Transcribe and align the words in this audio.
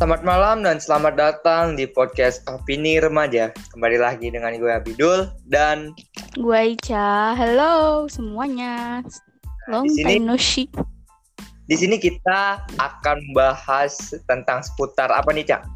Selamat 0.00 0.24
malam 0.24 0.64
dan 0.64 0.80
selamat 0.80 1.12
datang 1.12 1.76
di 1.76 1.84
podcast 1.84 2.40
Opini 2.48 2.96
Remaja. 2.96 3.52
Kembali 3.76 4.00
lagi 4.00 4.32
dengan 4.32 4.56
gue 4.56 4.72
Abidul 4.72 5.28
dan 5.44 5.92
Gue 6.40 6.72
Ica. 6.72 7.36
Halo 7.36 8.08
semuanya. 8.08 9.04
Long 9.68 9.84
di 9.84 10.00
sini- 10.00 10.16
time 10.16 10.24
no 10.24 10.40
see. 10.40 10.72
di 11.68 11.76
sini 11.76 12.00
kita 12.00 12.64
akan 12.80 13.16
membahas 13.28 14.16
tentang 14.24 14.64
seputar 14.64 15.12
apa 15.12 15.36
nih, 15.36 15.44
Cak? 15.44 15.68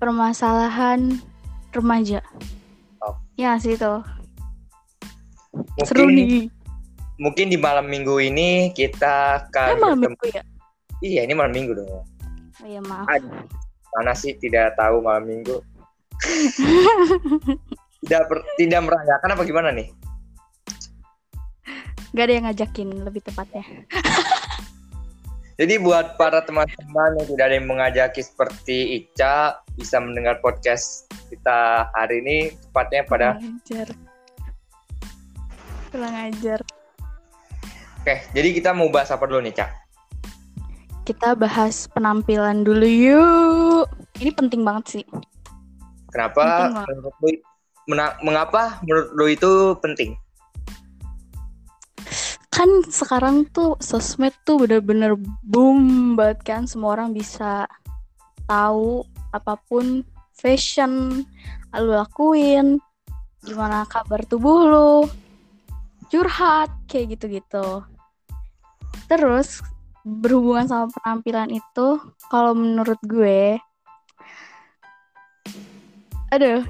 Permasalahan 0.00 1.20
remaja. 1.76 2.24
Oh. 3.04 3.20
Ya 3.36 3.60
sih 3.60 3.76
itu. 3.76 4.00
Mungkin, 5.52 5.84
Seru 5.84 6.08
nih. 6.08 6.48
Mungkin 7.20 7.52
di 7.52 7.60
malam 7.60 7.84
minggu 7.84 8.16
ini 8.16 8.72
kita 8.72 9.44
akan 9.44 9.76
Eh, 9.76 9.78
malam 9.78 10.08
minggu 10.08 10.24
ya? 10.32 10.40
Iya, 11.04 11.20
ini 11.28 11.36
malam 11.36 11.52
minggu 11.52 11.76
dong. 11.76 12.00
Oh 12.60 12.68
iya 12.68 12.80
maaf. 12.84 13.08
Aduh, 13.08 13.32
mana 13.96 14.12
sih 14.12 14.36
tidak 14.36 14.76
tahu 14.76 15.00
malam 15.00 15.24
minggu? 15.24 15.64
tidak 18.04 18.22
per- 18.28 18.48
tidak 18.60 18.80
merayakan 18.84 19.32
apa 19.32 19.42
gimana 19.48 19.68
nih? 19.72 19.88
Gak 22.10 22.24
ada 22.26 22.32
yang 22.34 22.44
ngajakin 22.50 22.88
lebih 23.06 23.22
tepatnya. 23.24 23.64
Jadi 25.60 25.76
buat 25.76 26.16
para 26.16 26.40
teman-teman 26.40 27.20
yang 27.20 27.26
tidak 27.28 27.44
ada 27.44 27.54
yang 27.60 27.68
mengajaki 27.68 28.24
seperti 28.24 28.96
Ica 28.96 29.60
bisa 29.76 30.00
mendengar 30.00 30.40
podcast 30.40 31.04
kita 31.28 31.84
hari 31.92 32.24
ini 32.24 32.56
tepatnya 32.68 33.04
pada 33.04 33.28
Kurang 33.36 33.60
ajar. 33.60 33.88
Kurang 35.92 36.14
ajar. 36.16 36.60
Oke, 38.00 38.16
jadi 38.32 38.48
kita 38.56 38.72
mau 38.72 38.88
bahas 38.88 39.12
apa 39.12 39.28
dulu 39.28 39.44
nih, 39.44 39.52
Cak? 39.52 39.79
Kita 41.10 41.34
bahas 41.34 41.90
penampilan 41.90 42.62
dulu 42.62 42.86
yuk. 42.86 43.90
Ini 44.22 44.30
penting 44.30 44.62
banget 44.62 44.84
sih. 44.86 45.04
Kenapa 46.14 46.70
banget. 46.70 46.86
menurut 46.86 47.14
lu 47.18 47.30
mena- 47.90 48.14
mengapa 48.22 48.78
menurut 48.86 49.10
lu 49.18 49.26
itu 49.26 49.52
penting? 49.82 50.14
kan 52.50 52.84
sekarang 52.92 53.48
tuh 53.56 53.78
sosmed 53.80 54.36
tuh 54.44 54.60
bener-bener 54.60 55.16
boom 55.40 56.12
banget 56.12 56.38
kan 56.44 56.62
semua 56.68 56.92
orang 56.92 57.16
bisa 57.16 57.64
tahu 58.44 59.00
apa 59.32 59.56
pun 59.64 60.04
fashion 60.36 61.24
lu 61.72 61.92
lakuin 61.94 62.76
gimana 63.48 63.88
kabar 63.88 64.20
tubuh 64.28 64.60
lu 64.68 64.92
curhat 66.12 66.68
kayak 66.84 67.16
gitu-gitu 67.16 67.80
terus 69.08 69.64
berhubungan 70.18 70.66
sama 70.66 70.86
penampilan 70.98 71.54
itu 71.54 72.02
kalau 72.26 72.52
menurut 72.58 72.98
gue 73.06 73.62
aduh 76.34 76.66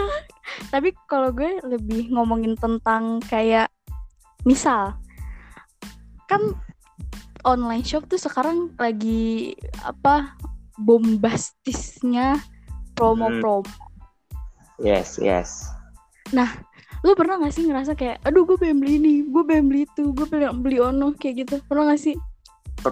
tapi 0.72 0.96
kalau 1.04 1.28
gue 1.28 1.60
lebih 1.68 2.08
ngomongin 2.08 2.56
tentang 2.56 3.20
kayak 3.28 3.68
misal 4.48 4.96
kan 6.24 6.40
online 7.44 7.84
shop 7.84 8.08
tuh 8.08 8.16
sekarang 8.16 8.72
lagi 8.80 9.52
apa 9.84 10.32
bombastisnya 10.80 12.40
promo-promo. 12.98 13.68
Yes, 14.82 15.20
yes. 15.22 15.70
Lu 17.04 17.12
pernah 17.12 17.36
gak 17.36 17.52
sih 17.52 17.68
ngerasa 17.68 17.92
kayak, 17.94 18.24
aduh 18.24 18.48
gue 18.48 18.56
pengen 18.56 18.80
beli 18.80 18.96
ini, 18.96 19.14
gue 19.28 19.42
pengen 19.44 19.68
beli 19.68 19.84
itu, 19.84 20.10
gue 20.16 20.26
pengen 20.26 20.64
beli 20.64 20.80
ono 20.80 21.12
kayak 21.14 21.46
gitu. 21.46 21.54
Pernah 21.68 21.92
gak 21.92 22.00
sih? 22.00 22.16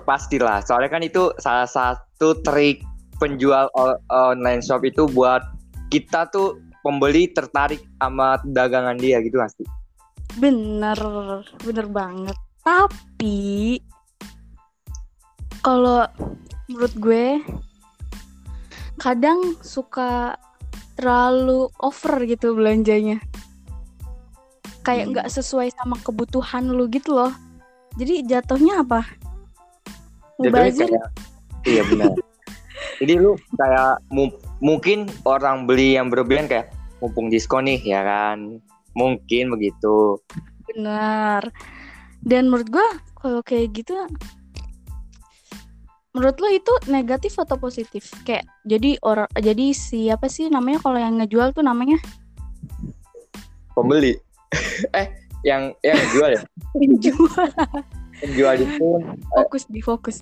Pastilah, 0.01 0.65
soalnya 0.65 0.89
kan 0.89 1.05
itu 1.05 1.29
salah 1.37 1.69
satu 1.69 2.41
trik 2.41 2.81
penjual 3.21 3.69
online 4.09 4.65
shop 4.65 4.89
itu 4.89 5.05
buat 5.13 5.45
kita 5.93 6.33
tuh 6.33 6.57
pembeli 6.81 7.29
tertarik 7.31 7.85
sama 8.01 8.41
dagangan 8.49 8.97
dia 8.97 9.21
gitu 9.21 9.37
pasti. 9.37 9.63
Bener, 10.41 10.97
bener 11.61 11.87
banget. 11.93 12.37
Tapi 12.65 13.77
kalau 15.61 16.09
menurut 16.67 16.95
gue 16.97 17.27
kadang 18.99 19.55
suka 19.63 20.35
terlalu 20.99 21.71
over 21.79 22.23
gitu 22.27 22.57
belanjanya. 22.57 23.23
Kayak 24.83 25.05
Hmm. 25.07 25.13
nggak 25.15 25.29
sesuai 25.31 25.71
sama 25.79 25.95
kebutuhan 26.03 26.67
lu 26.67 26.91
gitu 26.91 27.15
loh. 27.15 27.33
Jadi 27.95 28.27
jatuhnya 28.27 28.83
apa? 28.83 29.05
Mubazir 30.43 30.89
kayak 30.91 31.09
iya 31.67 31.83
benar. 31.87 32.13
Jadi 33.01 33.13
lu 33.19 33.39
kayak 33.59 34.03
mu- 34.11 34.39
mungkin 34.59 35.07
orang 35.27 35.67
beli 35.67 35.95
yang 35.99 36.11
berlebihan 36.11 36.51
kayak 36.51 36.75
mumpung 36.99 37.31
diskon 37.31 37.67
nih 37.67 37.79
ya 37.83 38.03
kan. 38.03 38.59
Mungkin 38.95 39.55
begitu. 39.55 40.19
benar. 40.73 41.51
Dan 42.23 42.47
menurut 42.51 42.71
gue 42.71 42.89
kalau 43.19 43.43
kayak 43.43 43.75
gitu 43.75 43.95
menurut 46.13 46.37
lo 46.39 46.49
itu 46.53 46.73
negatif 46.93 47.41
atau 47.41 47.57
positif? 47.57 48.13
Kayak 48.23 48.47
jadi 48.69 49.01
orang 49.03 49.29
jadi 49.35 49.73
siapa 49.73 50.29
sih 50.29 50.53
namanya 50.53 50.79
kalau 50.85 51.01
yang 51.01 51.19
ngejual 51.19 51.57
tuh 51.57 51.65
namanya 51.65 51.99
Pembeli. 53.73 54.13
eh, 55.01 55.09
yang 55.43 55.73
yang 55.81 55.99
jual 56.13 56.31
ya. 56.37 56.43
penjual. 58.23 58.55
Itu 58.63 58.89
fokus 59.35 59.63
di 59.67 59.81
fokus. 59.83 60.17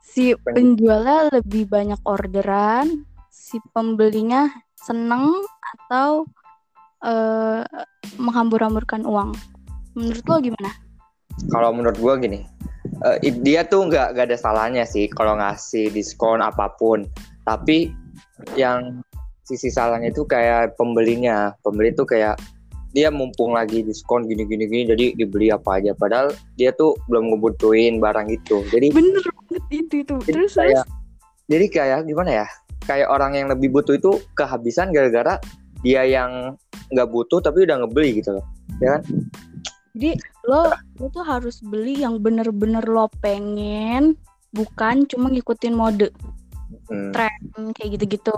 Si 0.00 0.32
penjualnya 0.38 1.28
lebih 1.34 1.68
banyak 1.68 2.00
orderan, 2.06 3.04
si 3.28 3.58
pembelinya 3.74 4.48
seneng 4.78 5.44
atau 5.60 6.24
eh 7.04 7.66
menghambur-hamburkan 8.16 9.04
uang. 9.04 9.34
Menurut 9.98 10.24
lo 10.30 10.36
gimana? 10.40 10.70
kalau 11.52 11.70
menurut 11.74 11.96
gua 12.00 12.16
gini 12.16 12.48
eh, 13.04 13.18
i- 13.28 13.40
dia 13.44 13.66
tuh 13.66 13.86
nggak 13.92 14.16
nggak 14.16 14.26
ada 14.32 14.38
salahnya 14.38 14.84
sih 14.88 15.04
kalau 15.10 15.36
ngasih 15.36 15.92
diskon 15.92 16.40
apa 16.40 16.72
pun 16.80 17.04
tapi 17.44 17.92
yang 18.56 19.04
sisi 19.46 19.70
salahnya 19.70 20.10
itu 20.10 20.24
kayak 20.26 20.74
pembelinya 20.74 21.54
pembeli 21.62 21.94
tuh 21.94 22.08
kayak 22.08 22.40
dia 22.96 23.12
mumpung 23.12 23.52
lagi 23.52 23.84
diskon 23.84 24.24
gini 24.24 24.48
gini 24.48 24.64
gini 24.64 24.88
jadi 24.88 25.06
dibeli 25.12 25.52
apa 25.52 25.76
aja 25.76 25.92
padahal 25.92 26.32
dia 26.56 26.72
tuh 26.72 26.96
belum 27.12 27.28
ngebutuhin 27.28 28.00
barang 28.00 28.32
itu 28.32 28.64
jadi 28.72 28.88
Bener 28.88 29.20
banget 29.20 29.64
itu 29.68 29.94
itu. 30.00 30.14
Jadi 30.24 30.32
Terus 30.32 30.52
kayak- 30.56 30.88
terus 30.88 30.88
jadi 31.46 31.66
kayak 31.68 31.98
gimana 32.08 32.30
ya 32.40 32.46
kayak 32.88 33.08
orang 33.12 33.36
yang 33.36 33.52
lebih 33.52 33.68
butuh 33.68 34.00
itu 34.00 34.16
kehabisan 34.32 34.96
gara-gara 34.96 35.36
dia 35.84 36.08
yang 36.08 36.56
nggak 36.88 37.08
butuh 37.12 37.44
tapi 37.44 37.68
udah 37.68 37.84
ngebeli 37.84 38.24
gitu 38.24 38.40
loh 38.40 38.44
ya 38.80 38.96
kan 38.96 39.02
Jadi 39.96 40.12
lo 40.44 40.72
lo 41.00 41.06
tuh 41.08 41.24
harus 41.24 41.64
beli 41.64 42.04
yang 42.04 42.20
bener-bener 42.20 42.84
lo 42.84 43.08
pengen, 43.24 44.12
bukan 44.52 45.08
cuma 45.08 45.32
ngikutin 45.32 45.72
mode 45.72 46.12
Hmm. 46.92 47.16
tren 47.16 47.40
kayak 47.72 47.96
gitu-gitu. 47.96 48.36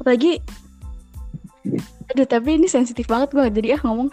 Apalagi, 0.00 0.40
aduh 2.12 2.26
tapi 2.28 2.58
ini 2.58 2.68
sensitif 2.70 3.06
banget 3.10 3.34
gue, 3.34 3.46
jadi 3.50 3.78
ah 3.78 3.80
ngomong. 3.86 4.08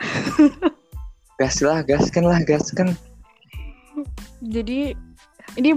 gas 1.39 1.59
lah 1.65 1.81
gaskan 1.81 2.29
lah 2.29 2.39
gaskan 2.45 2.93
Jadi 4.43 4.93
ini 5.57 5.69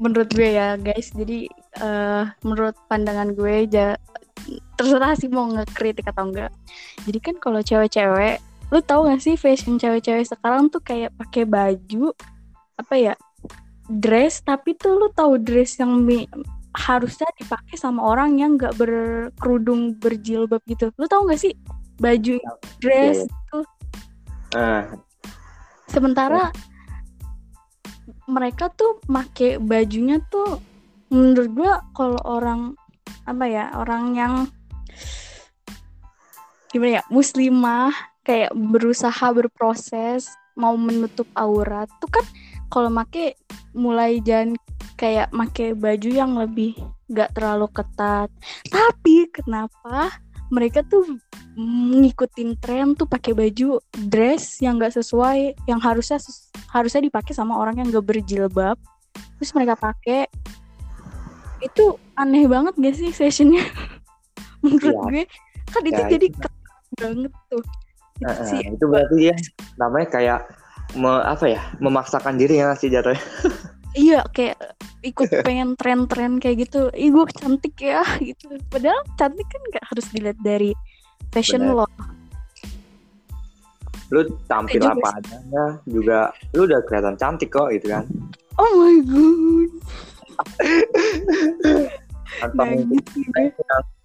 menurut 0.00 0.28
gue 0.32 0.56
ya 0.56 0.76
guys, 0.80 1.12
jadi 1.12 1.48
eh 1.80 2.24
menurut 2.44 2.74
pandangan 2.88 3.36
gue 3.36 3.68
ja, 3.68 3.96
terserah 4.76 5.12
sih 5.14 5.28
mau 5.28 5.48
ngekritik 5.52 6.08
atau 6.08 6.28
enggak. 6.32 6.52
Jadi 7.04 7.18
kan 7.20 7.36
kalau 7.36 7.60
cewek-cewek, 7.60 8.40
lu 8.72 8.80
tahu 8.80 9.12
gak 9.12 9.20
sih 9.20 9.36
fashion 9.36 9.76
cewek-cewek 9.76 10.24
sekarang 10.24 10.72
tuh 10.72 10.80
kayak 10.80 11.12
pakai 11.20 11.44
baju 11.44 12.16
apa 12.80 12.94
ya 12.96 13.14
dress, 13.90 14.40
tapi 14.40 14.78
tuh 14.78 14.96
lu 14.96 15.08
tahu 15.12 15.36
dress 15.36 15.76
yang 15.82 16.00
harusnya 16.74 17.26
dipakai 17.34 17.74
sama 17.74 18.04
orang 18.04 18.38
yang 18.38 18.54
nggak 18.54 18.78
berkerudung 18.78 19.98
berjilbab 19.98 20.62
gitu. 20.70 20.94
Lu 20.94 21.06
tahu 21.10 21.30
gak 21.30 21.42
sih? 21.42 21.54
Baju 22.00 22.40
dress 22.80 23.26
tuh 23.50 23.66
Ah, 24.50 24.82
sementara 25.86 26.50
mereka 28.26 28.66
tuh 28.74 28.98
make 29.06 29.62
bajunya 29.62 30.18
tuh 30.26 30.58
menurut 31.06 31.50
gua 31.54 31.72
kalau 31.94 32.18
orang 32.26 32.74
apa 33.30 33.46
ya 33.46 33.64
orang 33.78 34.18
yang 34.18 34.34
gimana 36.74 36.98
ya 36.98 37.02
muslimah 37.14 37.94
kayak 38.26 38.50
berusaha 38.54 39.30
berproses 39.30 40.30
mau 40.58 40.74
menutup 40.74 41.30
aurat 41.38 41.86
tuh 42.02 42.10
kan 42.10 42.26
kalau 42.70 42.90
make 42.90 43.38
mulai 43.70 44.18
jangan 44.22 44.58
kayak 45.00 45.32
make 45.32 45.72
baju 45.72 46.10
yang 46.12 46.36
lebih 46.36 46.76
nggak 47.08 47.32
terlalu 47.32 47.72
ketat. 47.72 48.28
Tapi 48.68 49.32
kenapa 49.32 50.12
mereka 50.52 50.84
tuh 50.84 51.16
ngikutin 51.56 52.60
tren 52.60 52.92
tuh 52.92 53.08
pakai 53.08 53.32
baju 53.32 53.80
dress 54.06 54.60
yang 54.60 54.76
nggak 54.76 54.92
sesuai 54.92 55.56
yang 55.64 55.80
harusnya 55.80 56.20
harusnya 56.68 57.00
dipakai 57.00 57.32
sama 57.32 57.56
orang 57.56 57.80
yang 57.80 57.88
gak 57.88 58.04
berjilbab 58.04 58.76
terus 59.40 59.56
mereka 59.56 59.74
pakai. 59.74 60.28
Itu 61.60 61.96
aneh 62.14 62.44
banget 62.44 62.76
gak 62.76 62.94
sih 62.94 63.10
sessionnya 63.10 63.64
menurut 64.62 64.84
Iya. 64.84 65.00
gue 65.00 65.22
kan 65.70 65.82
itu 65.86 66.02
Ya, 66.02 66.08
jadi 66.10 66.26
itu. 66.28 66.48
banget 66.98 67.32
tuh. 67.48 67.64
Itu 68.20 68.42
sih. 68.44 68.60
itu 68.68 68.84
berarti 68.84 69.18
ya 69.32 69.36
namanya 69.76 70.08
kayak 70.12 70.40
me- 70.92 71.24
apa 71.24 71.46
ya 71.48 71.60
memaksakan 71.78 72.36
diri 72.36 72.60
ya 72.60 72.76
sih 72.76 72.92
jatuhnya 72.92 73.16
iya 73.94 74.22
kayak 74.30 74.58
ikut 75.00 75.28
pengen 75.42 75.74
tren-tren 75.74 76.38
kayak 76.38 76.68
gitu. 76.68 76.92
Ih 76.92 77.10
gue 77.10 77.24
cantik 77.34 77.74
ya 77.80 78.04
gitu. 78.28 78.56
Padahal 78.68 79.00
cantik 79.16 79.46
kan 79.48 79.62
gak 79.72 79.84
harus 79.90 80.06
dilihat 80.12 80.38
dari 80.44 80.70
fashion 81.32 81.64
Bener. 81.64 81.84
lo. 81.84 81.86
Lu 84.10 84.26
tampil 84.50 84.82
juga 84.82 84.94
apa 84.98 85.08
adanya 85.22 85.64
juga 85.86 86.18
lu 86.58 86.66
udah 86.66 86.80
kelihatan 86.82 87.14
cantik 87.14 87.50
kok 87.54 87.70
gitu 87.70 87.86
kan. 87.90 88.04
Oh 88.58 88.70
my 88.74 88.96
god. 89.06 89.70
Tanpa 92.42 92.62
nangis 92.66 93.04
sih 93.14 93.22
gue 93.26 93.52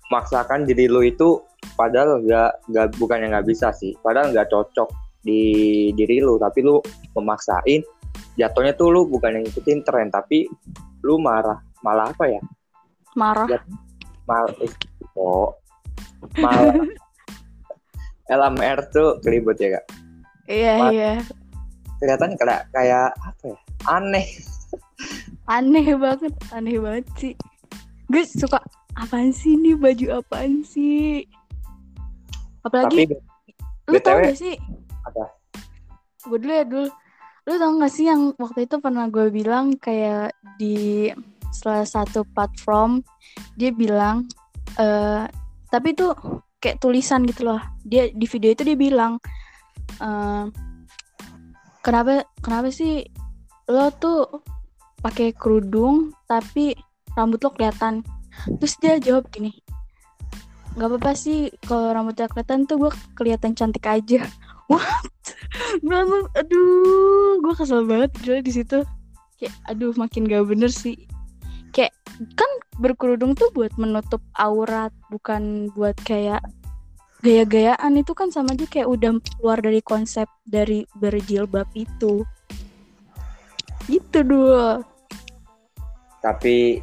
memaksakan 0.05 0.69
diri 0.69 0.85
lu 0.85 1.01
itu 1.01 1.41
padahal 1.73 2.21
nggak 2.21 2.51
nggak 2.69 2.87
bukan 3.01 3.17
yang 3.25 3.31
nggak 3.33 3.49
bisa 3.49 3.73
sih. 3.73 3.97
Padahal 4.05 4.29
nggak 4.29 4.53
cocok 4.53 4.89
di 5.25 5.89
diri 5.97 6.21
lu 6.21 6.37
tapi 6.37 6.61
lu 6.61 6.77
memaksain 7.17 7.81
jatuhnya 8.35 8.73
tuh 8.75 8.91
lu 8.91 9.07
bukan 9.07 9.39
yang 9.39 9.43
ngikutin 9.47 9.79
tren 9.83 10.07
tapi 10.11 10.49
lu 11.05 11.19
marah. 11.21 11.59
Malah 11.81 12.11
apa 12.11 12.25
ya? 12.27 12.41
Marah. 13.15 13.47
Ya. 13.47 13.59
mal 14.25 14.49
eh, 14.57 14.73
kok 15.13 15.61
malah 16.41 16.81
LMR 18.25 18.79
tuh 18.95 19.21
kelibut 19.21 19.53
ya 19.61 19.77
kak? 19.77 19.85
Iya 20.49 20.73
Mar- 20.81 20.93
iya. 20.93 21.13
Kelihatan 22.01 22.33
kayak 22.35 22.61
kayak 22.73 23.13
apa 23.21 23.43
ya? 23.53 23.57
Aneh. 23.85 24.27
Aneh 25.45 25.85
banget 25.93 26.33
aneh 26.49 26.81
banget 26.81 27.05
sih. 27.21 27.33
Gue 28.09 28.25
suka 28.25 28.57
apaan 28.97 29.29
sih 29.29 29.53
ini? 29.53 29.77
Baju 29.77 30.25
apaan 30.25 30.65
sih? 30.65 31.29
Apalagi 32.65 33.05
tapi 33.05 33.93
lu 33.93 33.97
tau 34.01 34.17
BTW 34.17 34.25
gak 34.33 34.37
sih? 34.41 34.55
Apa? 35.05 35.35
gue 36.25 36.37
dulu 36.41 36.53
ya 36.53 36.65
dulu 36.65 36.87
lu 37.45 37.61
tau 37.61 37.71
gak 37.77 37.93
sih 37.93 38.09
yang 38.09 38.33
waktu 38.41 38.65
itu 38.65 38.81
pernah 38.81 39.05
gue 39.05 39.29
bilang 39.29 39.77
kayak 39.77 40.33
di 40.57 41.09
salah 41.53 41.85
satu 41.85 42.25
platform 42.33 43.05
dia 43.53 43.69
bilang 43.69 44.25
eh 44.75 45.29
tapi 45.69 45.93
itu 45.93 46.09
kayak 46.59 46.81
tulisan 46.81 47.27
gitu 47.29 47.51
loh. 47.51 47.61
Dia 47.85 48.09
di 48.09 48.25
video 48.25 48.49
itu 48.49 48.63
dia 48.65 48.77
bilang 48.79 49.21
eh, 50.01 50.45
kenapa 51.85 52.25
kenapa 52.41 52.73
sih 52.73 53.05
lo 53.69 53.93
tuh 53.93 54.25
pakai 55.05 55.37
kerudung 55.37 56.15
tapi 56.25 56.73
rambut 57.13 57.39
lo 57.45 57.53
kelihatan? 57.53 58.01
Terus 58.57 58.75
dia 58.81 58.97
jawab 58.97 59.29
gini 59.29 59.53
nggak 60.75 60.91
apa-apa 60.91 61.11
sih 61.15 61.47
kalau 61.63 61.95
rambutnya 61.95 62.27
kelihatan 62.27 62.67
tuh 62.67 62.75
gue 62.75 62.91
kelihatan 63.15 63.55
cantik 63.55 63.87
aja 63.87 64.27
what? 64.71 65.05
Langsung 65.87 66.29
aduh 66.33 67.39
gue 67.41 67.53
kesel 67.55 67.83
banget 67.85 68.11
gila 68.21 68.39
di 68.41 68.51
situ. 68.51 68.83
Kayak 69.39 69.55
aduh 69.67 69.93
makin 69.97 70.25
gak 70.25 70.45
bener 70.47 70.71
sih. 70.71 70.95
Kayak 71.75 71.93
kan 72.39 72.47
berkerudung 72.79 73.35
tuh 73.35 73.51
buat 73.51 73.71
menutup 73.75 74.23
aurat 74.39 74.91
bukan 75.11 75.73
buat 75.75 75.95
kayak 76.07 76.43
gaya-gayaan. 77.21 77.99
Itu 77.99 78.15
kan 78.15 78.31
sama 78.31 78.55
aja 78.55 78.65
kayak 78.67 78.87
udah 78.87 79.19
keluar 79.39 79.59
dari 79.59 79.83
konsep 79.83 80.29
dari 80.47 80.87
berjilbab 80.97 81.67
itu. 81.75 82.23
Gitu 83.85 84.19
dulu 84.25 84.81
tapi 86.25 86.81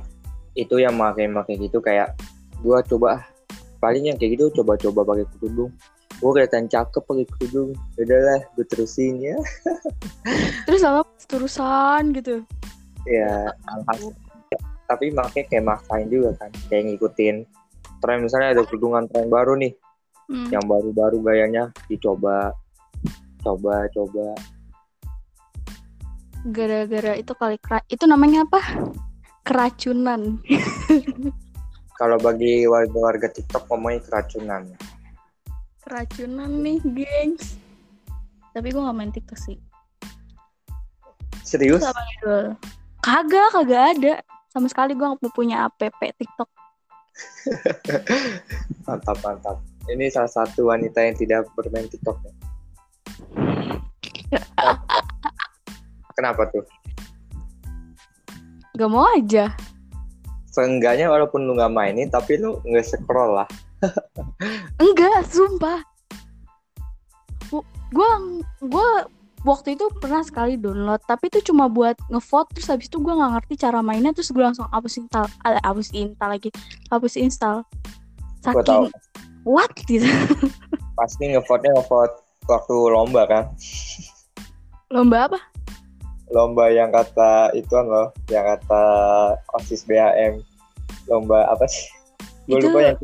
itu 0.54 0.78
yang 0.78 0.94
makin 0.94 1.34
gitu 1.58 1.82
kayak 1.82 2.14
gua 2.62 2.78
coba 2.86 3.26
paling 3.82 4.06
yang 4.06 4.14
kayak 4.14 4.38
gitu 4.38 4.62
coba-coba 4.62 5.02
pakai 5.02 5.26
kerudung 5.34 5.74
gua 6.22 6.30
kelihatan 6.38 6.70
cakep 6.70 7.02
pakai 7.02 7.26
kerudung. 7.26 7.74
Udahlah 7.98 8.40
gue 8.54 8.66
terusin 8.70 9.18
ya. 9.18 9.36
Terus 10.70 10.80
lama 10.86 11.02
terusan 11.26 12.14
gitu. 12.14 12.46
Ya 13.10 13.50
alhasil 13.66 14.14
tapi 14.86 15.08
makanya 15.08 15.48
kayak 15.48 15.64
maksain 15.64 16.06
juga 16.06 16.36
kan 16.38 16.50
kayak 16.70 16.94
ngikutin 16.94 17.42
tren. 17.98 18.18
Misalnya 18.22 18.54
ada 18.54 18.62
kerudungan 18.62 19.10
tren 19.10 19.26
baru 19.26 19.58
nih 19.58 19.74
Hmm. 20.32 20.48
yang 20.48 20.64
baru-baru 20.64 21.20
gayanya 21.20 21.68
dicoba 21.92 22.56
coba 23.44 23.84
coba. 23.92 24.32
Gara-gara 26.48 27.20
itu 27.20 27.32
kali 27.36 27.60
itu 27.92 28.04
namanya 28.08 28.48
apa? 28.48 28.60
Keracunan. 29.44 30.40
Kalau 32.00 32.18
bagi 32.18 32.66
warga-warga 32.66 33.30
TikTok 33.30 33.68
ngomongnya 33.70 34.02
keracunan 34.08 34.62
keracunan 35.82 36.50
nih 36.62 36.78
gengs 36.82 37.58
tapi 38.54 38.70
gue 38.70 38.82
gak 38.82 38.96
main 38.96 39.12
tiktok 39.12 39.38
sih 39.38 39.58
serius 41.42 41.82
Terus 41.82 41.96
Dul? 42.22 42.46
kagak 43.02 43.48
kagak 43.52 43.82
ada 43.98 44.14
sama 44.54 44.70
sekali 44.70 44.94
gue 44.94 45.04
gak 45.04 45.34
punya 45.34 45.66
app 45.66 45.76
tiktok 45.76 46.48
mantap 48.86 49.18
mantap 49.20 49.58
ini 49.90 50.06
salah 50.14 50.30
satu 50.30 50.70
wanita 50.70 51.02
yang 51.02 51.16
tidak 51.18 51.50
bermain 51.58 51.90
TikTok 51.90 52.18
ya. 52.22 52.32
Kenapa 56.14 56.46
tuh? 56.54 56.62
gak 58.72 58.88
mau 58.88 59.04
aja 59.12 59.52
Seenggaknya 60.52 61.08
walaupun 61.08 61.48
lu 61.48 61.56
nggak 61.56 61.72
mainin, 61.72 62.12
tapi 62.12 62.36
lu 62.36 62.60
nggak 62.60 62.84
scroll 62.84 63.40
lah. 63.40 63.48
Enggak 64.82 65.26
sumpah 65.28 65.80
gue 67.92 68.10
gue 68.64 68.88
waktu 69.42 69.74
itu 69.76 69.84
pernah 70.00 70.22
sekali 70.24 70.56
download 70.56 71.02
tapi 71.04 71.28
itu 71.28 71.52
cuma 71.52 71.66
buat 71.68 71.98
ngevote 72.08 72.56
terus 72.56 72.70
habis 72.70 72.86
itu 72.88 73.02
gue 73.02 73.12
nggak 73.12 73.32
ngerti 73.36 73.54
cara 73.60 73.84
mainnya 73.84 74.14
terus 74.14 74.30
gue 74.32 74.40
langsung 74.40 74.64
hapus 74.70 75.02
install 75.02 75.26
eh, 75.44 75.60
hapus 75.60 75.92
install 75.92 76.30
lagi 76.32 76.48
hapus 76.88 77.14
install 77.20 77.66
Gue 78.42 78.58
tahu. 78.64 78.86
saking 78.88 78.90
what 79.46 79.70
gitu 79.86 80.06
Pasti 80.98 81.30
ngevote-nya 81.30 81.72
ngevote 81.78 82.14
waktu 82.46 82.74
lomba 82.90 83.22
kan. 83.26 83.44
lomba 84.92 85.26
apa 85.30 85.38
Lomba 86.32 86.72
yang 86.72 86.88
kata 86.88 87.52
ituan 87.52 87.92
loh, 87.92 88.08
yang 88.32 88.40
kata 88.48 88.84
OSIS 89.52 89.84
BHM. 89.84 90.40
Lomba 91.04 91.44
apa 91.44 91.68
sih? 91.68 91.84
Gue 92.48 92.56
Itu- 92.56 92.72
lupa 92.72 92.80
yang 92.80 92.96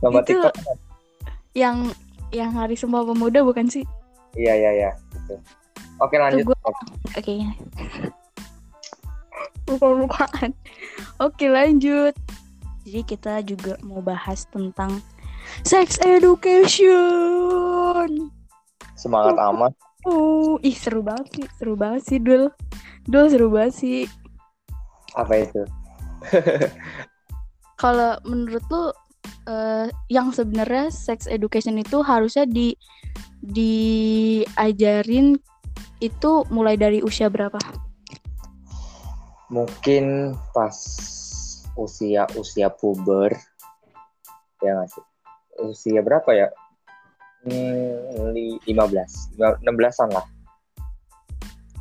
lomba 0.00 0.20
itu- 0.20 0.36
TikTok. 0.36 0.54
yang 1.52 1.90
yang 2.30 2.50
hari 2.52 2.74
Sumpah 2.74 3.02
Pemuda 3.02 3.40
bukan 3.40 3.66
sih 3.66 3.84
Iya 4.36 4.52
iya 4.52 4.70
iya. 4.74 4.90
Gitu. 5.14 5.34
Oke 5.96 6.20
lanjut. 6.20 6.44
gua- 6.44 6.60
oke 7.16 7.32
bukan 9.66 9.90
bukan 10.04 10.50
oke 11.18 11.44
lanjut 11.48 12.14
jadi 12.84 13.00
kita 13.02 13.34
juga 13.42 13.74
mau 13.82 13.98
bahas 13.98 14.46
tentang 14.46 15.02
sex 15.62 15.98
education 15.98 18.30
Semangat 18.96 19.36
amat. 19.36 19.72
Oh, 20.08 20.56
ih 20.62 20.72
seru 20.72 21.04
banget 21.04 21.28
sih, 21.34 21.46
seru 21.58 21.74
banget 21.76 22.00
sih 22.00 22.16
Dul. 22.16 22.48
Dul 23.04 23.28
seru 23.28 23.52
banget 23.52 23.74
sih. 23.76 23.98
Apa 25.12 25.36
itu? 25.36 25.60
Kalau 27.82 28.16
menurut 28.24 28.64
lu 28.72 28.84
eh, 29.46 29.86
yang 30.10 30.30
sebenarnya 30.30 30.90
sex 30.90 31.26
education 31.30 31.78
itu 31.78 32.02
harusnya 32.02 32.44
di 32.46 32.74
diajarin 33.40 35.38
itu 36.02 36.32
mulai 36.52 36.76
dari 36.76 37.00
usia 37.00 37.30
berapa? 37.30 37.58
Mungkin 39.48 40.34
pas 40.50 40.76
usia 41.78 42.26
usia 42.34 42.68
puber. 42.72 43.32
Ya 44.64 44.76
nggak 44.80 44.90
sih? 44.90 45.04
Usia 45.62 46.00
berapa 46.02 46.30
ya? 46.32 46.48
Hmm, 47.46 48.34
li- 48.34 48.58
15 48.66 49.38
16an 49.38 50.10
lah. 50.10 50.26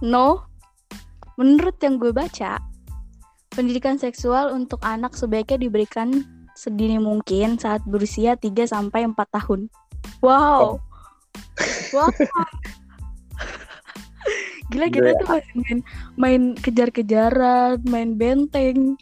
No. 0.04 0.46
Menurut 1.36 1.76
yang 1.84 2.00
gue 2.00 2.16
baca, 2.16 2.64
pendidikan 3.52 4.00
seksual 4.00 4.56
untuk 4.56 4.80
anak 4.88 5.16
sebaiknya 5.20 5.68
diberikan 5.68 6.24
sedini 6.56 6.98
mungkin 6.98 7.60
saat 7.60 7.84
berusia 7.84 8.40
3 8.40 8.66
sampai 8.66 9.06
4 9.06 9.14
tahun. 9.14 9.68
Wow. 10.24 10.80
Wow. 11.92 12.10
Gila 14.74 14.90
kita 14.90 15.14
Gila. 15.14 15.20
tuh 15.22 15.28
masih 15.30 15.54
main 15.62 15.80
main 16.18 16.42
kejar-kejaran, 16.58 17.84
main 17.86 18.18
benteng. 18.18 18.98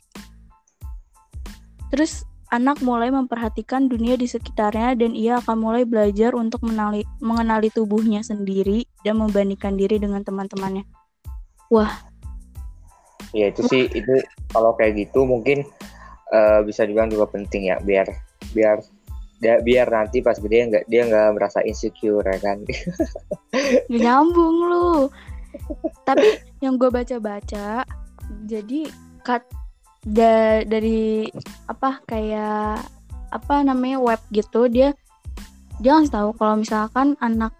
Terus 1.94 2.28
anak 2.52 2.84
mulai 2.86 3.10
memperhatikan 3.10 3.90
dunia 3.90 4.14
di 4.14 4.30
sekitarnya 4.30 4.94
dan 4.94 5.18
ia 5.18 5.42
akan 5.42 5.58
mulai 5.58 5.88
belajar 5.88 6.38
untuk 6.38 6.62
menali, 6.62 7.02
mengenali 7.18 7.74
tubuhnya 7.74 8.22
sendiri 8.22 8.86
dan 9.02 9.18
membandingkan 9.18 9.74
diri 9.74 9.98
dengan 9.98 10.22
teman-temannya. 10.22 10.86
Wah, 11.74 11.90
ya 13.34 13.50
itu 13.50 13.66
sih 13.66 13.90
itu 13.90 14.22
kalau 14.54 14.78
kayak 14.78 15.10
gitu 15.10 15.26
mungkin 15.26 15.66
eh, 16.32 16.60
bisa 16.64 16.88
dibilang 16.88 17.12
juga 17.12 17.28
penting 17.28 17.68
ya 17.74 17.78
biar 17.84 18.08
biar 18.56 18.80
dia, 19.44 19.60
biar 19.60 19.88
nanti 19.92 20.24
pas 20.24 20.40
gede 20.40 20.72
nggak 20.72 20.86
dia 20.88 21.04
nggak 21.04 21.36
merasa 21.36 21.60
insecure 21.68 22.24
ya 22.24 22.40
kan? 22.40 22.64
Nggak 23.92 24.02
nyambung 24.08 24.58
lu. 24.72 25.12
Tapi 26.08 26.40
yang 26.64 26.80
gue 26.80 26.88
baca-baca 26.88 27.84
jadi 28.48 28.88
kat 29.22 29.44
da- 30.08 30.64
dari 30.64 31.28
apa 31.68 32.00
kayak 32.08 32.84
apa 33.34 33.56
namanya 33.66 33.98
web 34.00 34.22
gitu 34.30 34.70
dia 34.70 34.94
dia 35.82 35.92
ngasih 35.98 36.14
tahu 36.14 36.30
kalau 36.38 36.62
misalkan 36.62 37.18
anak 37.20 37.52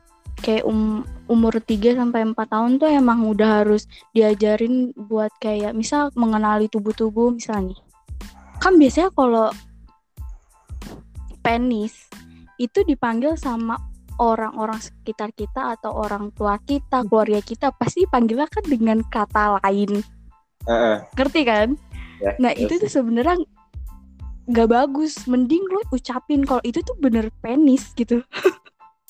kayak 0.44 0.68
um, 0.68 1.02
umur 1.32 1.56
3 1.58 1.98
sampai 1.98 2.28
4 2.30 2.36
tahun 2.36 2.72
tuh 2.78 2.90
emang 2.92 3.26
udah 3.26 3.64
harus 3.64 3.88
diajarin 4.12 4.92
buat 4.96 5.32
kayak 5.40 5.74
misal 5.74 6.12
mengenali 6.14 6.68
tubuh-tubuh 6.68 7.34
misalnya 7.34 7.80
kan 8.64 8.80
biasanya 8.80 9.12
kalau 9.12 9.52
penis 11.44 12.08
itu 12.56 12.80
dipanggil 12.88 13.36
sama 13.36 13.76
orang-orang 14.24 14.80
sekitar 14.80 15.36
kita 15.36 15.76
atau 15.76 15.92
orang 15.92 16.32
tua 16.32 16.56
kita, 16.64 17.04
keluarga 17.04 17.44
kita 17.44 17.76
pasti 17.76 18.08
panggilnya 18.08 18.48
kan 18.48 18.64
dengan 18.64 19.04
kata 19.04 19.60
lain. 19.60 20.00
Heeh. 20.64 20.98
Ngerti 21.20 21.42
kan? 21.44 21.76
Ya, 22.24 22.32
Nah, 22.40 22.56
terus 22.56 22.80
itu 22.80 22.88
tuh 22.88 22.92
sebenarnya 23.04 23.36
nggak 24.48 24.70
bagus. 24.72 25.28
Mending 25.28 25.68
lo 25.68 25.84
ucapin 25.92 26.48
kalau 26.48 26.64
itu 26.64 26.80
tuh 26.80 26.96
bener 27.04 27.28
penis 27.44 27.92
gitu. 28.00 28.24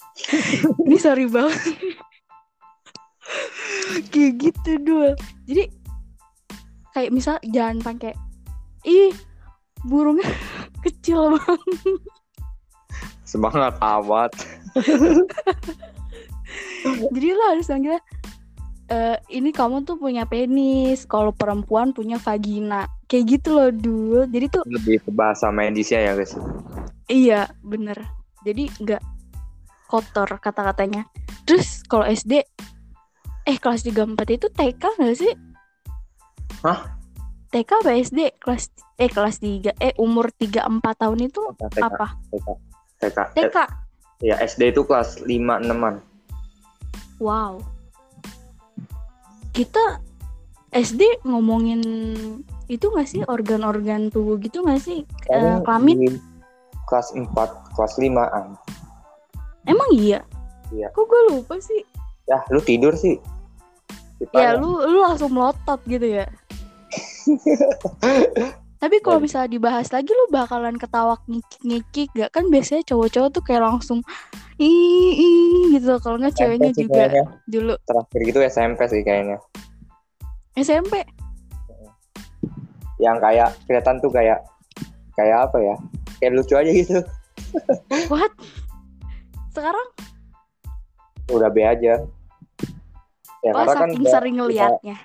Ini 0.88 0.98
sorry 0.98 1.30
banget. 1.30 1.62
kayak 4.10 4.34
gitu 4.42 4.72
dul. 4.82 5.14
Jadi 5.46 5.70
kayak 6.98 7.12
misal 7.14 7.38
jangan 7.46 7.82
pakai 7.82 8.14
ih 8.86 9.14
burungnya 9.84 10.28
kecil 10.86 11.38
banget. 11.38 11.62
semangat 13.24 13.74
amat 13.82 14.32
Jadi 16.84 17.28
lo 17.34 17.44
harus 17.56 17.66
manggilnya 17.72 18.02
"Eh, 18.92 19.18
ini 19.40 19.56
kamu 19.56 19.88
tuh 19.88 19.96
punya 19.96 20.28
penis, 20.28 21.08
kalau 21.08 21.32
perempuan 21.32 21.96
punya 21.96 22.20
vagina. 22.20 22.86
Kayak 23.08 23.40
gitu 23.40 23.50
loh 23.56 23.72
dul. 23.72 24.28
Jadi 24.28 24.46
tuh 24.52 24.62
lebih 24.68 25.00
ke 25.02 25.10
bahasa 25.10 25.48
medisnya 25.50 26.04
ya 26.04 26.14
guys 26.14 26.36
iya 27.08 27.52
bener. 27.64 27.98
Jadi 28.44 28.70
nggak 28.80 29.04
kotor 29.88 30.30
kata-katanya. 30.42 31.08
Terus 31.48 31.84
kalau 31.88 32.08
SD 32.08 32.44
eh 33.44 33.58
kelas 33.60 33.84
3 33.84 34.16
4 34.16 34.38
itu 34.40 34.48
TK 34.50 34.84
nggak 35.00 35.18
sih? 35.20 35.34
Hah? 36.64 36.96
TK 37.54 37.70
apa 37.78 37.92
SD? 37.96 38.20
Kelas 38.36 38.64
eh 38.96 39.08
kelas 39.08 39.38
3 39.38 39.78
eh 39.78 39.94
umur 39.96 40.34
3 40.34 40.66
4 40.66 40.82
tahun 40.98 41.20
itu 41.24 41.42
TK 41.54 41.78
apa? 41.80 42.18
TK 42.28 42.48
TK 43.00 43.18
TK. 43.36 43.58
ya 44.20 44.36
SD 44.40 44.72
itu 44.72 44.82
kelas 44.82 45.22
5 45.22 45.30
6an 45.62 46.02
Wow. 47.20 47.62
Kita 49.54 50.02
SD 50.74 51.22
ngomongin 51.24 51.82
itu 52.66 52.86
nggak 52.90 53.06
sih 53.06 53.22
organ-organ 53.24 54.10
tubuh 54.10 54.42
gitu 54.42 54.66
nggak 54.66 54.82
sih 54.82 55.06
Eh, 55.30 55.58
kelamin? 55.62 56.18
kelas 56.84 57.14
4 57.14 57.30
kelas 57.72 57.94
5an 57.96 58.58
Emang 59.64 59.90
iya? 59.94 60.26
Iya. 60.70 60.90
Kok 60.90 61.06
gue 61.06 61.22
lupa 61.30 61.56
sih? 61.60 61.86
ya 62.24 62.40
lu 62.50 62.60
tidur 62.60 62.96
sih 62.96 63.20
Ya 64.24 64.56
Ditanya. 64.56 64.56
lu 64.58 64.80
lu 64.80 65.04
langsung 65.04 65.30
melotot 65.30 65.84
gitu 65.84 66.08
ya. 66.08 66.24
Tapi 68.84 69.00
kalau 69.00 69.24
misalnya 69.24 69.48
dibahas 69.48 69.88
lagi 69.96 70.12
lu 70.12 70.28
bakalan 70.28 70.76
ketawa 70.76 71.16
ngikik-ngikik 71.32 72.12
gak 72.20 72.36
kan 72.36 72.52
biasanya 72.52 72.84
cowok-cowok 72.84 73.30
tuh 73.32 73.44
kayak 73.48 73.64
langsung 73.64 74.04
ih 74.60 75.72
gitu. 75.72 75.96
Kalau 76.04 76.20
nggak 76.20 76.36
ceweknya 76.36 76.76
SMP 76.76 76.84
juga 76.84 77.08
kayaknya. 77.08 77.24
dulu. 77.48 77.74
Terakhir 77.88 78.20
gitu 78.28 78.40
SMP 78.44 78.80
sih 78.92 79.02
kayaknya. 79.08 79.38
SMP? 80.60 81.08
Yang 83.00 83.18
kayak 83.24 83.50
kelihatan 83.64 83.96
tuh 84.04 84.12
kayak 84.12 84.40
kayak 85.16 85.38
apa 85.48 85.58
ya? 85.64 85.76
Kayak 86.20 86.32
lucu 86.44 86.54
aja 86.60 86.72
gitu. 86.76 87.00
What? 88.12 88.36
Sekarang? 89.56 89.88
Udah 91.32 91.48
be 91.48 91.64
aja. 91.64 92.04
Ya 93.44 93.52
oh 93.52 93.64
karena 93.64 93.76
kan 93.80 93.90
saking 93.92 94.04
udah- 94.04 94.12
sering 94.12 94.36
ngeliatnya 94.40 94.98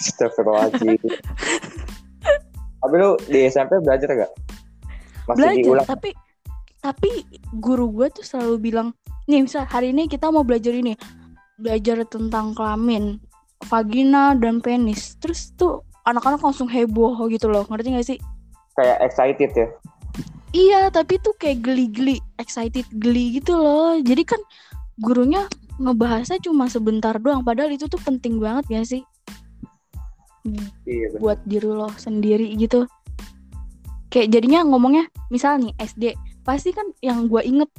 Astagfirullahaladzim. 0.00 0.98
Tapi 2.80 2.94
lu 2.96 3.10
di 3.28 3.40
SMP 3.48 3.76
belajar 3.84 4.08
gak? 4.14 4.32
Masih 5.28 5.36
belajar 5.36 5.62
diulang? 5.62 5.86
tapi 5.86 6.10
tapi 6.80 7.10
guru 7.60 7.92
gue 7.92 8.08
tuh 8.08 8.24
selalu 8.24 8.72
bilang 8.72 8.88
nih 9.28 9.44
misal 9.44 9.68
hari 9.68 9.92
ini 9.92 10.08
kita 10.08 10.32
mau 10.32 10.40
belajar 10.40 10.72
ini 10.72 10.96
belajar 11.60 12.02
tentang 12.08 12.56
kelamin 12.56 13.20
vagina 13.68 14.32
dan 14.32 14.64
penis 14.64 15.20
terus 15.20 15.52
tuh 15.60 15.84
anak-anak 16.08 16.40
langsung 16.40 16.66
heboh 16.72 17.12
gitu 17.28 17.52
loh 17.52 17.68
ngerti 17.68 17.88
gak 17.92 18.08
sih 18.08 18.18
Kayak 18.80 18.98
excited 19.04 19.50
ya? 19.52 19.68
iya 20.56 20.80
tapi 20.88 21.20
tuh 21.20 21.36
kayak 21.36 21.60
geli-geli 21.60 22.16
excited 22.40 22.88
geli 22.96 23.36
gitu 23.36 23.60
loh 23.60 24.00
jadi 24.00 24.24
kan 24.24 24.40
gurunya 25.04 25.44
ngebahasnya 25.76 26.40
cuma 26.40 26.68
sebentar 26.72 27.16
doang 27.20 27.44
padahal 27.44 27.72
itu 27.72 27.88
tuh 27.92 28.00
penting 28.00 28.40
banget 28.40 28.64
ya 28.72 28.82
sih 28.88 29.02
Iya 30.88 31.20
buat 31.20 31.38
diri 31.44 31.68
lo 31.68 31.92
sendiri 31.96 32.52
gitu. 32.56 32.88
Kayak 34.10 34.40
jadinya 34.40 34.66
ngomongnya 34.66 35.06
misal 35.28 35.60
nih 35.60 35.76
SD 35.78 36.16
pasti 36.42 36.72
kan 36.72 36.88
yang 37.04 37.28
gue 37.28 37.44
inget 37.44 37.70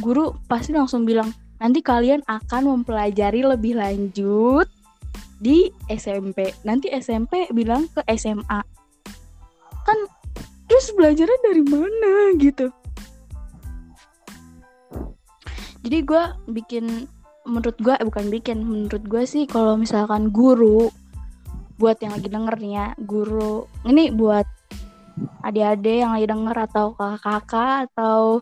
guru 0.00 0.32
pasti 0.48 0.72
langsung 0.72 1.04
bilang 1.04 1.30
nanti 1.60 1.84
kalian 1.84 2.24
akan 2.26 2.80
mempelajari 2.80 3.44
lebih 3.44 3.76
lanjut 3.78 4.66
di 5.38 5.68
SMP 5.92 6.50
nanti 6.64 6.88
SMP 6.90 7.46
bilang 7.52 7.86
ke 7.92 8.00
SMA 8.16 8.60
kan 9.84 9.98
terus 10.70 10.88
belajarnya 10.96 11.38
dari 11.44 11.62
mana 11.62 12.32
gitu? 12.40 12.72
Jadi 15.82 15.98
gue 16.06 16.22
bikin 16.48 17.10
menurut 17.42 17.74
gue 17.82 17.94
eh, 17.98 18.06
bukan 18.06 18.30
bikin 18.30 18.62
menurut 18.62 19.02
gue 19.02 19.22
sih 19.26 19.50
kalau 19.50 19.74
misalkan 19.74 20.30
guru 20.30 20.94
buat 21.82 21.98
yang 21.98 22.14
lagi 22.14 22.30
denger 22.30 22.54
nih 22.62 22.72
ya 22.78 22.86
guru 23.02 23.66
ini 23.82 24.14
buat 24.14 24.46
adik-adik 25.42 26.06
yang 26.06 26.14
lagi 26.14 26.30
denger 26.30 26.56
atau 26.70 26.94
kakak-kakak 26.94 27.90
atau 27.90 28.38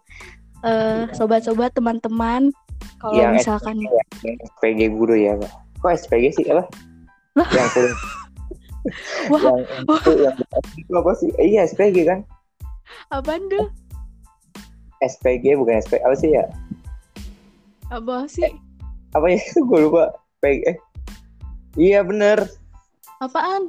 eh, 0.60 1.08
sobat-sobat 1.16 1.72
teman-teman 1.72 2.52
kalau 3.00 3.16
Yang 3.16 3.32
misalkan 3.40 3.80
Yang 3.80 4.36
SPG 4.56 4.80
guru 4.92 5.16
ya 5.16 5.32
Pak? 5.40 5.52
Kok 5.80 5.92
SPG 6.04 6.24
sih 6.36 6.44
apa? 6.52 6.64
Yang 7.48 7.68
kuliah 7.76 7.96
wah 9.28 9.40
yang 9.44 9.60
itu 9.92 10.12
yang 10.24 10.36
itu 10.76 10.92
apa 10.96 11.12
sih? 11.16 11.28
Eh, 11.40 11.46
iya 11.56 11.68
SPG 11.68 11.96
kan? 12.04 12.20
apaan 13.08 13.46
tuh 13.48 13.68
SPG 15.00 15.56
bukan 15.56 15.80
SPG 15.80 16.00
apa 16.04 16.16
sih 16.16 16.30
ya? 16.36 16.44
apa 17.88 18.28
sih 18.28 18.52
Apa 19.10 19.26
ya? 19.26 19.42
Gue 19.66 19.90
lupa. 19.90 20.14
SPG. 20.38 20.62
Eh. 20.70 20.76
Iya 21.74 22.06
bener. 22.06 22.46
Apaan 23.20 23.68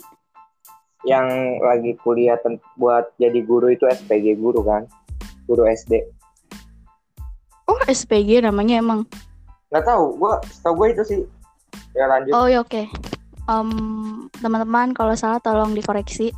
Yang 1.03 1.27
lagi 1.65 1.91
kuliah 2.05 2.37
buat 2.77 3.09
jadi 3.17 3.41
guru 3.41 3.73
itu 3.73 3.89
SPG 3.89 4.37
guru 4.37 4.61
kan? 4.61 4.85
Guru 5.49 5.65
SD. 5.65 6.05
oh 7.67 7.79
SPG 7.89 8.45
namanya 8.45 8.79
emang 8.79 9.03
Nggak 9.71 9.87
tahu. 9.87 10.19
Gua 10.19 10.37
setahu 10.51 10.83
gue 10.83 10.87
itu 10.93 11.03
sih. 11.07 11.21
Ya 11.95 12.05
lanjut. 12.07 12.31
oh 12.35 12.47
ya 12.47 12.63
oke 12.63 12.87
Em, 13.49 13.69
teman-teman 14.37 14.93
kalau 14.93 15.17
salah 15.17 15.41
tolong 15.41 15.73
dikoreksi 15.75 16.31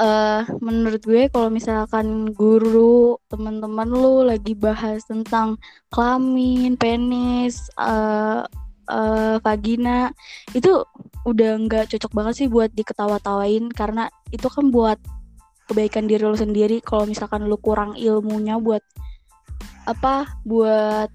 eh 0.00 0.42
menurut 0.64 1.04
gue 1.04 1.28
kalau 1.28 1.52
misalkan 1.52 2.32
guru 2.32 3.20
teman-teman 3.28 3.84
lu 3.84 4.24
lagi 4.24 4.56
bahas 4.56 5.04
tentang 5.04 5.60
kelamin, 5.92 6.74
penis, 6.80 7.68
eh 7.76 8.42
eh, 8.90 9.36
vagina. 9.38 10.10
Itu 10.50 10.84
udah 11.24 11.50
nggak 11.66 11.94
cocok 11.94 12.12
banget 12.12 12.34
sih 12.44 12.48
buat 12.50 12.74
diketawa-tawain 12.74 13.70
karena 13.70 14.10
itu 14.34 14.50
kan 14.50 14.74
buat 14.74 14.98
kebaikan 15.70 16.10
diri 16.10 16.26
lu 16.26 16.34
sendiri. 16.34 16.82
Kalau 16.82 17.06
misalkan 17.06 17.46
lu 17.46 17.56
kurang 17.62 17.94
ilmunya 17.94 18.58
buat 18.58 18.82
apa 19.88 20.28
buat 20.44 21.08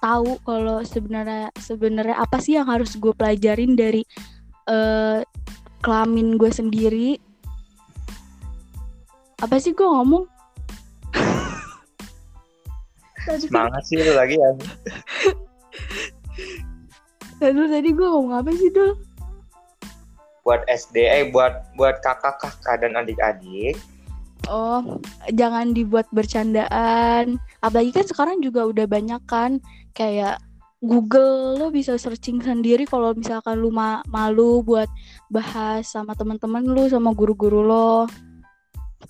tahu 0.00 0.36
kalau 0.44 0.84
sebenarnya 0.84 1.48
sebenarnya 1.56 2.16
apa 2.20 2.36
sih 2.36 2.60
yang 2.60 2.68
harus 2.68 2.96
gue 3.00 3.12
pelajarin 3.16 3.74
dari 3.74 4.06
eh, 4.70 5.20
kelamin 5.82 6.38
gue 6.38 6.48
sendiri. 6.48 7.20
Apa 9.42 9.60
sih 9.60 9.76
gue 9.76 9.84
ngomong? 9.84 10.24
Semangat 13.24 13.82
sih 13.88 14.00
lu 14.00 14.12
lagi 14.12 14.36
ya. 14.36 14.50
tadi 17.40 17.58
tadi 17.70 17.90
gue 17.90 18.06
ngomong 18.06 18.34
apa 18.38 18.50
sih 18.54 18.70
dul 18.70 18.94
buat 20.44 20.60
SD 20.68 20.96
eh 21.08 21.24
buat 21.32 21.72
buat 21.74 22.04
kakak-kakak 22.04 22.84
dan 22.84 22.94
adik-adik 22.98 23.78
Oh, 24.44 25.00
jangan 25.32 25.72
dibuat 25.72 26.04
bercandaan. 26.12 27.40
Apalagi 27.64 27.96
kan 27.96 28.04
sekarang 28.04 28.44
juga 28.44 28.68
udah 28.68 28.84
banyak 28.84 29.24
kan 29.24 29.56
kayak 29.96 30.36
Google 30.84 31.56
lo 31.56 31.72
bisa 31.72 31.96
searching 31.96 32.44
sendiri 32.44 32.84
kalau 32.84 33.16
misalkan 33.16 33.56
lu 33.56 33.72
ma 33.72 34.04
malu 34.04 34.60
buat 34.60 34.84
bahas 35.32 35.88
sama 35.88 36.12
teman-teman 36.12 36.60
lu 36.60 36.84
sama 36.92 37.16
guru-guru 37.16 37.64
lo. 37.64 38.04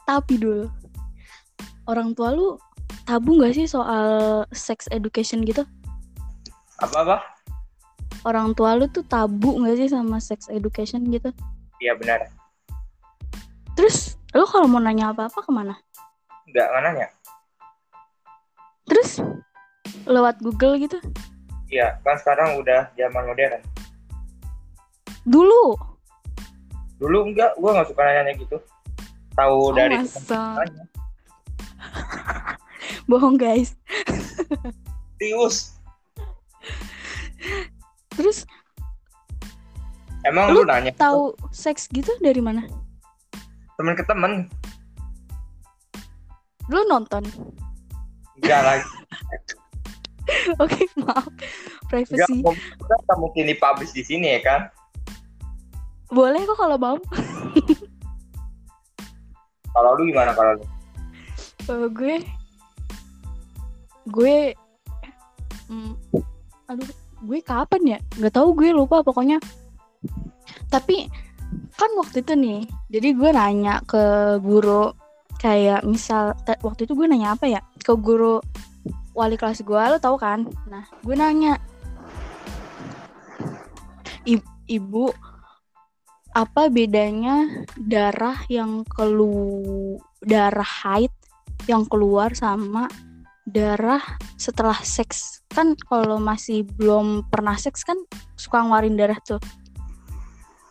Tapi 0.07 0.39
dulu 0.39 0.71
orang 1.91 2.15
tua 2.15 2.31
lu 2.31 2.63
tabu 3.03 3.35
nggak 3.35 3.59
sih 3.59 3.67
soal 3.67 4.47
sex 4.55 4.87
education 4.95 5.43
gitu? 5.43 5.67
apa 6.83 6.97
apa 7.07 7.17
Orang 8.25 8.57
tua 8.57 8.73
lu 8.75 8.89
tuh 8.89 9.05
tabu 9.05 9.61
nggak 9.61 9.77
sih 9.77 9.89
sama 9.89 10.17
sex 10.19 10.49
education 10.49 11.05
gitu? 11.09 11.29
iya 11.79 11.93
benar 11.93 12.25
Terus 13.77 14.17
lu 14.33 14.47
kalau 14.47 14.65
mau 14.65 14.81
nanya 14.81 15.13
apa-apa 15.13 15.45
ke 15.45 15.51
mana? 15.53 15.77
nggak 16.49 16.69
mana 16.73 16.89
ya 16.97 17.09
Terus 18.85 19.21
lewat 20.05 20.41
Google 20.41 20.77
gitu? 20.79 20.97
iya 21.69 21.99
kan 22.01 22.17
sekarang 22.17 22.57
udah 22.57 22.89
zaman 22.95 23.25
modern 23.25 23.61
Dulu. 25.25 25.75
dulu 26.95 27.19
enggak 27.27 27.53
gua 27.59 27.75
nggak 27.75 27.89
suka 27.91 28.03
nanya 28.05 28.33
gitu 28.39 28.57
tahu 29.35 29.57
Oh, 29.69 29.75
dari. 29.75 29.99
Bohong 33.11 33.35
guys. 33.37 33.75
Tius 35.19 35.75
Terus 38.15 38.47
emang 40.25 40.55
Lu 40.55 40.63
lu, 40.63 40.69
nanya 40.69 40.91
tahu 40.95 41.35
seks 41.51 41.91
gitu 41.91 42.11
dari 42.19 42.41
mana? 42.41 42.65
temen 43.75 43.99
ke 43.99 44.05
temen 44.07 44.47
Lu 46.71 46.81
nonton? 46.87 47.27
enggak 48.39 48.61
lagi 48.63 48.87
Oke, 50.63 50.89
maaf. 50.97 51.27
enggak 51.29 51.91
Privacy. 51.91 52.41
mungkin 52.41 52.65
nggak 52.81 53.19
mungkin 53.21 53.45
dipublish 53.47 53.93
di 53.93 54.03
sini 54.03 54.39
ya 54.39 54.41
kan 54.41 54.61
Boleh 56.09 56.47
kok 56.47 56.55
kalau 56.57 56.79
mau. 56.79 56.97
kalau 59.75 59.99
lu 59.99 60.07
gimana 60.09 60.31
kalau 60.33 60.55
lu 60.57 60.65
Kalau 61.65 61.89
gue 61.91 62.23
gue 64.07 64.37
hmm, 65.67 65.93
aduh, 66.69 66.89
gue 67.25 67.41
kapan 67.41 67.97
ya? 67.97 67.99
Gak 68.21 68.35
tahu 68.37 68.53
gue 68.55 68.71
lupa 68.71 69.01
pokoknya. 69.01 69.41
Tapi 70.69 71.09
kan 71.75 71.91
waktu 71.99 72.21
itu 72.21 72.35
nih, 72.37 72.61
jadi 72.93 73.09
gue 73.17 73.31
nanya 73.33 73.81
ke 73.89 74.37
guru 74.45 74.93
kayak 75.41 75.83
misal 75.89 76.37
waktu 76.63 76.87
itu 76.87 76.93
gue 76.93 77.07
nanya 77.09 77.35
apa 77.35 77.49
ya? 77.49 77.61
Ke 77.81 77.97
guru 77.97 78.39
wali 79.17 79.35
kelas 79.41 79.65
gue, 79.65 79.83
lo 79.91 79.99
tau 79.99 80.21
kan? 80.21 80.45
Nah, 80.69 80.85
gue 81.03 81.15
nanya 81.17 81.57
"I- 84.25 84.55
ibu 84.69 85.13
apa 86.35 86.67
bedanya 86.67 87.47
darah 87.79 88.43
yang 88.51 88.83
kelu 88.91 89.95
darah 90.19 90.67
haid 90.67 91.15
yang 91.71 91.87
keluar 91.87 92.35
sama 92.35 92.91
darah 93.47 94.03
setelah 94.37 94.77
seks. 94.81 95.45
Kan 95.53 95.79
kalau 95.89 96.19
masih 96.19 96.65
belum 96.77 97.29
pernah 97.29 97.55
seks 97.55 97.85
kan 97.85 97.97
suka 98.35 98.65
ngeluarin 98.65 98.97
darah 98.99 99.19
tuh. 99.25 99.41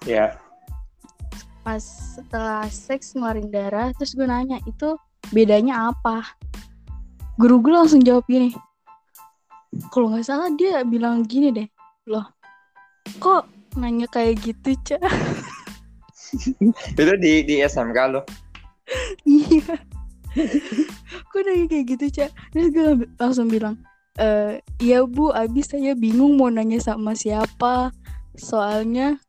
Ya. 0.04 0.38
Pas 1.64 1.82
setelah 2.18 2.68
seks 2.68 3.16
ngeluarin 3.16 3.50
darah 3.50 3.96
terus 3.96 4.18
gue 4.18 4.28
nanya 4.28 4.60
itu 4.68 4.98
bedanya 5.32 5.94
apa? 5.94 6.26
Guru 7.40 7.64
gue 7.64 7.74
langsung 7.74 8.04
jawab 8.04 8.28
gini 8.30 8.54
kalau 9.90 10.14
nggak 10.14 10.26
salah 10.26 10.50
dia 10.54 10.86
bilang 10.86 11.26
gini 11.26 11.50
deh 11.50 11.68
loh 12.10 12.26
kok 13.18 13.50
nanya 13.74 14.06
kayak 14.06 14.38
gitu 14.44 14.78
cak? 14.86 15.02
Itu 16.98 17.14
di 17.22 17.46
di 17.46 17.56
SMK 17.62 17.98
lu 18.10 18.22
iya 19.26 19.78
kok 21.32 21.42
nanya 21.46 21.66
kayak 21.70 21.86
gitu 21.96 22.06
cak. 22.22 22.30
Terus 22.54 22.68
gue 22.74 22.88
langsung 23.18 23.48
bilang 23.50 23.78
e, 24.18 24.60
iya 24.82 25.06
bu 25.06 25.34
abis 25.34 25.74
saya 25.74 25.94
bingung 25.94 26.38
mau 26.38 26.50
nanya 26.50 26.82
sama 26.82 27.14
siapa. 27.14 27.94
Soalnya 28.38 29.22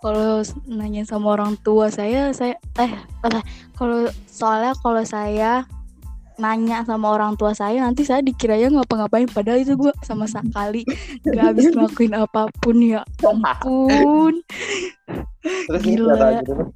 kalau 0.00 0.44
nanya 0.70 1.02
sama 1.02 1.34
orang 1.34 1.58
tua 1.66 1.90
saya 1.90 2.30
saya 2.30 2.54
eh 2.78 2.92
eh, 3.26 3.44
kalau 3.74 4.06
soalnya 4.30 4.72
kalau 4.78 5.02
saya 5.02 5.66
nanya 6.36 6.84
sama 6.84 7.16
orang 7.16 7.32
tua 7.40 7.56
saya 7.56 7.80
nanti 7.80 8.04
saya 8.04 8.22
dikiranya 8.22 8.70
ngapa-ngapain. 8.70 9.26
Padahal 9.30 9.64
itu 9.64 9.74
gue 9.74 9.92
sama 10.04 10.28
sekali 10.30 10.86
gak 11.26 11.42
habis 11.42 11.72
ngelakuin 11.72 12.14
apa 12.14 12.46
pun 12.60 12.76
ya 12.78 13.02
ampun. 13.24 14.44
Terus 15.46 15.82
Gila. 15.82 16.42
gitu 16.42 16.74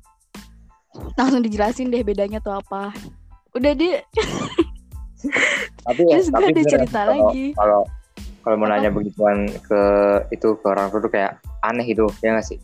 langsung 1.14 1.42
dijelasin 1.44 1.92
deh 1.92 2.02
bedanya 2.02 2.42
tuh 2.42 2.56
apa 2.56 2.90
udah 3.52 3.72
tapi 5.80 6.00
ya, 6.06 6.16
Terus 6.16 6.28
gue 6.28 6.32
tapi 6.32 6.50
ada 6.50 6.62
cerita 6.64 6.98
kalau- 7.04 7.28
lagi. 7.28 7.46
kalau 7.52 7.80
kalau 8.40 8.56
mau 8.56 8.66
nanya 8.66 8.88
begituan 8.88 9.44
ke 9.60 9.80
itu 10.30 10.56
ke 10.56 10.64
orang 10.64 10.88
tua 10.88 11.00
tuh 11.00 11.12
kayak 11.12 11.36
aneh 11.60 11.84
gitu 11.84 12.08
ya 12.20 12.32
nggak 12.32 12.46
sih? 12.46 12.58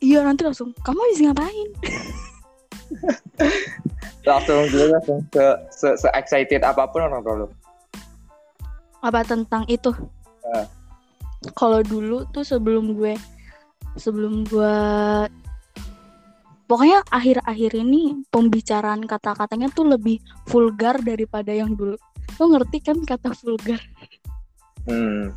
Iya 0.00 0.24
nanti 0.24 0.42
langsung 0.42 0.72
kamu 0.80 0.98
habis 0.98 1.20
ngapain? 1.20 1.68
Langsung 4.22 4.58
gitu 4.70 4.86
langsung 4.88 5.18
se, 5.28 5.44
se, 5.70 5.88
se 5.98 6.08
excited 6.14 6.62
apa 6.62 6.86
pun 6.86 7.02
orang 7.02 7.20
tua 7.20 7.34
lu. 7.44 7.46
Apa 9.02 9.26
tentang 9.26 9.66
itu? 9.66 9.90
Eh. 10.42 10.66
kalau 11.54 11.82
dulu 11.82 12.22
tuh 12.30 12.42
sebelum 12.42 12.94
gue 12.94 13.14
sebelum 13.94 14.42
gue 14.46 14.74
pokoknya 16.72 17.04
akhir-akhir 17.12 17.84
ini 17.84 18.24
pembicaraan 18.32 19.04
kata-katanya 19.04 19.68
tuh 19.76 19.92
lebih 19.92 20.24
vulgar 20.48 20.96
daripada 21.04 21.52
yang 21.52 21.76
dulu. 21.76 22.00
Lo 22.40 22.44
ngerti 22.48 22.80
kan 22.80 22.96
kata 23.04 23.36
vulgar? 23.44 23.76
Hmm. 24.88 25.36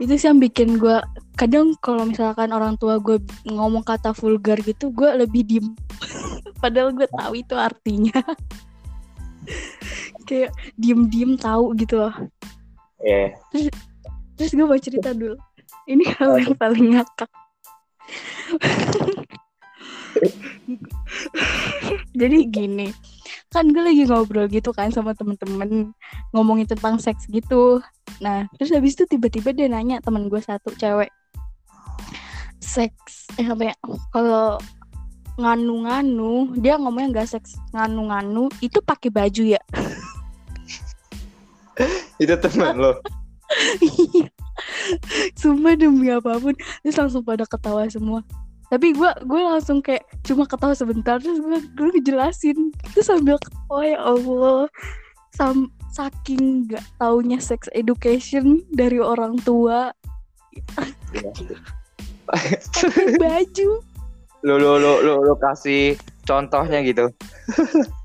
itu 0.00 0.16
sih 0.16 0.32
yang 0.32 0.40
bikin 0.40 0.80
gue 0.80 0.96
kadang 1.36 1.76
kalau 1.84 2.08
misalkan 2.08 2.48
orang 2.56 2.72
tua 2.80 2.96
gue 2.96 3.20
ngomong 3.44 3.84
kata 3.84 4.14
vulgar 4.14 4.62
gitu 4.62 4.94
gue 4.94 5.26
lebih 5.26 5.42
diem. 5.42 5.66
Padahal 6.62 6.94
gue 6.94 7.10
tahu 7.10 7.32
itu 7.34 7.54
artinya. 7.58 8.14
Kayak 10.30 10.54
diem-diem 10.78 11.34
tahu 11.34 11.74
gitu 11.74 12.06
loh. 12.06 12.14
Ya 13.02 13.34
terus 14.38 14.54
gue 14.54 14.64
mau 14.64 14.78
cerita 14.78 15.10
dulu. 15.10 15.34
Ini 15.90 16.14
hal 16.14 16.38
yang 16.38 16.54
paling 16.54 16.94
ngakak 16.94 17.30
jadi 22.14 22.38
gini 22.48 22.88
kan 23.50 23.66
gue 23.66 23.82
lagi 23.82 24.06
ngobrol 24.06 24.46
gitu 24.46 24.70
kan 24.70 24.94
sama 24.94 25.10
temen-temen 25.14 25.90
ngomongin 26.30 26.70
tentang 26.70 27.02
seks 27.02 27.26
gitu. 27.26 27.82
Nah 28.22 28.46
terus 28.54 28.70
habis 28.70 28.94
itu 28.94 29.10
tiba-tiba 29.10 29.50
dia 29.50 29.66
nanya 29.66 29.98
temen 29.98 30.30
gue 30.30 30.38
satu 30.38 30.70
cewek. 30.78 31.10
Seks 32.62 33.34
eh 33.42 33.46
apa 33.50 33.74
ya 33.74 33.76
kalau 34.14 34.54
nganu-nganu 35.34 36.54
dia 36.62 36.78
ngomongnya 36.78 37.10
nggak 37.18 37.30
seks 37.38 37.58
nganu-nganu 37.74 38.46
itu 38.62 38.78
pakai 38.86 39.10
baju 39.10 39.42
ya? 39.58 39.62
Itu 42.22 42.34
teman 42.38 42.78
lo? 42.78 43.02
Iya. 43.82 44.30
Sumpah 45.34 45.74
demi 45.74 46.06
apa 46.06 46.38
pun 46.38 46.54
Terus 46.54 46.94
langsung 46.94 47.26
pada 47.26 47.42
ketawa 47.50 47.82
semua 47.90 48.22
Tapi 48.70 48.94
gue 48.94 49.10
gue 49.26 49.40
langsung 49.42 49.82
kayak 49.82 50.06
Cuma 50.22 50.46
ketawa 50.46 50.72
sebentar 50.78 51.18
Terus 51.18 51.42
gue 51.42 51.58
gue 51.74 51.88
ngejelasin. 51.98 52.70
Terus 52.94 53.06
sambil 53.10 53.36
ketawa 53.42 53.82
ya 53.82 53.98
Allah. 53.98 54.60
Sam, 55.34 55.70
Saking 55.90 56.70
gak 56.70 56.86
taunya 57.02 57.42
sex 57.42 57.66
education 57.74 58.62
Dari 58.70 59.02
orang 59.02 59.36
tua. 59.42 59.90
Pakai 62.30 63.18
baju. 63.22 63.82
Lo 64.46 64.54
lo 64.56 64.78
lo 64.78 65.02
lo 65.02 65.14
lo 65.20 65.34
kasih 65.36 65.98
contohnya 66.24 66.80
gitu. 66.86 67.10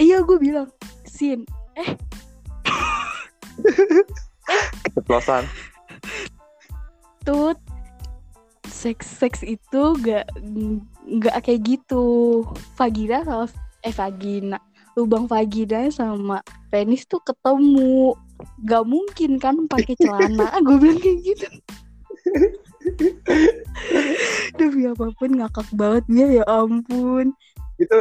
Iya 0.00 0.24
gue 0.24 0.40
bilang 0.40 0.72
Sin 1.04 1.44
keceplosan. 4.84 5.44
Tut 7.20 7.60
Seks 8.80 9.04
seks 9.20 9.40
itu 9.44 9.82
gak 10.00 10.32
Gak 11.20 11.36
kayak 11.44 11.60
gitu 11.68 12.04
Vagina 12.80 13.20
sama 13.20 13.44
Eh 13.84 13.92
vagina 13.92 14.58
Lubang 14.96 15.28
vagina 15.28 15.92
sama 15.92 16.40
penis 16.72 17.04
tuh 17.04 17.20
ketemu 17.20 18.16
Gak 18.64 18.84
mungkin 18.88 19.36
kan 19.36 19.68
pakai 19.68 19.92
celana 20.00 20.48
Gue 20.64 20.76
bilang 20.80 21.00
kayak 21.00 21.18
gitu 21.20 21.46
Demi 24.56 24.88
apa 24.88 25.12
pun 25.16 25.30
ngakak 25.36 25.68
banget 25.72 26.04
dia 26.08 26.26
ya 26.40 26.44
ampun. 26.48 27.32
Itu 27.80 27.96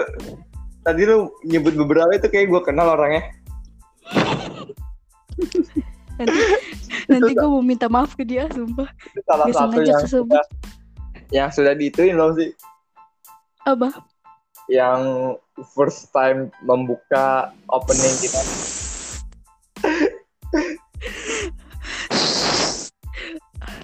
tadi 0.84 1.02
lu 1.08 1.32
nyebut 1.48 1.76
beberapa 1.76 2.16
itu 2.16 2.28
kayak 2.28 2.50
gue 2.52 2.62
kenal 2.64 2.96
orangnya. 2.96 3.24
Nanti 6.20 6.40
nanti 7.12 7.32
gue 7.32 7.48
mau 7.48 7.64
minta 7.64 7.88
maaf 7.88 8.12
ke 8.20 8.28
dia 8.28 8.52
sumpah. 8.52 8.92
Itu 8.92 9.24
salah 9.24 9.48
Gak 9.48 9.56
satu 9.56 9.80
yang 9.80 10.04
kesebut. 10.04 10.36
sudah, 10.36 10.44
yang 11.32 11.50
sudah 11.50 11.74
diituin 11.80 12.20
loh 12.20 12.36
sih. 12.36 12.52
Apa? 13.64 13.90
Yang 14.68 15.02
first 15.74 16.12
time 16.12 16.52
membuka 16.68 17.56
opening 17.72 18.16
kita. 18.20 18.42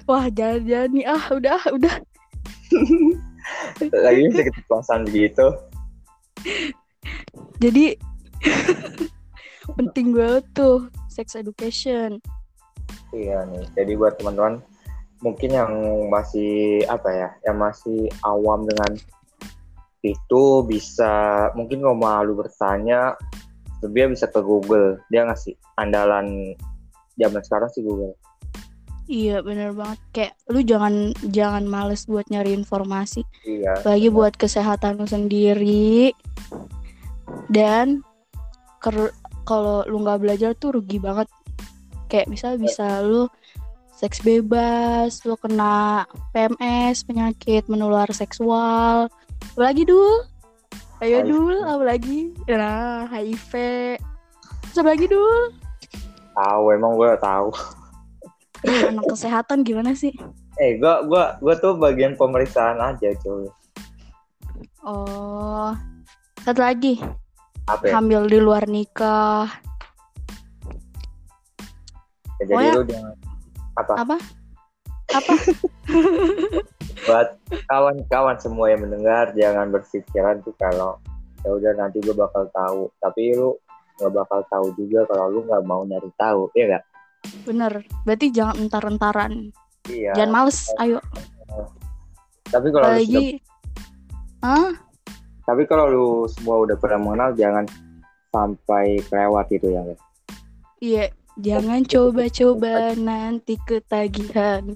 Wah 0.06 0.30
jangan-jangan 0.30 0.90
nih 0.94 1.02
ah 1.02 1.24
udah 1.34 1.58
ah, 1.58 1.66
udah. 1.74 1.98
Lagi 4.06 4.30
sedikit 4.30 4.54
kekuasaan 4.62 5.02
begitu. 5.10 5.50
Jadi 7.58 7.98
penting 9.74 10.14
banget 10.14 10.46
tuh 10.54 10.86
sex 11.16 11.32
education. 11.32 12.20
Iya 13.16 13.48
nih. 13.48 13.64
Jadi 13.72 13.92
buat 13.96 14.20
teman-teman 14.20 14.60
mungkin 15.24 15.56
yang 15.56 15.72
masih 16.12 16.84
apa 16.92 17.08
ya, 17.08 17.28
yang 17.48 17.56
masih 17.56 18.12
awam 18.20 18.68
dengan 18.68 18.92
itu 20.04 20.62
bisa 20.68 21.48
mungkin 21.56 21.80
kalau 21.80 21.96
malu 21.96 22.36
bertanya 22.36 23.16
dia 23.80 24.06
bisa 24.12 24.28
ke 24.28 24.44
Google. 24.44 25.00
Dia 25.08 25.24
ngasih 25.24 25.56
andalan 25.80 26.52
zaman 27.16 27.40
sekarang 27.40 27.72
sih 27.72 27.80
Google. 27.80 28.12
Iya 29.06 29.38
bener 29.38 29.70
banget 29.70 30.00
kayak 30.10 30.34
lu 30.50 30.66
jangan 30.66 31.14
jangan 31.30 31.62
males 31.62 32.10
buat 32.10 32.26
nyari 32.26 32.58
informasi 32.58 33.22
Iya. 33.46 33.78
apalagi 33.78 34.10
buat 34.10 34.34
kesehatan 34.34 34.98
lu 34.98 35.06
sendiri 35.06 36.10
dan 37.46 38.02
ker- 38.82 39.14
kalau 39.46 39.86
lu 39.86 40.02
nggak 40.02 40.20
belajar 40.20 40.50
tuh 40.58 40.74
rugi 40.74 40.98
banget. 40.98 41.30
Kayak 42.10 42.26
misal 42.26 42.58
bisa 42.58 43.00
lu 43.06 43.30
seks 43.96 44.20
bebas 44.20 45.24
lu 45.24 45.38
kena 45.40 46.04
PMS 46.36 47.06
penyakit 47.06 47.64
menular 47.70 48.10
seksual. 48.12 49.08
Apalagi 49.54 49.88
dul? 49.88 50.26
Ayo 51.00 51.24
dul 51.24 51.56
apalagi? 51.64 52.34
Nah 52.50 53.08
HIV 53.08 53.52
Terus 54.76 54.78
apalagi 54.84 55.06
dul? 55.08 55.56
Tahu 56.36 56.64
emang 56.76 57.00
gue 57.00 57.16
tahu. 57.16 57.48
anak 58.66 59.04
kesehatan 59.14 59.64
gimana 59.64 59.96
sih? 59.96 60.12
Eh, 60.56 60.80
gua 60.80 61.04
gua 61.04 61.36
gua 61.44 61.54
tuh 61.60 61.76
bagian 61.76 62.16
pemeriksaan 62.16 62.80
aja, 62.80 63.12
cuy. 63.20 63.44
oh 64.86 65.76
satu 66.40 66.60
lagi 66.64 66.96
Apa 67.66 67.82
ya? 67.84 67.92
hamil 67.96 68.22
di 68.26 68.38
luar 68.38 68.64
nikah 68.64 69.50
Jadi 72.36 72.50
Pokoknya- 72.50 72.74
lu 72.74 72.82
jangan 72.84 73.14
apa? 73.76 73.92
apa 73.96 74.16
apa 75.08 75.32
Buat 77.06 77.28
kawan-kawan 77.66 78.36
semua 78.36 78.66
yang 78.68 78.82
mendengar 78.82 79.30
jangan 79.32 79.70
berpikiran 79.70 80.42
tuh 80.42 80.54
kalau 80.56 80.98
ya 81.40 81.50
udah 81.52 81.72
nanti 81.76 82.00
gue 82.00 82.10
bakal 82.10 82.48
tahu. 82.50 82.90
Tapi 82.98 83.32
lu 83.32 83.54
nggak 83.96 84.12
bakal 84.12 84.40
tahu 84.48 84.66
juga 84.74 85.06
kalau 85.06 85.30
lu 85.30 85.40
nggak 85.42 85.62
mau 85.62 85.80
nyari 85.82 86.10
tahu, 86.14 86.50
iya 86.52 86.64
nggak? 86.68 86.84
bener 87.42 87.72
berarti 88.02 88.26
jangan 88.30 88.54
entar-entaran 88.60 89.50
Iya. 89.86 90.14
jangan 90.14 90.30
males 90.32 90.70
ayo 90.78 90.98
Tapi 92.46 92.66
kalau 92.70 92.86
lu 92.86 93.02
sudah, 93.02 93.22
Hah? 94.42 94.70
Tapi 95.46 95.62
kalau 95.70 95.86
lu 95.86 96.26
semua 96.26 96.66
udah 96.66 96.74
pernah 96.74 96.98
mengenal 96.98 97.30
jangan 97.38 97.64
sampai 98.34 98.98
kelewat 99.06 99.46
itu 99.54 99.70
ya, 99.70 99.80
guys. 99.86 100.02
iya 100.82 101.04
jangan 101.38 101.86
coba-coba 101.86 102.98
nanti 102.98 103.54
ketagihan. 103.64 104.74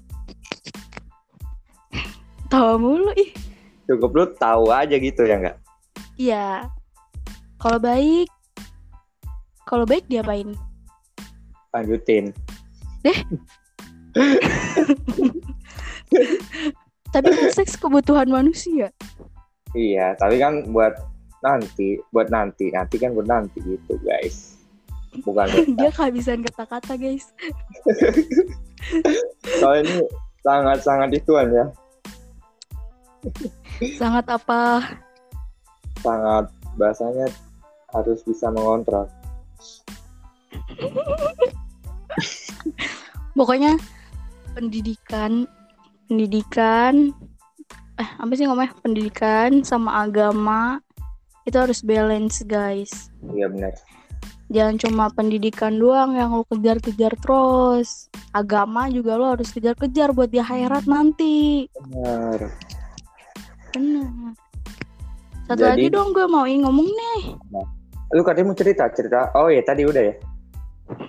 Tawa 2.51 2.79
mulu 2.79 3.11
ih. 3.19 3.35
Cukup 3.91 4.11
lu 4.15 4.25
tahu 4.39 4.71
aja 4.71 4.95
gitu 4.95 5.27
ya 5.27 5.43
nggak? 5.43 5.59
iya. 6.15 6.71
Kalau 7.61 7.77
baik 7.83 8.31
kalau 9.67 9.85
baik 9.85 10.07
diapain? 10.07 10.55
Lanjutin. 11.75 12.33
tapi 17.11 17.29
kan 17.35 17.51
seks 17.51 17.75
kebutuhan 17.79 18.31
manusia 18.31 18.91
Iya, 19.77 20.19
tapi 20.19 20.43
kan 20.43 20.67
buat 20.75 20.99
nanti, 21.41 22.01
buat 22.11 22.29
nanti, 22.29 22.75
nanti 22.75 22.97
kan 22.99 23.15
buat 23.15 23.29
nanti 23.31 23.63
gitu, 23.63 23.95
guys. 24.03 24.61
Bukan 25.23 25.47
buat 25.53 25.67
dia 25.75 25.91
kehabisan 25.91 26.47
kata-kata 26.47 26.95
guys 26.95 27.35
Soalnya 29.61 29.83
ini 29.83 30.07
sangat-sangat 30.47 31.11
ituan 31.19 31.51
ya, 31.53 31.67
sangat 34.01 34.25
apa 34.33 34.81
sangat 36.01 36.49
bahasanya 36.81 37.29
harus 37.93 38.25
bisa 38.25 38.49
mengontrol. 38.49 39.05
pokoknya 43.37 43.77
pendidikan 44.57 45.45
pendidikan 46.09 47.13
eh 48.01 48.09
apa 48.17 48.33
sih 48.33 48.49
ngomongnya 48.49 48.73
pendidikan 48.81 49.61
sama 49.61 50.01
agama 50.01 50.81
itu 51.45 51.55
harus 51.55 51.81
balance 51.81 52.41
guys 52.43 53.13
Iya 53.23 53.47
benar. 53.47 53.77
jangan 54.49 54.77
cuma 54.77 55.05
pendidikan 55.11 55.77
doang 55.77 56.17
yang 56.17 56.33
lo 56.33 56.43
kejar-kejar 56.45 57.13
terus 57.15 58.09
agama 58.33 58.89
juga 58.89 59.15
lo 59.15 59.31
harus 59.31 59.53
kejar-kejar 59.53 60.11
buat 60.11 60.27
di 60.27 60.41
akhirat 60.41 60.85
nanti 60.85 61.69
Benar. 61.87 62.41
benar 63.71 64.33
satu 65.45 65.61
Jadi- 65.61 65.71
lagi 65.71 65.87
dong 65.91 66.11
gue 66.11 66.25
mau 66.25 66.45
ngomong 66.45 66.89
nih 66.89 67.23
Lu 68.11 68.27
katanya 68.27 68.51
mau 68.51 68.59
cerita, 68.59 68.91
cerita. 68.91 69.31
Oh 69.39 69.47
iya 69.47 69.63
tadi 69.63 69.87
udah 69.87 70.03
ya. 70.03 70.15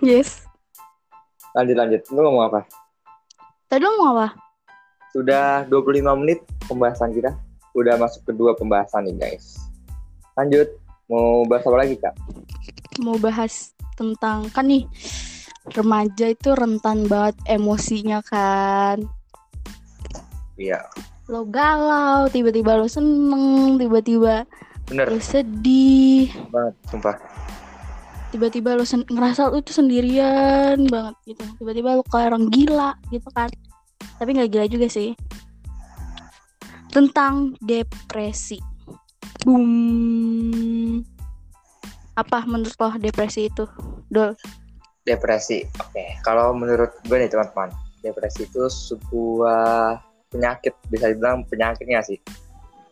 yes 0.05 0.45
Lanjut 1.51 1.73
lanjut. 1.73 2.01
Lu 2.13 2.21
ngomong 2.21 2.45
apa? 2.45 2.61
tadi 3.65 3.81
lo 3.81 3.97
mau 3.97 4.13
apa 4.13 4.37
Sudah 5.09 5.65
25 5.65 5.97
menit 6.21 6.45
pembahasan 6.71 7.11
kita. 7.11 7.35
Udah 7.71 7.95
masuk 7.95 8.23
kedua 8.25 8.55
pembahasan 8.55 9.05
nih, 9.05 9.15
guys. 9.17 9.59
Lanjut. 10.33 10.71
Mau 11.05 11.43
bahas 11.43 11.63
apa 11.63 11.77
lagi, 11.77 11.95
Kak? 11.95 12.15
mau 12.99 13.15
bahas 13.15 13.71
tentang 13.95 14.51
kan 14.51 14.67
nih 14.67 14.83
remaja 15.71 16.27
itu 16.27 16.51
rentan 16.51 17.07
banget 17.07 17.39
emosinya 17.47 18.19
kan 18.19 18.99
Iya. 20.55 20.83
lo 21.25 21.47
galau 21.47 22.27
tiba-tiba 22.27 22.75
lo 22.75 22.85
seneng 22.85 23.79
tiba-tiba 23.79 24.43
Bener 24.85 25.07
lo 25.07 25.17
sedih 25.17 26.29
banget, 26.51 26.75
sumpah. 26.91 27.15
tiba-tiba 28.29 28.75
lo 28.75 28.83
sen- 28.83 29.07
ngerasa 29.07 29.47
lo 29.47 29.63
tuh 29.63 29.71
sendirian 29.73 30.83
banget 30.85 31.15
gitu 31.25 31.43
tiba-tiba 31.57 31.95
lo 31.95 32.03
kayak 32.03 32.35
orang 32.35 32.51
gila 32.51 32.91
gitu 33.07 33.31
kan 33.31 33.47
tapi 34.19 34.35
nggak 34.35 34.51
gila 34.51 34.65
juga 34.67 34.87
sih 34.91 35.15
tentang 36.91 37.55
depresi 37.63 38.59
boom 39.47 41.01
apa 42.19 42.43
menurut 42.45 42.75
lo 42.77 42.89
depresi 42.99 43.47
itu 43.47 43.65
dol 44.11 44.35
Depresi. 45.01 45.65
Oke, 45.81 46.21
kalau 46.21 46.53
menurut 46.53 46.93
gue 47.09 47.17
nih 47.17 47.25
teman-teman, 47.25 47.73
depresi 48.05 48.45
itu 48.45 48.69
sebuah 48.69 49.97
penyakit, 50.29 50.77
bisa 50.93 51.09
dibilang 51.09 51.41
penyakitnya 51.49 52.05
sih. 52.05 52.21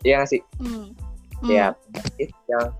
Iya 0.02 0.24
nggak 0.26 0.30
sih? 0.34 0.42
hmm. 0.58 0.90
Ya, 1.46 1.78
penyakit 1.78 2.34
yang 2.50 2.74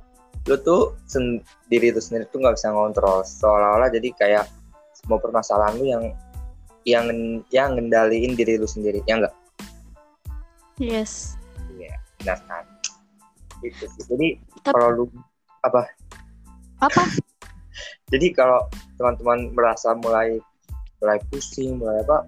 lu 0.50 0.58
tuh 0.66 0.98
sendiri 1.06 1.94
itu 1.94 2.02
sendiri 2.02 2.26
tuh 2.34 2.42
nggak 2.42 2.58
bisa 2.58 2.74
ngontrol. 2.74 3.22
Seolah-olah 3.22 3.94
jadi 3.94 4.10
kayak 4.18 4.46
semua 4.98 5.22
permasalahan 5.22 5.78
lu 5.78 5.86
yang 5.86 6.04
yang 6.90 7.06
yang 7.54 7.70
ngendaliin 7.78 8.34
diri 8.34 8.58
lu 8.58 8.66
sendiri, 8.66 9.06
ya 9.06 9.22
enggak? 9.22 9.34
Yes 10.80 11.36
Iya, 11.76 11.96
benar 12.20 12.40
kan? 12.48 12.64
Itu 13.62 13.86
sih. 13.88 14.04
Jadi 14.10 14.28
Tapi- 14.64 14.74
kalau 14.74 14.90
lu 14.92 15.06
apa 15.60 15.84
jadi 18.12 18.28
kalau 18.32 18.64
teman-teman 18.96 19.52
merasa 19.52 19.92
mulai 20.00 20.40
mulai 21.00 21.20
pusing 21.28 21.80
mulai 21.80 22.00
apa 22.04 22.28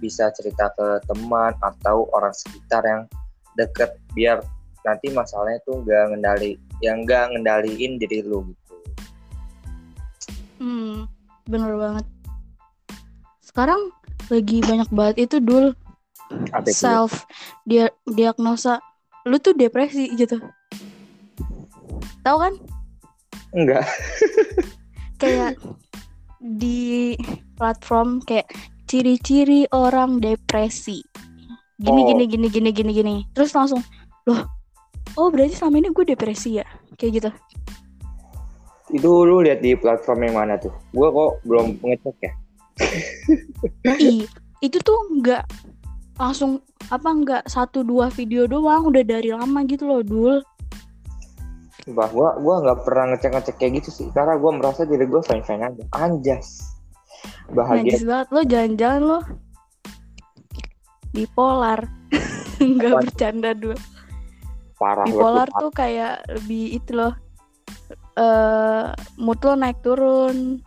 bisa 0.00 0.32
cerita 0.32 0.72
ke 0.76 1.04
teman 1.04 1.52
atau 1.60 2.08
orang 2.16 2.32
sekitar 2.32 2.80
yang 2.84 3.02
deket 3.60 3.92
biar 4.16 4.40
nanti 4.80 5.12
masalahnya 5.12 5.60
tuh 5.68 5.84
nggak 5.84 6.16
ngendali 6.16 6.56
yang 6.80 7.04
nggak 7.04 7.36
ngendaliin 7.36 8.00
diri 8.00 8.24
lu 8.24 8.40
gitu 8.48 8.76
Hmm, 10.60 11.08
bener 11.48 11.72
banget. 11.76 12.04
Sekarang 13.40 13.92
lagi 14.28 14.60
banyak 14.60 14.88
banget 14.92 15.16
itu 15.24 15.36
dul 15.40 15.72
Apa? 15.72 15.89
Self 16.70 17.26
dia 17.66 17.90
diagnosa 18.06 18.78
lu 19.28 19.36
tuh 19.42 19.52
depresi 19.52 20.10
gitu 20.16 20.38
tahu 22.24 22.38
kan 22.40 22.54
Enggak. 23.50 23.82
kayak 25.22 25.58
di 26.38 27.18
platform 27.58 28.22
kayak 28.24 28.46
ciri-ciri 28.86 29.66
orang 29.74 30.18
depresi 30.22 31.02
gini 31.80 32.00
Oh. 32.00 32.06
gini 32.12 32.24
gini 32.28 32.46
gini 32.48 32.70
gini 32.70 32.92
gini 32.92 33.14
terus 33.34 33.52
langsung 33.56 33.80
loh 34.28 34.44
oh 35.16 35.28
berarti 35.32 35.56
selama 35.56 35.80
ini 35.82 35.88
gue 35.90 36.04
depresi 36.14 36.60
ya 36.60 36.66
kayak 36.96 37.12
gitu 37.22 37.30
Itu 38.90 39.22
lu 39.22 39.46
lihat 39.46 39.62
di 39.62 39.78
platform 39.78 40.26
yang 40.26 40.34
mana 40.34 40.58
tuh? 40.58 40.74
Gua 40.90 41.14
kok 41.14 41.46
belum 41.46 41.78
ngecek 41.78 42.16
ya. 42.26 42.32
Ih, 44.02 44.26
itu 44.58 44.78
tuh 44.82 44.98
nggak 45.14 45.46
langsung 46.20 46.60
apa 46.92 47.08
nggak 47.08 47.42
satu 47.48 47.80
dua 47.80 48.12
video 48.12 48.44
doang 48.44 48.92
udah 48.92 49.00
dari 49.00 49.32
lama 49.32 49.64
gitu 49.64 49.88
loh 49.88 50.04
dul 50.04 50.36
Bah, 51.90 52.06
gua 52.12 52.36
gua 52.36 52.60
nggak 52.60 52.86
pernah 52.86 53.16
ngecek-ngecek 53.16 53.56
kayak 53.56 53.82
gitu 53.82 53.90
sih. 53.90 54.06
Karena 54.12 54.36
gua 54.36 54.52
merasa 54.52 54.84
diri 54.84 55.08
gua 55.08 55.24
fine-fine 55.24 55.64
aja. 55.64 55.84
Anjas. 55.96 56.70
Bahagia. 57.50 57.82
najis 57.82 58.04
banget 58.06 58.28
lo 58.30 58.40
jangan-jangan 58.46 59.02
lo 59.02 59.20
bipolar 61.10 61.80
nggak 62.62 62.94
bercanda 63.02 63.50
dul 63.52 63.78
Parah 64.78 65.04
bipolar 65.04 65.48
tuh. 65.50 65.68
tuh 65.68 65.72
kayak 65.74 66.22
lebih 66.30 66.78
itu 66.78 66.94
loh 66.94 67.12
eh 68.14 68.86
mood 69.18 69.40
lo 69.42 69.52
naik 69.58 69.82
turun 69.82 70.62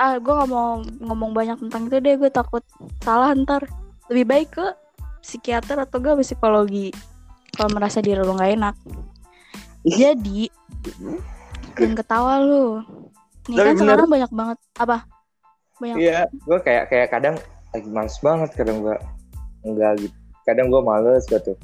ah 0.00 0.16
gue 0.16 0.32
nggak 0.32 0.50
mau 0.50 0.80
ngomong 0.80 1.30
banyak 1.36 1.60
tentang 1.68 1.92
itu 1.92 2.00
deh 2.00 2.16
gue 2.16 2.30
takut 2.32 2.64
salah 3.04 3.36
ntar 3.36 3.68
lebih 4.08 4.24
baik 4.24 4.48
ke 4.56 4.66
psikiater 5.22 5.78
atau 5.78 5.96
gak 5.98 6.18
psikologi 6.20 6.90
kalau 7.54 7.70
merasa 7.72 8.02
diri 8.02 8.18
lo 8.18 8.34
nggak 8.34 8.52
enak 8.58 8.74
jadi 9.82 10.50
jangan 11.74 11.94
ketawa 11.96 12.34
lu 12.38 12.82
nih 13.46 13.56
Tapi 13.56 13.66
kan 13.66 13.74
bener. 13.74 13.80
sekarang 13.80 14.08
banyak 14.08 14.30
banget 14.32 14.58
apa 14.76 14.96
banyak 15.78 15.96
Iya, 15.98 16.18
gua 16.46 16.58
kayak 16.62 16.84
kayak 16.88 17.08
kadang 17.10 17.36
lagi 17.72 17.88
males 17.90 18.14
banget 18.22 18.50
kadang 18.54 18.78
gua 18.80 18.96
enggak 19.62 19.92
gitu. 19.98 20.16
Kadang 20.42 20.66
gua 20.70 20.80
males 20.80 21.24
gitu. 21.26 21.58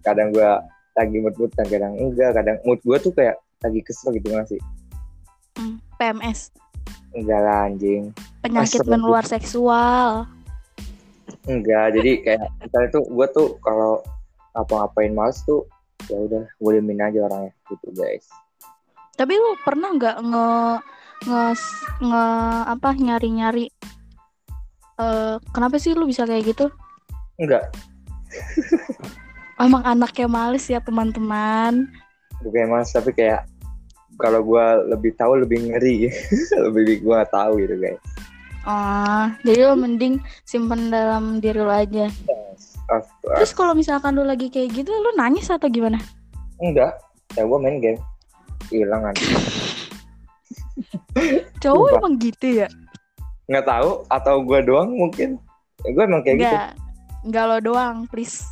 Kadang 0.00 0.30
gua 0.30 0.62
lagi 0.94 1.18
mood-mood 1.18 1.50
dan 1.58 1.66
kadang 1.66 1.92
enggak, 1.98 2.30
kadang 2.34 2.56
mood 2.62 2.78
gua 2.86 2.98
tuh 2.98 3.10
kayak 3.10 3.34
lagi 3.58 3.80
kesel 3.82 4.14
gitu 4.14 4.30
nggak 4.30 4.46
sih? 4.46 4.60
hmm, 5.58 5.82
PMS 5.98 6.54
Enggak 7.10 7.40
lah 7.42 7.66
anjing. 7.66 8.14
penyakit 8.38 8.86
menular 8.86 9.26
seksual 9.26 10.30
Enggak, 11.48 11.96
jadi 11.96 12.12
kayak 12.22 12.48
misalnya 12.60 12.88
tuh 12.92 13.04
gua 13.08 13.26
tuh 13.32 13.56
kalau 13.64 14.04
apa-ngapain 14.52 15.16
males 15.16 15.40
tuh 15.48 15.64
ya 16.06 16.16
udah 16.20 16.44
gue 16.44 16.70
diemin 16.76 17.00
aja 17.00 17.24
orangnya 17.24 17.52
gitu 17.72 17.88
guys. 17.96 18.28
Tapi 19.16 19.34
lu 19.34 19.56
pernah 19.64 19.90
nggak 19.96 20.16
nge 20.22 20.48
nge 21.26 21.44
nge 22.04 22.24
apa 22.68 22.88
nyari 22.94 23.28
nyari 23.34 23.66
eh 24.98 25.36
kenapa 25.50 25.80
sih 25.80 25.96
lu 25.96 26.04
bisa 26.06 26.28
kayak 26.28 26.52
gitu? 26.54 26.66
Enggak, 27.38 27.70
Emang 29.62 29.82
anaknya 29.82 30.26
males 30.30 30.66
ya 30.70 30.78
teman-teman. 30.82 31.86
bukan 32.38 32.70
males 32.70 32.94
tapi 32.94 33.10
kayak 33.10 33.46
kalau 34.18 34.42
gua 34.42 34.82
lebih 34.86 35.14
tahu 35.18 35.38
lebih 35.42 35.70
ngeri, 35.70 36.10
lebih 36.70 37.02
gua 37.02 37.26
tahu 37.26 37.62
gitu 37.62 37.78
guys. 37.78 37.98
Oh, 38.68 39.24
jadi 39.48 39.64
lo 39.64 39.80
mending 39.80 40.20
simpen 40.44 40.92
dalam 40.92 41.40
diri 41.40 41.56
lo 41.56 41.72
aja. 41.72 42.12
Course. 42.84 43.08
Terus 43.24 43.52
kalau 43.56 43.72
misalkan 43.72 44.12
lu 44.12 44.28
lagi 44.28 44.52
kayak 44.52 44.76
gitu, 44.76 44.92
lu 44.92 45.16
nangis 45.16 45.48
atau 45.48 45.72
gimana? 45.72 45.96
Enggak, 46.60 47.00
ya 47.32 47.48
gua 47.48 47.56
main 47.56 47.80
game. 47.80 48.00
Hilang 48.68 49.08
kan. 49.08 49.16
Cowok 51.64 51.96
emang 51.96 52.20
gitu 52.20 52.64
ya? 52.64 52.68
nggak 53.48 53.64
tahu 53.64 53.90
atau 54.12 54.34
gue 54.44 54.60
doang 54.60 54.92
mungkin 54.92 55.40
ya, 55.80 55.90
gue 55.96 56.04
emang 56.04 56.20
kayak 56.20 56.36
gitu 56.36 56.52
Enggak. 56.52 56.70
Enggak 57.24 57.44
lo 57.48 57.58
doang, 57.64 57.96
please. 58.12 58.44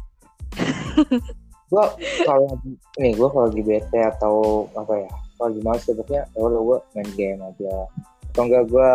gue 1.71 1.85
kalau 2.25 2.49
nih 2.97 3.13
gue 3.13 3.29
kalau 3.29 3.47
lagi 3.53 3.63
bete 3.63 4.01
atau 4.17 4.65
apa 4.73 5.05
ya 5.05 5.11
kalau 5.37 5.53
lagi 5.53 5.61
males 5.61 5.83
sebetulnya 5.85 6.25
ya 6.33 6.49
gue 6.49 6.79
main 6.97 7.11
game 7.13 7.41
aja 7.45 7.75
atau 8.33 8.43
enggak 8.49 8.65
gue 8.73 8.91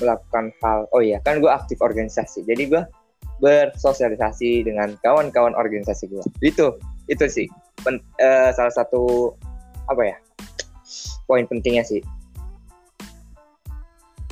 melakukan 0.00 0.52
hal 0.62 0.88
oh 0.92 1.02
iya 1.02 1.18
kan 1.24 1.38
gue 1.40 1.50
aktif 1.50 1.78
organisasi. 1.80 2.44
Jadi 2.46 2.70
gue 2.70 2.82
bersosialisasi 3.36 4.64
dengan 4.64 4.96
kawan-kawan 5.04 5.52
organisasi 5.56 6.08
gue 6.08 6.24
itu 6.40 6.72
itu 7.06 7.24
sih. 7.28 7.46
Pen- 7.84 8.02
eh, 8.18 8.50
salah 8.56 8.72
satu 8.72 9.32
apa 9.86 10.02
ya 10.02 10.16
poin 11.28 11.44
pentingnya 11.46 11.84
sih. 11.84 12.00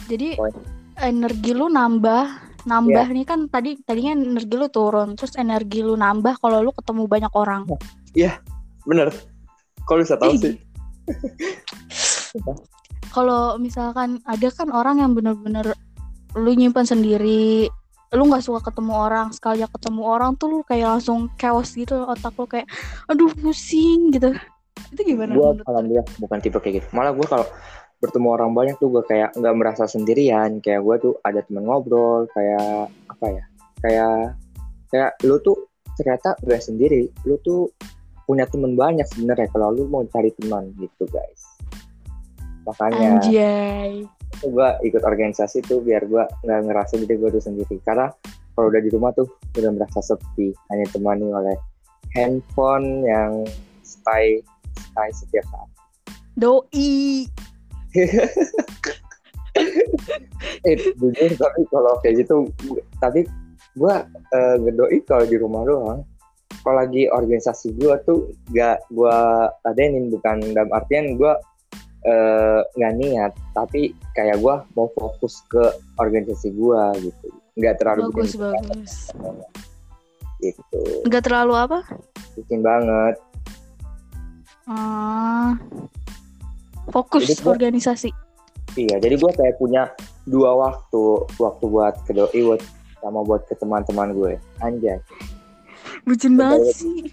Jadi 0.04 0.36
Poin. 0.36 0.52
energi 1.00 1.56
lu 1.56 1.72
nambah 1.72 2.52
nambah 2.64 3.06
nih 3.12 3.28
kan 3.28 3.44
tadi 3.52 3.76
tadinya 3.84 4.16
energi 4.16 4.56
lu 4.56 4.68
turun, 4.72 5.16
terus 5.20 5.36
energi 5.36 5.84
lu 5.84 6.00
nambah 6.00 6.40
kalau 6.40 6.64
lu 6.64 6.72
ketemu 6.72 7.04
banyak 7.04 7.32
orang. 7.36 7.68
bener. 8.88 9.12
Kalau 9.84 10.00
bisa 10.00 10.16
tahu 10.16 10.32
sih 10.40 10.56
kalau 13.14 13.54
misalkan 13.62 14.18
ada 14.26 14.50
kan 14.50 14.74
orang 14.74 14.98
yang 14.98 15.14
bener-bener 15.14 15.70
lu 16.34 16.50
nyimpan 16.50 16.82
sendiri 16.82 17.70
lu 18.14 18.22
nggak 18.30 18.42
suka 18.42 18.70
ketemu 18.70 18.92
orang 18.94 19.30
sekali 19.30 19.62
ketemu 19.62 20.02
orang 20.02 20.34
tuh 20.34 20.50
lu 20.50 20.58
kayak 20.66 20.98
langsung 20.98 21.30
chaos 21.38 21.74
gitu 21.74 22.02
otak 22.06 22.34
lu 22.34 22.46
kayak 22.50 22.66
aduh 23.06 23.30
pusing 23.38 24.10
gitu. 24.10 24.34
Itu 24.90 25.00
gimana 25.02 25.34
gue 25.34 25.62
alhamdulillah 25.66 26.06
bukan 26.18 26.38
tipe 26.42 26.58
kayak 26.58 26.82
gitu. 26.82 26.86
Malah 26.94 27.14
gue 27.14 27.26
kalau 27.26 27.46
bertemu 28.02 28.28
orang 28.30 28.50
banyak 28.54 28.76
tuh 28.78 28.90
gue 28.90 29.02
kayak 29.06 29.34
nggak 29.34 29.54
merasa 29.54 29.86
sendirian. 29.86 30.62
Kayak 30.62 30.82
gue 30.86 30.96
tuh 31.10 31.14
ada 31.26 31.42
teman 31.42 31.66
ngobrol 31.66 32.30
kayak 32.34 32.90
apa 33.10 33.26
ya 33.30 33.44
kayak 33.82 34.18
kayak 34.94 35.10
lu 35.26 35.38
tuh 35.42 35.70
ternyata 35.98 36.38
gak 36.42 36.62
sendiri. 36.62 37.10
Lu 37.26 37.34
tuh 37.42 37.70
punya 38.26 38.46
teman 38.46 38.78
banyak 38.78 39.06
sebenarnya 39.10 39.50
kalau 39.50 39.74
lu 39.74 39.90
mau 39.90 40.06
cari 40.06 40.32
teman 40.38 40.70
gitu 40.78 41.04
guys 41.12 41.53
makanya 42.64 43.20
anjay. 43.20 44.08
gue 44.44 44.68
ikut 44.84 45.02
organisasi 45.04 45.64
tuh 45.64 45.80
biar 45.80 46.04
gue 46.04 46.24
nggak 46.44 46.60
ngerasa 46.68 47.00
diri 47.00 47.16
gue 47.16 47.30
tuh 47.38 47.44
sendiri. 47.44 47.76
Karena 47.84 48.10
kalau 48.56 48.68
udah 48.68 48.82
di 48.82 48.90
rumah 48.90 49.10
tuh 49.14 49.28
udah 49.56 49.70
merasa 49.72 50.00
sepi. 50.02 50.52
Hanya 50.72 50.86
temani 50.90 51.28
oleh 51.30 51.56
handphone 52.12 53.06
yang 53.06 53.46
stay 53.84 54.42
stay 54.74 55.10
setiap 55.14 55.44
saat. 55.52 55.68
Doi. 56.34 57.28
Eh 60.66 60.74
jujur 60.98 61.30
tapi 61.38 61.62
kalau 61.70 61.94
kayak 62.02 62.26
gitu 62.26 62.50
tapi 62.98 63.22
gue 63.78 63.94
eh, 64.34 64.56
ngedoi 64.58 64.98
kalau 65.06 65.24
di 65.28 65.36
rumah 65.38 65.62
doang. 65.62 66.00
Kalau 66.64 66.80
lagi 66.80 67.06
organisasi 67.06 67.76
gue 67.76 67.94
tuh 68.08 68.32
gak 68.50 68.82
gue 68.88 69.18
ladenin 69.62 70.08
bukan 70.10 70.40
dalam 70.56 70.70
artian 70.72 71.14
gue 71.14 71.32
eh, 72.04 72.60
nggak 72.76 72.94
niat 73.00 73.32
tapi 73.56 73.96
kayak 74.12 74.38
gue 74.40 74.54
mau 74.76 74.88
fokus 74.92 75.40
ke 75.48 75.64
organisasi 75.96 76.52
gue 76.52 76.82
gitu. 77.00 77.26
Nggak 77.56 77.80
terlalu 77.80 78.00
bagus 78.12 78.32
bikin 78.36 78.40
bagus. 78.44 78.92
gitu. 80.42 80.80
Nggak 81.08 81.22
terlalu 81.24 81.54
apa? 81.56 81.78
Bikin 82.36 82.60
banget. 82.60 83.16
Ah, 84.64 85.56
fokus 86.92 87.28
Jadi 87.28 87.34
gua- 87.40 87.52
organisasi. 87.56 88.10
Iya 88.74 88.98
jadi 88.98 89.14
gue 89.20 89.32
kayak 89.38 89.56
punya 89.60 89.92
dua 90.26 90.56
waktu 90.56 91.02
waktu 91.38 91.64
buat 91.68 91.94
ke 92.08 92.12
doi 92.16 92.40
buat 92.42 92.62
sama 93.04 93.20
buat 93.22 93.44
ke 93.46 93.54
teman-teman 93.60 94.16
gue. 94.16 94.32
Anjay. 94.64 94.98
Bucin 96.04 96.34
banget 96.36 96.74
sih. 96.74 97.12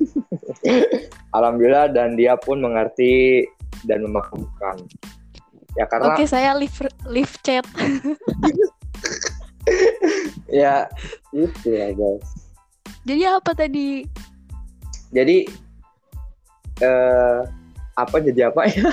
Alhamdulillah 1.36 1.92
dan 1.92 2.18
dia 2.18 2.34
pun 2.40 2.58
mengerti 2.60 3.44
dan 3.84 4.04
memaklumkan. 4.04 4.76
Ya 5.74 5.84
karena 5.90 6.14
oke 6.14 6.24
saya 6.26 6.54
live 6.56 6.78
live 7.08 7.34
chat. 7.44 7.64
Ya 10.44 10.92
itu 11.32 11.72
ya 11.72 11.88
guys. 11.96 12.28
jadi 13.00 13.40
apa 13.40 13.56
tadi? 13.56 14.04
Jadi 15.08 15.48
eh 16.84 17.40
apa 17.96 18.16
jadi 18.20 18.52
apa 18.52 18.68
ya? 18.68 18.92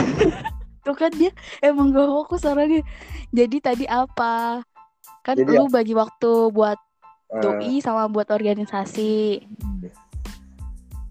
tuh 0.88 0.96
kan 0.96 1.12
dia 1.12 1.28
emang 1.60 1.92
gak 1.92 2.08
fokus 2.08 2.48
orangnya. 2.48 2.80
Jadi 3.36 3.60
tadi 3.60 3.84
apa? 3.84 4.64
Kan 5.20 5.36
Jadi 5.36 5.60
lu 5.60 5.68
bagi 5.68 5.92
waktu 5.92 6.56
buat 6.56 6.80
Eh, 7.28 7.40
doi 7.44 7.76
sama 7.84 8.08
buat 8.08 8.24
organisasi 8.32 9.44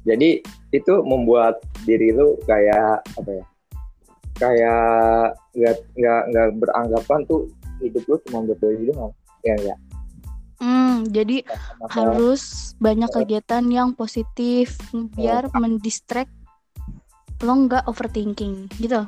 jadi 0.07 0.39
itu 0.71 0.93
membuat 1.03 1.59
diri 1.83 2.15
lu 2.15 2.39
kayak 2.47 3.03
apa 3.03 3.31
ya? 3.31 3.45
Kayak 4.39 5.35
nggak 5.51 5.75
nggak 5.99 6.21
nggak 6.31 6.47
beranggapan 6.63 7.19
tuh 7.27 7.51
hidup 7.83 8.03
lu 8.07 8.15
cuma 8.29 8.47
buat 8.47 8.59
doi 8.63 8.87
doang. 8.87 9.11
Ya 9.43 9.53
enggak. 9.59 9.79
Hmm, 10.57 11.05
jadi 11.13 11.45
Masa- 11.45 11.91
harus 11.93 12.43
banyak 12.81 13.11
kegiatan 13.13 13.65
yang 13.69 13.93
positif 13.93 14.79
biar 15.13 15.51
mendistract 15.53 16.31
lo 17.45 17.53
nggak 17.53 17.85
overthinking 17.85 18.71
gitu. 18.81 19.05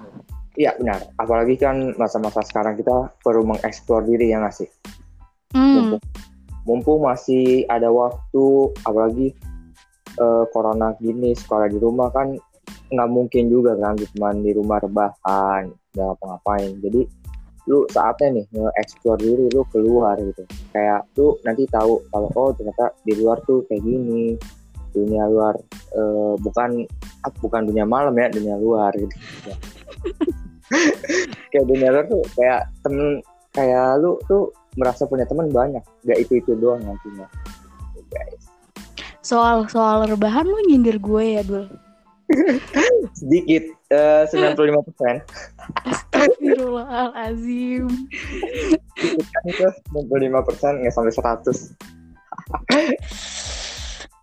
Iya 0.60 0.76
benar. 0.78 1.08
Apalagi 1.18 1.56
kan 1.56 1.96
masa-masa 1.96 2.44
sekarang 2.44 2.76
kita 2.76 3.10
perlu 3.24 3.48
mengeksplor 3.48 4.06
diri 4.06 4.36
ya 4.36 4.44
nggak 4.44 4.54
sih? 4.54 4.70
Hmm, 5.56 5.98
Mumpung, 5.98 6.04
mumpung 6.68 7.00
masih 7.10 7.66
ada 7.66 7.90
waktu, 7.90 8.70
apalagi 8.86 9.34
eh, 10.20 10.46
corona 10.52 10.92
gini, 11.00 11.32
sekolah 11.32 11.72
di 11.72 11.80
rumah 11.80 12.12
kan 12.12 12.36
nggak 12.90 13.10
mungkin 13.10 13.50
juga 13.50 13.78
kan 13.78 13.96
cuma 13.96 14.34
di 14.34 14.52
rumah 14.54 14.78
rebahan, 14.82 15.72
nggak 15.96 16.06
ngapa-ngapain. 16.06 16.72
Jadi 16.84 17.02
lu 17.70 17.86
saatnya 17.94 18.42
nih 18.42 18.46
nge-explore 18.50 19.22
diri 19.22 19.46
lu 19.54 19.62
keluar 19.70 20.18
gitu. 20.18 20.44
Kayak 20.74 21.06
lu 21.16 21.38
nanti 21.46 21.70
tahu 21.70 22.02
kalau 22.10 22.30
oh 22.34 22.50
ternyata 22.58 22.90
di 23.06 23.14
luar 23.18 23.38
tuh 23.46 23.62
kayak 23.70 23.86
gini. 23.86 24.34
Dunia 24.90 25.30
luar 25.30 25.54
eh, 25.94 26.34
bukan 26.42 26.82
ah, 27.22 27.32
bukan 27.38 27.70
dunia 27.70 27.86
malam 27.86 28.18
ya, 28.18 28.26
dunia 28.34 28.58
luar 28.58 28.90
gitu. 28.98 29.14
kayak 31.54 31.66
dunia 31.70 31.94
luar 31.94 32.06
tuh 32.10 32.26
kayak 32.34 32.66
temen 32.82 33.22
kayak 33.54 34.02
lu 34.02 34.18
tuh 34.26 34.50
merasa 34.78 35.06
punya 35.06 35.30
teman 35.30 35.50
banyak, 35.54 35.82
gak 36.06 36.18
itu 36.18 36.42
itu 36.42 36.58
doang 36.58 36.82
nantinya. 36.82 37.30
Guys. 38.10 38.49
Soal 39.30 39.70
soal 39.70 40.10
rebahan 40.10 40.50
lo 40.50 40.58
nyindir 40.66 40.98
gue 40.98 41.38
ya 41.38 41.46
dul. 41.46 41.70
sedikit 43.20 43.70
eh, 43.94 44.26
95 44.26 44.90
persen. 44.90 45.22
Astagfirullahalazim. 45.86 47.86
kan 49.06 49.44
itu 49.46 49.70
95 49.94 50.50
persen 50.50 50.82
nggak 50.82 50.94
sampai 50.94 51.14
100 51.14 51.78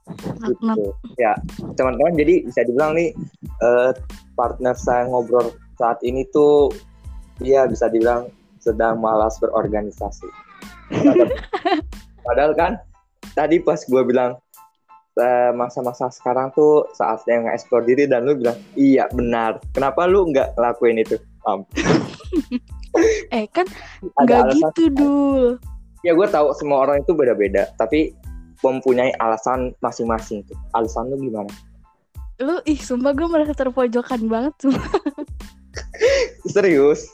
Makna 0.07 0.79
gitu. 0.79 0.91
Ya 1.19 1.35
teman-teman 1.75 2.15
jadi 2.15 2.47
bisa 2.47 2.63
dibilang 2.67 2.95
nih 2.95 3.11
eh, 3.63 3.91
partner 4.39 4.75
saya 4.79 5.11
ngobrol 5.11 5.55
saat 5.79 5.99
ini 6.07 6.23
tuh 6.31 6.71
ya 7.43 7.67
bisa 7.67 7.91
dibilang 7.91 8.31
sedang 8.63 9.03
malas 9.03 9.39
berorganisasi. 9.43 10.27
Padahal 12.27 12.53
kan 12.59 12.73
tadi 13.35 13.59
pas 13.63 13.83
gue 13.83 14.03
bilang 14.07 14.39
masa-masa 15.57 16.13
sekarang 16.13 16.53
tuh 16.53 16.85
saatnya 16.93 17.49
nge-explore 17.49 17.89
diri 17.89 18.05
dan 18.05 18.29
lu 18.29 18.37
bilang 18.37 18.57
iya 18.77 19.09
benar. 19.09 19.57
Kenapa 19.73 20.05
lu 20.05 20.29
nggak 20.29 20.61
lakuin 20.61 21.01
itu? 21.01 21.17
Am, 21.49 21.65
eh 23.37 23.47
kan 23.49 23.65
nggak 24.03 24.59
gitu 24.59 24.91
dul. 24.93 25.45
ya 26.03 26.11
gue 26.11 26.27
tahu 26.27 26.51
semua 26.59 26.83
orang 26.83 27.07
itu 27.07 27.15
beda-beda 27.15 27.71
tapi 27.79 28.11
mempunyai 28.61 29.15
alasan 29.17 29.73
masing-masing 29.81 30.45
tuh. 30.45 30.59
Alasan 30.77 31.09
lu 31.09 31.17
gimana? 31.17 31.49
Lu 32.37 32.61
ih 32.69 32.77
sumpah 32.77 33.17
gue 33.17 33.25
merasa 33.25 33.57
terpojokan 33.57 34.29
banget 34.29 34.53
sumpah. 34.61 34.91
serius? 36.55 37.09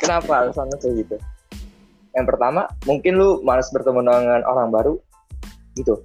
Kenapa 0.00 0.48
alasan 0.48 0.72
lu 0.72 0.76
kayak 0.80 0.94
gitu? 1.04 1.16
Yang 2.16 2.26
pertama 2.32 2.64
mungkin 2.88 3.20
lu 3.20 3.44
malas 3.44 3.68
bertemu 3.76 4.00
dengan 4.08 4.40
orang 4.48 4.72
baru 4.72 4.94
gitu 5.76 6.00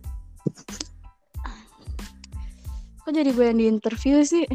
Kok 3.12 3.20
jadi 3.20 3.36
gue 3.36 3.44
yang 3.44 3.60
di 3.60 3.68
interview 3.68 4.24
sih? 4.24 4.48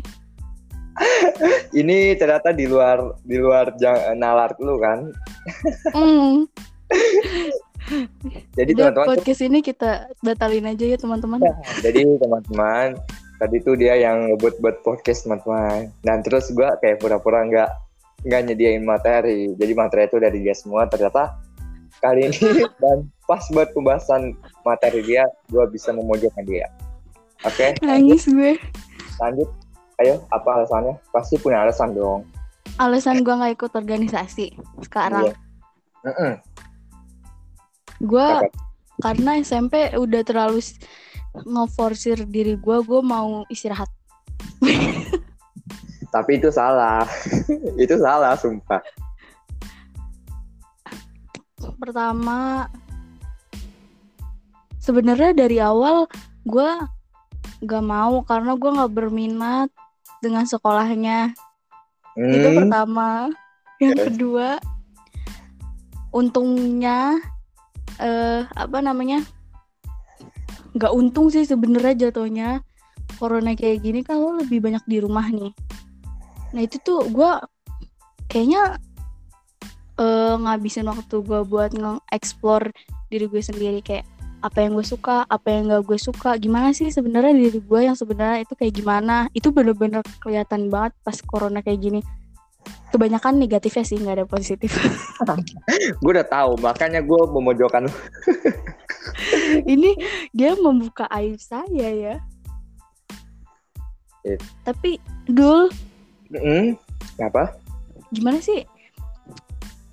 ini 1.85 2.17
ternyata 2.17 2.57
di 2.57 2.65
luar 2.65 3.21
di 3.21 3.37
luar 3.37 3.77
jang, 3.77 4.17
nalar 4.17 4.57
lu 4.65 4.81
kan 4.81 5.13
Hmm. 5.93 6.49
jadi 8.57 8.73
teman-teman 8.73 9.13
podcast 9.13 9.45
ini 9.45 9.61
kita 9.61 10.09
batalin 10.25 10.73
aja 10.73 10.89
ya 10.89 10.97
teman-teman. 10.97 11.45
jadi 11.85 12.17
teman-teman 12.17 12.97
tadi 13.37 13.61
tuh 13.61 13.77
dia 13.77 13.93
yang 13.93 14.33
ngebut 14.33 14.57
buat 14.65 14.81
podcast 14.81 15.29
teman-teman 15.29 15.93
dan 16.01 16.25
terus 16.25 16.49
gua 16.57 16.81
kayak 16.81 17.05
pura-pura 17.05 17.45
nggak 17.45 17.69
nggak 18.25 18.41
nyediain 18.41 18.89
materi 18.89 19.53
jadi 19.61 19.73
materi 19.77 20.09
itu 20.09 20.17
dari 20.17 20.41
dia 20.41 20.57
semua 20.57 20.89
ternyata 20.89 21.37
kali 22.01 22.33
ini 22.33 22.41
dan 22.81 23.05
pas 23.29 23.45
buat 23.53 23.69
pembahasan 23.77 24.33
materi 24.65 25.05
dia 25.05 25.29
gua 25.53 25.69
bisa 25.69 25.93
memojokkan 25.93 26.49
dia 26.49 26.73
oke 27.45 27.67
Nangis 27.85 28.25
gue. 28.31 28.57
lanjut 29.21 29.49
ayo 30.01 30.21
apa 30.33 30.49
alasannya 30.63 30.95
pasti 31.13 31.37
punya 31.41 31.65
alasan 31.65 31.93
dong 31.97 32.25
Alasan 32.77 33.25
gue 33.25 33.33
nggak 33.33 33.57
ikut 33.57 33.73
organisasi 33.73 34.53
sekarang. 34.85 35.33
Iya. 35.33 35.35
Mm-mm. 36.05 36.33
Gue 38.05 38.21
Apa? 38.21 38.53
karena 39.01 39.41
SMP 39.41 39.97
udah 39.97 40.21
terlalu 40.27 40.61
ngeforsir 41.47 42.21
diri 42.29 42.59
gue, 42.61 42.77
gue 42.85 43.01
mau 43.01 43.49
istirahat. 43.49 43.89
tapi 46.17 46.41
itu 46.41 46.49
salah 46.49 47.05
itu 47.83 47.93
salah 48.01 48.33
sumpah 48.41 48.81
Pertama, 51.77 52.71
sebenarnya 54.81 55.37
dari 55.37 55.61
awal 55.61 56.09
gue 56.49 56.71
nggak 57.63 57.85
mau 57.85 58.23
karena 58.27 58.53
gue 58.59 58.71
nggak 58.77 58.93
berminat 58.93 59.69
dengan 60.21 60.45
sekolahnya. 60.45 61.33
Itu 62.17 62.49
Hmm, 62.49 62.57
pertama. 62.57 63.31
Yang 63.77 63.93
Yes. 63.93 64.05
kedua, 64.09 64.49
untungnya 66.13 67.21
eh 68.01 68.45
apa 68.53 68.79
namanya? 68.81 69.25
nggak 70.77 70.93
untung 70.93 71.33
sih 71.33 71.49
sebenarnya 71.49 72.09
jatuhnya. 72.09 72.61
Corona 73.17 73.57
kayak 73.57 73.81
gini 73.81 74.05
kan 74.05 74.21
lo 74.21 74.37
lebih 74.37 74.61
banyak 74.61 74.85
di 74.85 75.01
rumah 75.01 75.25
nih. 75.33 75.53
Nah 76.53 76.61
itu 76.61 76.77
tuh 76.85 77.09
gue 77.09 77.31
kayaknya 78.29 78.77
eh 79.97 80.35
ngabisin 80.37 80.85
waktu 80.85 81.25
gue 81.25 81.41
buat 81.49 81.73
nge-explore 81.73 82.69
diri 83.09 83.25
gue 83.25 83.41
sendiri 83.41 83.81
kayak 83.81 84.05
apa 84.45 84.59
yang 84.63 84.77
gue 84.77 84.87
suka, 84.87 85.25
apa 85.27 85.49
yang 85.49 85.73
gak 85.73 85.85
gue 85.89 85.99
suka, 85.99 86.37
gimana 86.37 86.71
sih 86.77 86.93
sebenarnya 86.93 87.33
diri 87.35 87.61
gue 87.61 87.81
yang 87.83 87.97
sebenarnya 87.97 88.45
itu 88.45 88.53
kayak 88.53 88.75
gimana? 88.77 89.27
Itu 89.33 89.51
bener-bener 89.51 90.05
kelihatan 90.23 90.69
banget 90.69 90.93
pas 91.03 91.19
corona 91.25 91.61
kayak 91.65 91.81
gini 91.81 92.01
kebanyakan 92.91 93.37
negatifnya 93.37 93.85
sih 93.85 93.99
nggak 93.99 94.17
ada 94.23 94.27
positif 94.27 94.73
gue 96.03 96.11
udah 96.11 96.27
tahu 96.27 96.57
makanya 96.63 97.03
gue 97.03 97.21
memojokkan 97.29 97.91
ini 99.73 99.99
dia 100.31 100.55
membuka 100.57 101.05
aib 101.13 101.39
saya 101.43 101.89
ya 101.93 102.15
It. 104.27 104.43
tapi 104.67 104.99
dul 105.29 105.71
Mm-mm. 106.31 106.75
apa 107.23 107.55
gimana 108.11 108.41
sih 108.43 108.67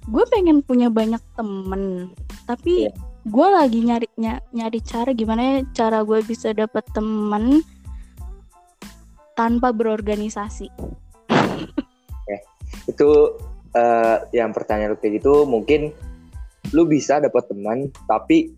gue 0.10 0.24
pengen 0.30 0.62
punya 0.62 0.90
banyak 0.90 1.22
temen 1.38 2.14
tapi 2.46 2.90
Iya. 2.90 2.94
Gue 3.24 3.48
lagi 3.48 3.80
nyari 3.80 4.08
ny- 4.20 4.44
nyari 4.52 4.80
cara 4.84 5.16
gimana 5.16 5.42
ya 5.42 5.56
cara 5.72 6.04
gue 6.04 6.20
bisa 6.28 6.52
dapet 6.52 6.84
temen 6.92 7.64
tanpa 9.34 9.72
berorganisasi. 9.72 10.68
Itu 12.84 13.40
eh, 13.74 14.18
yang 14.36 14.52
pertanyaan 14.52 14.94
lu 14.94 15.00
kayak 15.00 15.24
gitu 15.24 15.48
mungkin 15.48 15.96
lu 16.76 16.84
bisa 16.84 17.24
dapat 17.24 17.48
teman 17.48 17.88
tapi 18.12 18.52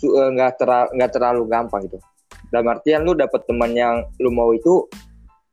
eh, 0.00 0.28
nggak 0.32 0.52
terlalu 0.58 0.88
nggak 0.96 1.12
terlalu 1.12 1.42
gampang 1.46 1.82
gitu. 1.86 2.00
Dalam 2.48 2.72
artian 2.72 3.04
lu 3.04 3.12
dapat 3.12 3.44
teman 3.44 3.76
yang 3.76 4.08
lu 4.16 4.32
mau 4.32 4.48
itu 4.56 4.88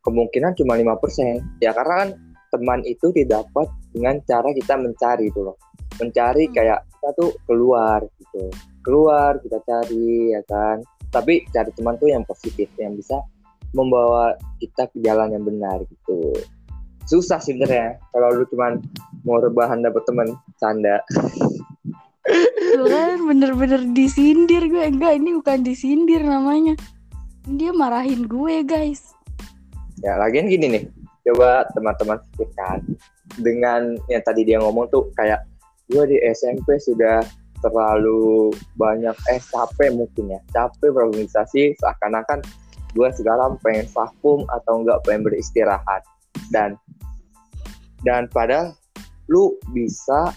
kemungkinan 0.07 0.55
cuma 0.55 0.79
5% 0.79 1.59
ya 1.59 1.75
karena 1.75 1.93
kan 2.05 2.09
teman 2.55 2.79
itu 2.87 3.11
didapat 3.11 3.67
dengan 3.91 4.23
cara 4.23 4.55
kita 4.55 4.79
mencari 4.79 5.27
itu 5.27 5.43
loh. 5.43 5.59
Mencari 5.99 6.47
Hmm. 6.47 6.53
kayak 6.55 6.79
kita 7.05 7.21
tuh 7.21 7.37
keluar 7.45 8.01
gitu. 8.17 8.49
Keluar 8.81 9.37
kita 9.37 9.61
cari 9.61 10.33
ya 10.33 10.41
kan. 10.49 10.81
Tapi 11.13 11.45
cari 11.53 11.69
teman 11.77 12.01
tuh 12.01 12.09
yang 12.09 12.25
positif 12.25 12.65
yang 12.81 12.97
bisa 12.97 13.21
membawa 13.77 14.33
kita 14.57 14.89
ke 14.89 15.05
jalan 15.05 15.37
yang 15.37 15.45
benar 15.45 15.85
gitu. 15.85 16.33
Susah 17.05 17.37
sih 17.37 17.53
sebenarnya 17.53 18.01
kalau 18.09 18.33
lu 18.33 18.49
cuman 18.49 18.81
mau 19.21 19.37
rebahan 19.37 19.85
dapet 19.85 20.01
teman 20.09 20.33
canda. 20.57 20.97
Kan 22.73 23.21
bener-bener 23.29 23.85
disindir 23.93 24.65
gue. 24.65 24.81
Enggak 24.81 25.21
ini 25.21 25.37
bukan 25.37 25.61
disindir 25.61 26.25
namanya. 26.25 26.73
Dia 27.45 27.69
marahin 27.69 28.25
gue 28.25 28.65
guys. 28.65 29.13
Ya 30.01 30.17
lagian 30.17 30.49
gini 30.49 30.73
nih. 30.73 30.83
Coba 31.29 31.69
teman-teman 31.77 32.17
pikirkan. 32.33 32.81
Dengan 33.37 33.93
yang 34.09 34.25
tadi 34.25 34.41
dia 34.41 34.57
ngomong 34.57 34.89
tuh 34.89 35.13
kayak 35.13 35.45
gue 35.89 36.03
di 36.09 36.17
SMP 36.33 36.81
sudah 36.81 37.21
terlalu 37.61 38.53
banyak 38.77 39.15
eh 39.31 39.41
capek 39.41 39.89
mungkin 39.93 40.38
ya. 40.38 40.39
Capek 40.53 40.93
berorganisasi 40.93 41.77
seakan-akan 41.81 42.45
gue 42.95 43.09
sekarang 43.11 43.59
pengen 43.65 43.89
vakum 43.91 44.45
atau 44.53 44.81
enggak 44.81 45.01
pengen 45.05 45.25
beristirahat. 45.25 46.01
Dan 46.53 46.77
dan 48.05 48.29
padahal 48.29 48.77
lu 49.29 49.57
bisa 49.73 50.29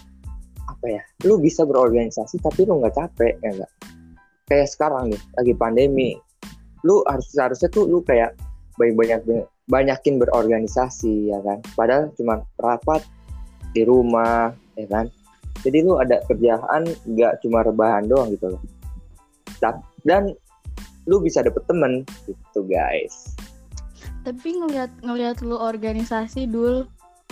apa 0.65 0.85
ya 0.85 1.01
lu 1.25 1.37
bisa 1.37 1.65
berorganisasi 1.65 2.41
tapi 2.41 2.65
lu 2.65 2.81
nggak 2.81 2.97
capek 2.97 3.37
ya 3.45 3.49
nggak? 3.61 3.73
Kayak 4.49 4.69
sekarang 4.73 5.13
nih 5.13 5.21
lagi 5.37 5.53
pandemi. 5.53 6.11
Lu 6.81 7.05
harus 7.05 7.29
seharusnya 7.29 7.69
tuh 7.69 7.85
lu 7.85 8.01
kayak 8.01 8.33
banyak 8.79 9.21
banyak 9.21 9.45
banyakin 9.69 10.17
berorganisasi 10.17 11.29
ya 11.29 11.39
kan? 11.45 11.61
Padahal 11.77 12.09
cuma 12.17 12.41
rapat 12.57 13.05
di 13.77 13.85
rumah 13.85 14.49
ya 14.73 14.89
kan 14.89 15.05
jadi 15.65 15.83
lu 15.83 15.99
ada 15.99 16.23
kerjaan 16.27 16.87
nggak 17.03 17.43
cuma 17.43 17.63
rebahan 17.67 18.07
doang 18.07 18.31
gitu 18.31 18.55
loh. 18.55 18.61
Dan 20.07 20.31
lu 21.09 21.19
bisa 21.19 21.43
dapet 21.43 21.63
temen 21.67 22.07
gitu 22.29 22.63
guys. 22.69 23.35
Tapi 24.23 24.61
ngelihat 24.61 24.91
ngelihat 25.03 25.41
lu 25.43 25.57
organisasi 25.57 26.47
dul 26.47 26.85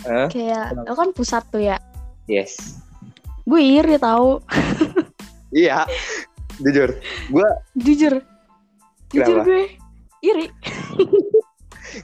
Hah? 0.04 0.28
kayak 0.32 0.76
lu 0.76 0.94
kan 0.96 1.10
pusat 1.16 1.44
tuh 1.54 1.62
ya? 1.62 1.78
Yes. 2.28 2.84
Gue 3.48 3.64
iri 3.64 3.96
tahu 3.96 4.44
iya. 5.56 5.88
Jujur. 6.60 6.90
Gue 7.32 7.48
jujur. 7.80 8.20
Jujur 9.14 9.36
Kenapa? 9.40 9.48
gue 9.48 9.64
iri. 10.26 10.48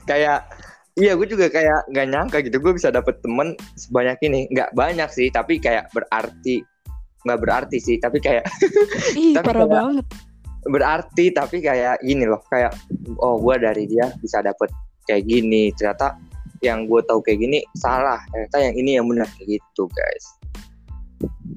Kayak 0.07 0.47
iya 0.93 1.17
gue 1.17 1.25
juga 1.25 1.49
kayak 1.49 1.89
nggak 1.89 2.07
nyangka 2.09 2.37
gitu. 2.45 2.57
Gue 2.61 2.73
bisa 2.77 2.89
dapet 2.89 3.17
temen 3.19 3.57
sebanyak 3.75 4.17
ini. 4.25 4.45
Nggak 4.53 4.73
banyak 4.73 5.09
sih 5.09 5.27
tapi 5.29 5.57
kayak 5.57 5.89
berarti 5.91 6.61
nggak 7.23 7.39
berarti 7.39 7.77
sih 7.79 7.95
tapi 7.97 8.19
kayak 8.19 8.43
ih 9.19 9.33
Tapi 9.33 9.45
parah 9.47 9.63
kayak- 9.63 9.73
banget. 9.73 10.05
Berarti 10.63 11.25
tapi 11.35 11.57
kayak 11.59 11.99
gini 11.99 12.23
loh 12.23 12.39
kayak 12.47 12.71
oh 13.19 13.35
gue 13.35 13.55
dari 13.59 13.83
dia 13.83 14.07
bisa 14.19 14.39
dapet 14.39 14.71
kayak 15.05 15.27
gini. 15.27 15.71
Ternyata 15.75 16.15
yang 16.63 16.87
gue 16.87 17.03
tahu 17.03 17.19
kayak 17.19 17.39
gini 17.43 17.59
salah. 17.75 18.19
Ternyata 18.31 18.57
yang 18.63 18.75
ini 18.77 18.91
yang 18.95 19.05
benar 19.09 19.27
kayak 19.35 19.59
gitu 19.59 19.91
guys. 19.91 20.25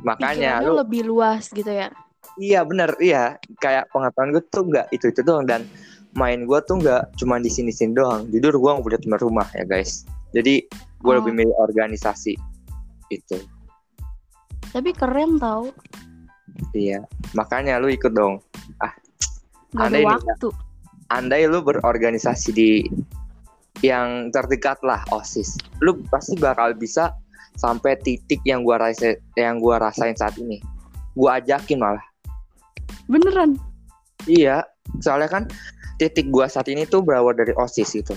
Makanya 0.03 0.59
Pikirannya 0.63 0.67
lu 0.67 0.73
lebih 0.83 1.03
luas 1.07 1.51
gitu 1.51 1.71
ya? 1.71 1.91
Iya 2.37 2.67
bener. 2.67 2.95
Iya. 2.99 3.39
Kayak 3.63 3.91
pengetahuan 3.95 4.35
gue 4.35 4.43
tuh 4.51 4.65
nggak 4.67 4.87
itu 4.91 5.07
itu 5.11 5.21
doang. 5.23 5.47
Dan 5.47 5.67
main 6.17 6.49
gue 6.49 6.59
tuh 6.65 6.81
nggak 6.81 7.21
cuma 7.21 7.37
di 7.37 7.53
sini 7.53 7.69
sini 7.71 7.93
doang. 7.93 8.25
Jujur 8.33 8.57
gue 8.57 8.71
nggak 8.73 8.85
punya 8.85 8.99
teman 8.99 9.21
rumah 9.21 9.47
ya 9.53 9.63
guys. 9.63 10.09
Jadi 10.33 10.65
gue 11.01 11.13
Oh. 11.13 11.21
lebih 11.21 11.37
milih 11.37 11.55
organisasi. 11.61 12.35
Itu. 13.13 13.39
Tapi 14.73 14.91
keren 14.97 15.37
tau. 15.39 15.71
Iya. 16.73 17.05
Makanya 17.37 17.77
lu 17.79 17.93
ikut 17.93 18.11
dong. 18.11 18.41
Nggak 18.81 18.93
ada 19.77 19.93
Aneh 19.93 20.01
nih, 20.01 20.07
waktu. 20.09 20.49
andai 21.07 21.45
lu 21.47 21.61
berorganisasi 21.61 22.49
di 22.51 22.71
yang 23.85 24.33
terdekat 24.33 24.81
lah 24.81 25.05
osis. 25.13 25.61
Lu 25.85 26.01
pasti 26.09 26.33
bakal 26.41 26.73
bisa 26.73 27.13
sampai 27.61 28.01
titik 28.01 28.41
yang 28.49 28.65
gua 28.65 28.81
rasain 28.81 29.21
yang 29.37 29.61
gua 29.61 29.77
rasain 29.79 30.17
saat 30.17 30.33
ini. 30.41 30.59
Gua 31.13 31.37
ajakin 31.39 31.77
malah. 31.77 32.05
Beneran? 33.07 33.61
Iya. 34.25 34.65
Soalnya 35.05 35.29
kan 35.29 35.45
titik 35.97 36.29
gua 36.29 36.49
saat 36.49 36.69
ini 36.69 36.85
tuh 36.85 37.01
berawal 37.01 37.33
dari 37.33 37.53
osis 37.57 37.97
itu 37.97 38.15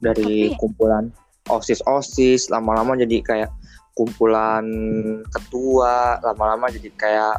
dari 0.00 0.52
Tapi- 0.52 0.56
kumpulan 0.56 1.12
osis 1.52 1.84
osis 1.84 2.48
lama-lama 2.48 2.96
jadi 2.96 3.20
kayak 3.20 3.50
kumpulan 3.94 4.64
ketua 5.28 6.22
lama-lama 6.24 6.72
jadi 6.72 6.88
kayak 6.96 7.36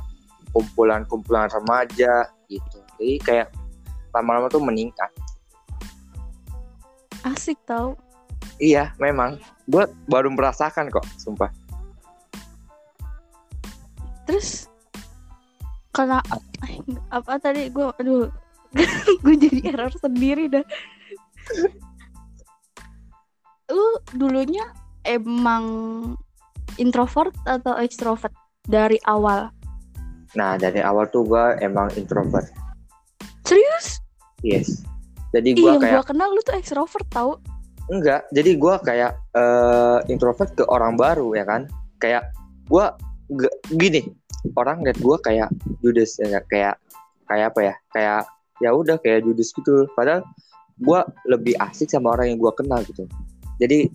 kumpulan-kumpulan 0.52 1.48
remaja 1.48 2.28
gitu. 2.52 2.80
Jadi 3.00 3.16
kayak 3.24 3.48
lama-lama 4.12 4.52
tuh 4.52 4.60
meningkat. 4.60 5.08
Asik 7.24 7.58
tau. 7.64 7.96
Iya 8.60 8.92
memang. 9.00 9.40
Gua 9.66 9.88
baru 10.06 10.28
merasakan 10.30 10.92
kok 10.92 11.08
sumpah. 11.18 11.50
Terus 14.28 14.71
karena 15.92 16.24
apa 17.12 17.40
tadi? 17.40 17.68
Gue 17.72 17.92
aduh. 18.00 18.32
Gue 19.24 19.36
jadi 19.36 19.76
error 19.76 19.92
sendiri 20.00 20.48
dah. 20.48 20.64
Lu 23.72 24.00
dulunya 24.16 24.64
emang 25.04 25.66
introvert 26.80 27.36
atau 27.44 27.76
extrovert? 27.80 28.32
Dari 28.62 28.96
awal? 29.10 29.50
Nah 30.38 30.56
dari 30.56 30.80
awal 30.80 31.10
tuh 31.12 31.28
gua 31.28 31.58
emang 31.60 31.92
introvert. 31.98 32.48
Serius? 33.44 34.00
Yes. 34.46 34.86
Jadi 35.36 35.58
yang 35.58 35.82
kayak 35.82 36.04
gue 36.04 36.06
kenal 36.08 36.30
lu 36.32 36.42
tuh 36.44 36.56
extrovert 36.56 37.08
tau. 37.12 37.42
Enggak, 37.92 38.24
jadi 38.32 38.56
gua 38.56 38.80
kayak 38.80 39.18
eh, 39.36 40.00
introvert 40.08 40.52
ke 40.56 40.64
orang 40.70 40.96
baru 40.96 41.36
ya 41.36 41.44
kan. 41.44 41.68
Kayak 42.00 42.32
gua 42.70 42.96
ge- 43.28 43.58
gini, 43.76 44.08
orang 44.58 44.84
liat 44.86 44.98
gua 45.00 45.18
kayak 45.22 45.50
judes 45.82 46.18
ya 46.22 46.42
kayak 46.50 46.76
kayak 47.26 47.46
apa 47.54 47.60
ya? 47.62 47.76
Kayak 47.94 48.22
ya 48.62 48.70
udah 48.74 48.98
kayak 49.02 49.26
judes 49.26 49.54
gitu. 49.54 49.88
Padahal 49.94 50.26
gua 50.82 51.06
lebih 51.30 51.58
asik 51.60 51.90
sama 51.90 52.14
orang 52.16 52.36
yang 52.36 52.40
gua 52.40 52.54
kenal 52.54 52.82
gitu. 52.86 53.06
Jadi 53.62 53.90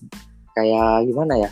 kayak 0.55 1.07
gimana 1.11 1.35
ya? 1.47 1.51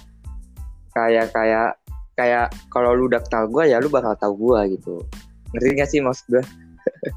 Kayak 0.95 1.35
kayak 1.35 1.79
kayak 2.15 2.47
kalau 2.71 2.95
lu 2.95 3.11
udah 3.11 3.21
kenal 3.27 3.51
gua 3.51 3.67
ya 3.67 3.83
lu 3.83 3.91
bakal 3.91 4.15
tahu 4.17 4.51
gua 4.51 4.67
gitu. 4.71 5.03
Ngerti 5.55 5.69
gak 5.79 5.91
sih 5.91 6.01
maksud 6.03 6.27
gua? 6.31 6.45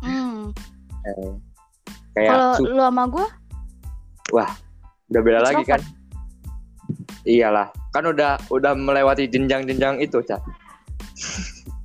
hmm. 0.06 0.54
Eh, 1.08 1.32
kayak 2.12 2.32
kalau 2.36 2.52
su- 2.60 2.68
lu 2.68 2.84
sama 2.84 3.04
gue 3.08 3.28
udah 5.08 5.22
beda 5.24 5.40
lagi 5.40 5.64
kan 5.64 5.82
iyalah 7.24 7.72
kan 7.96 8.04
udah 8.04 8.36
udah 8.52 8.76
melewati 8.76 9.32
jenjang-jenjang 9.32 10.04
itu 10.04 10.20
cak 10.20 10.42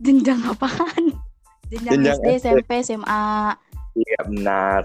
jenjang 0.03 0.41
apaan? 0.45 1.05
Jenjang, 1.73 2.05
Jenjang 2.05 2.19
SD, 2.21 2.27
SD. 2.27 2.47
SMP, 2.47 2.71
SMA 2.85 3.57
iya 3.97 4.21
benar. 4.25 4.81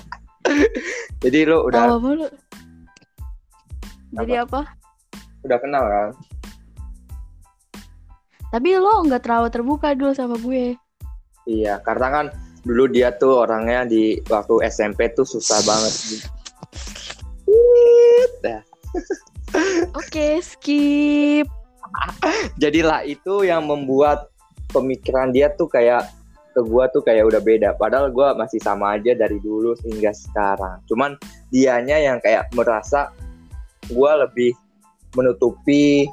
Jadi 1.24 1.38
lu 1.48 1.58
udah 1.66 1.90
tahu 1.90 1.98
mulu 2.00 2.28
jadi 4.16 4.46
apa? 4.46 4.64
Udah 5.44 5.58
kenal 5.60 5.84
kan? 5.84 6.08
Tapi 8.54 8.78
lo 8.78 9.04
nggak 9.04 9.26
terlalu 9.26 9.48
terbuka 9.52 9.92
dulu 9.92 10.14
sama 10.16 10.40
gue. 10.40 10.78
Iya 11.44 11.82
karena 11.84 12.08
kan 12.08 12.26
dulu 12.64 12.88
dia 12.88 13.12
tuh 13.12 13.44
orangnya 13.44 13.84
di 13.84 14.22
waktu 14.30 14.64
SMP 14.70 15.12
tuh 15.12 15.26
susah 15.28 15.60
banget. 15.66 15.92
Oke 20.00 20.40
skip 20.40 21.50
jadilah 22.62 23.02
itu 23.06 23.46
yang 23.46 23.66
membuat 23.66 24.30
pemikiran 24.70 25.30
dia 25.30 25.52
tuh 25.54 25.70
kayak 25.70 26.06
ke 26.56 26.64
gua 26.64 26.88
tuh 26.88 27.04
kayak 27.04 27.28
udah 27.28 27.42
beda. 27.44 27.76
Padahal 27.76 28.08
gua 28.08 28.32
masih 28.32 28.56
sama 28.64 28.96
aja 28.96 29.12
dari 29.12 29.36
dulu 29.44 29.76
hingga 29.84 30.08
sekarang. 30.16 30.80
Cuman 30.88 31.12
dianya 31.52 32.00
yang 32.00 32.16
kayak 32.24 32.48
merasa 32.56 33.12
gua 33.92 34.24
lebih 34.24 34.56
menutupi 35.12 36.08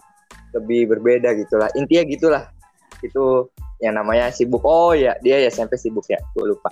lebih 0.51 0.91
berbeda 0.91 1.31
gitulah. 1.39 1.71
Intinya 1.79 2.03
gitulah. 2.05 2.43
Itu 2.99 3.49
yang 3.79 3.95
namanya 3.95 4.35
sibuk. 4.35 4.61
Oh 4.67 4.91
ya 4.91 5.15
dia 5.23 5.39
ya 5.39 5.47
SMP 5.47 5.79
sibuk 5.79 6.03
ya. 6.11 6.19
Gue 6.35 6.51
lupa. 6.51 6.69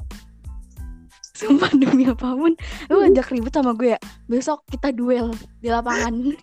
Sumpah 1.32 1.74
demi 1.74 2.06
apa 2.06 2.38
pun 2.38 2.54
lu 2.94 3.02
ajak 3.02 3.34
ribut 3.34 3.56
sama 3.56 3.74
gue 3.74 3.98
ya. 3.98 4.00
Besok 4.30 4.68
kita 4.70 4.94
duel 4.94 5.34
di 5.64 5.74
lapangan. 5.74 6.38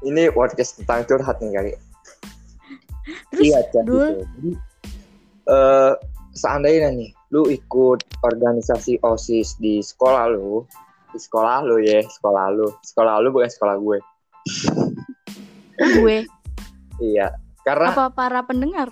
Ini 0.00 0.32
podcast 0.32 0.80
tentang 0.80 1.04
curhat 1.04 1.44
nih 1.44 1.52
kali 1.52 1.72
terus 3.30 3.42
iya 3.44 3.58
Dul. 3.82 3.82
gitu. 3.84 3.98
Jadi, 4.20 4.50
eh, 5.50 5.92
seandainya 6.34 6.88
nih 6.94 7.10
lu 7.30 7.46
ikut 7.46 8.00
organisasi 8.22 8.98
osis 9.06 9.58
di 9.58 9.78
sekolah 9.82 10.30
lu 10.34 10.66
di 11.10 11.18
sekolah 11.18 11.66
lu 11.66 11.82
ya 11.82 12.02
sekolah 12.06 12.44
lu. 12.54 12.68
Sekolah 12.86 13.18
lu 13.18 13.34
bukan 13.34 13.50
sekolah 13.50 13.76
gue. 13.82 13.98
Gue? 15.98 16.18
Iya 17.00 17.32
karena 17.66 17.92
apa 17.92 18.06
para 18.12 18.40
pendengar? 18.46 18.88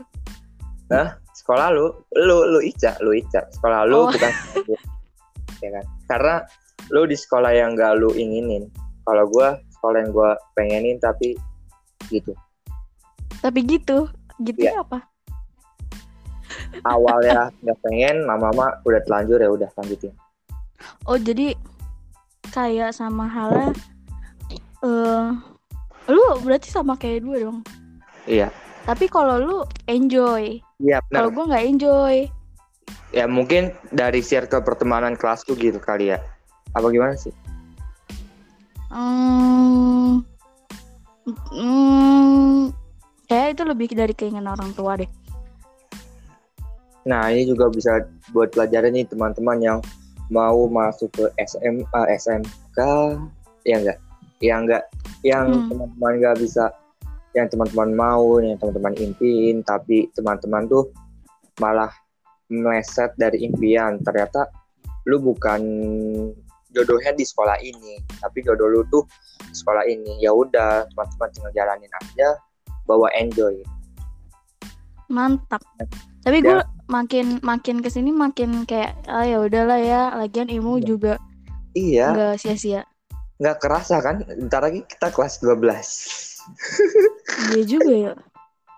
Sekolah 1.36 1.70
lu? 1.72 1.92
Lu 2.16 2.36
lu 2.50 2.60
Ica 2.60 2.98
lu 3.04 3.14
Ica. 3.14 3.46
Sekolah 3.54 3.86
lu 3.86 4.06
Oh. 4.06 4.10
bukan 4.10 4.32
gue. 4.66 4.80
ya 5.62 5.68
kan? 5.74 5.84
Karena 6.08 6.34
lu 6.94 7.04
di 7.04 7.16
sekolah 7.18 7.52
yang 7.52 7.76
gak 7.76 7.98
lu 8.00 8.10
inginin. 8.16 8.66
Kalau 9.04 9.24
gue 9.30 9.48
sekolah 9.78 9.98
yang 10.04 10.10
gue 10.12 10.30
pengenin 10.58 10.96
tapi 10.98 11.38
gitu 12.10 12.32
tapi 13.42 13.64
gitu. 13.66 14.08
Gitu 14.38 14.66
Iya. 14.66 14.78
ya 14.78 14.86
apa? 14.86 14.98
Awalnya 16.86 17.50
nggak 17.64 17.78
pengen 17.82 18.16
lama-lama 18.24 18.78
udah 18.86 19.00
telanjur 19.04 19.38
ya 19.42 19.50
udah 19.50 19.70
lanjutin. 19.74 20.14
Oh 21.10 21.18
jadi 21.18 21.58
kayak 22.54 22.94
sama 22.94 23.26
halnya 23.26 23.74
eh 24.86 25.26
lu 26.08 26.24
berarti 26.40 26.70
sama 26.70 26.94
kayak 26.94 27.26
gue 27.26 27.36
dong? 27.44 27.60
Iya. 28.24 28.48
Tapi 28.86 29.10
kalau 29.10 29.36
lu 29.42 29.58
enjoy. 29.90 30.62
Iya 30.80 31.02
kalau 31.10 31.34
gue 31.34 31.44
nggak 31.50 31.66
enjoy. 31.66 32.16
Ya 33.12 33.24
mungkin 33.28 33.74
dari 33.92 34.20
circle 34.22 34.64
pertemanan 34.64 35.18
kelas 35.18 35.44
tuh 35.44 35.58
gitu 35.58 35.76
kali 35.82 36.14
ya. 36.14 36.22
Apa 36.76 36.88
gimana 36.92 37.16
sih? 37.16 37.32
Hmm, 38.88 40.24
hmm, 41.52 42.72
itu 43.28 43.62
lebih 43.64 43.92
dari 43.92 44.16
keinginan 44.16 44.56
orang 44.56 44.72
tua 44.72 44.96
deh 44.96 45.10
Nah, 47.08 47.32
ini 47.32 47.48
juga 47.48 47.72
bisa 47.72 48.04
buat 48.36 48.52
pelajaran 48.52 48.92
nih 48.92 49.08
teman-teman 49.08 49.58
yang 49.64 49.78
mau 50.28 50.68
masuk 50.68 51.08
ke 51.16 51.24
SMA, 51.40 52.00
SMK, 52.20 52.78
ya 53.64 53.80
enggak? 53.80 53.98
Yang 54.44 54.60
enggak, 54.60 54.82
yang 55.24 55.46
Hmm. 55.48 55.66
teman-teman 55.72 56.12
enggak 56.20 56.36
bisa, 56.36 56.64
yang 57.32 57.48
teman-teman 57.48 57.96
mau, 57.96 58.36
yang 58.44 58.60
teman-teman 58.60 58.92
impiin, 59.00 59.64
tapi 59.64 60.12
teman-teman 60.12 60.68
tuh 60.68 60.92
malah 61.64 61.88
meleset 62.52 63.16
dari 63.16 63.40
impian. 63.40 63.96
Ternyata 64.04 64.44
lu 65.08 65.16
bukan 65.16 65.64
jodohnya 66.76 67.16
di 67.16 67.24
sekolah 67.24 67.56
ini, 67.64 68.04
tapi 68.20 68.44
jodoh 68.44 68.68
lu 68.68 68.84
tuh 68.92 69.08
sekolah 69.48 69.88
ini. 69.88 70.20
Ya 70.20 70.36
udah, 70.36 70.84
teman-teman 70.92 71.28
tinggal 71.32 71.52
jalanin 71.56 71.92
aja, 72.04 72.36
bawa 72.88 73.12
enjoy. 73.14 73.60
mantap 75.08 75.60
tapi 76.24 76.44
gue 76.44 76.60
makin 76.88 77.40
makin 77.40 77.80
ke 77.80 77.88
sini 77.88 78.12
makin 78.12 78.64
kayak 78.68 78.92
ah 79.08 79.24
ya 79.24 79.40
udahlah 79.40 79.80
ya 79.80 80.12
lagian 80.16 80.48
ilmu 80.48 80.80
Iya. 80.80 80.84
juga 80.84 81.14
Iya, 81.76 82.06
nggak 82.12 82.34
sia-sia 82.40 82.82
nggak 83.38 83.56
kerasa 83.62 84.02
kan? 84.02 84.26
Ntar 84.50 84.66
lagi 84.66 84.82
kita 84.82 85.14
kelas 85.14 85.38
12. 85.38 85.70
iya 87.54 87.62
juga 87.62 87.92
ya 87.94 88.12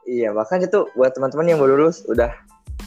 Iya, 0.04 0.28
makanya 0.34 0.66
tuh 0.68 0.90
buat 0.98 1.14
teman-teman 1.16 1.48
yang 1.48 1.58
baru 1.62 1.80
lulus 1.80 2.02
udah 2.10 2.28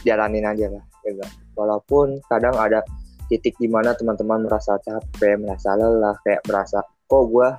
jalanin 0.04 0.44
aja 0.44 0.68
lah, 0.70 0.84
ya? 1.08 1.24
Walaupun 1.56 2.20
kadang 2.28 2.54
ada 2.60 2.84
titik 3.32 3.56
di 3.58 3.72
mana 3.72 3.96
teman-teman 3.96 4.44
merasa 4.44 4.76
capek, 4.84 5.40
merasa 5.40 5.74
lelah, 5.80 6.14
kayak 6.28 6.44
merasa 6.46 6.84
kok 7.08 7.24
gua 7.32 7.58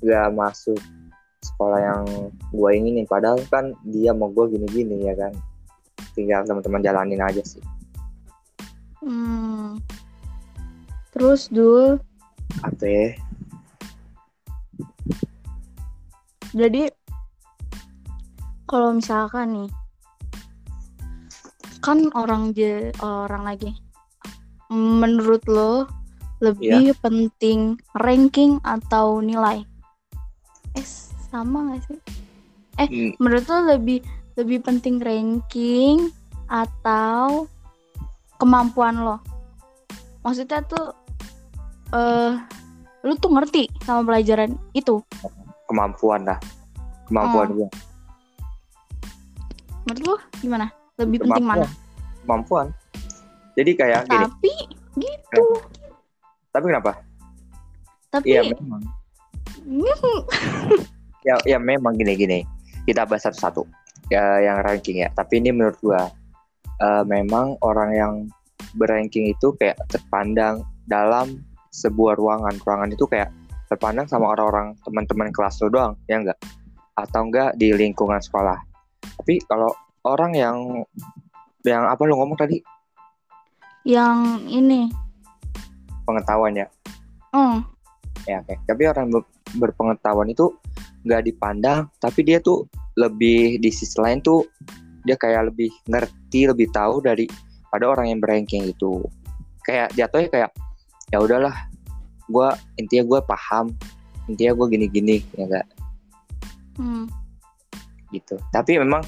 nggak 0.00 0.28
masuk 0.32 0.78
sekolah 1.44 1.80
yang 1.80 2.04
gua 2.50 2.72
inginin, 2.72 3.04
padahal 3.04 3.36
kan 3.52 3.76
dia 3.84 4.16
mau 4.16 4.32
gua 4.32 4.48
gini-gini 4.48 5.04
ya 5.04 5.12
kan. 5.12 5.32
Tinggal 6.16 6.48
teman-teman 6.48 6.80
jalanin 6.80 7.20
aja 7.20 7.44
sih. 7.44 7.60
hmm. 9.04 9.76
terus 11.12 11.52
dul 11.52 12.00
Apa? 12.64 12.84
ya? 12.84 13.08
jadi 16.56 16.88
kalau 18.64 18.96
misalkan 18.96 19.48
nih 19.52 19.70
kan 21.84 22.08
orang 22.16 22.56
je 22.56 22.88
orang 23.04 23.44
lagi 23.44 23.76
menurut 24.72 25.44
lo 25.44 25.84
lebih 26.40 26.96
penting 27.04 27.76
ranking 28.00 28.56
atau 28.64 29.20
nilai 29.20 29.62
eh 30.74 30.88
sama 31.34 31.74
gak 31.74 31.82
sih? 31.90 31.98
Hmm, 32.78 33.10
menurut 33.18 33.44
lo 33.50 33.58
lebih 33.74 33.98
lebih 34.38 34.62
penting 34.62 35.02
ranking 35.02 36.14
atau 36.46 37.50
kemampuan 38.38 39.02
lo? 39.02 39.18
Maksudnya 40.22 40.62
tuh 40.62 40.94
eh 41.94 42.38
lu 43.02 43.14
tuh 43.18 43.30
ngerti 43.34 43.66
sama 43.82 44.06
pelajaran 44.06 44.54
itu? 44.74 45.02
Kemampuan 45.66 46.22
lah, 46.22 46.38
kemampuan 47.10 47.50
Hmm. 47.50 47.56
gua. 47.58 47.68
menurut 49.84 50.02
lo 50.08 50.16
gimana? 50.40 50.66
Lebih 50.96 51.28
penting 51.28 51.44
mana? 51.44 51.66
Kemampuan. 52.24 52.72
Jadi 53.54 53.70
kayak 53.76 54.08
gini, 54.08 54.24
tapi 54.24 54.54
gitu. 54.96 55.44
Tapi 56.54 56.64
kenapa? 56.70 56.92
tapi 58.14 58.30
Iya 58.30 58.46
memang. 58.46 58.82
ya 61.24 61.40
ya 61.48 61.58
memang 61.58 61.96
gini-gini 61.96 62.44
kita 62.84 63.08
bahas 63.08 63.24
satu-satu 63.24 63.64
ya 64.12 64.44
yang 64.44 64.60
ranking 64.60 65.00
ya. 65.00 65.08
Tapi 65.12 65.40
ini 65.40 65.50
menurut 65.50 65.76
gua 65.80 66.12
eh, 66.80 67.04
memang 67.08 67.56
orang 67.64 67.90
yang 67.96 68.14
berranking 68.76 69.32
itu 69.32 69.54
kayak 69.56 69.80
terpandang 69.88 70.62
dalam 70.84 71.40
sebuah 71.72 72.20
ruangan. 72.20 72.54
Ruangan 72.60 72.92
itu 72.92 73.08
kayak 73.08 73.32
terpandang 73.72 74.06
sama 74.06 74.36
orang-orang 74.36 74.76
teman-teman 74.84 75.32
kelas 75.32 75.58
lo 75.64 75.72
doang 75.72 75.92
ya 76.06 76.20
enggak 76.20 76.38
atau 76.94 77.20
enggak 77.24 77.56
di 77.56 77.72
lingkungan 77.72 78.20
sekolah. 78.20 78.60
Tapi 79.00 79.40
kalau 79.48 79.72
orang 80.04 80.36
yang 80.36 80.56
yang 81.64 81.88
apa 81.88 82.04
lo 82.04 82.20
ngomong 82.20 82.36
tadi? 82.36 82.60
Yang 83.88 84.44
ini. 84.52 84.80
Pengetahuan 86.04 86.52
ya? 86.52 86.68
Oh 87.32 87.64
ya 88.28 88.40
oke. 88.40 88.54
Tapi 88.64 88.82
orang 88.88 89.06
ber- 89.12 89.32
berpengetahuan 89.56 90.28
itu 90.32 90.52
nggak 91.04 91.22
dipandang 91.28 91.88
tapi 92.00 92.24
dia 92.24 92.40
tuh 92.40 92.64
lebih 92.96 93.60
di 93.60 93.70
sisi 93.70 93.96
lain 94.00 94.24
tuh 94.24 94.44
dia 95.04 95.14
kayak 95.20 95.52
lebih 95.52 95.68
ngerti 95.88 96.48
lebih 96.48 96.72
tahu 96.72 97.04
dari 97.04 97.28
pada 97.68 97.90
orang 97.90 98.10
yang 98.12 98.20
berranking 98.24 98.72
itu 98.72 99.04
kayak 99.64 99.92
jatuhnya 99.96 100.28
kayak 100.32 100.50
ya 101.12 101.18
udahlah 101.20 101.54
gue 102.28 102.48
intinya 102.80 103.04
gue 103.04 103.20
paham 103.28 103.74
intinya 104.32 104.56
gue 104.56 104.66
gini-gini 104.72 105.20
ya 105.36 105.44
enggak 105.44 105.66
hmm. 106.78 107.06
gitu. 108.14 108.36
Tapi 108.54 108.80
memang 108.80 109.02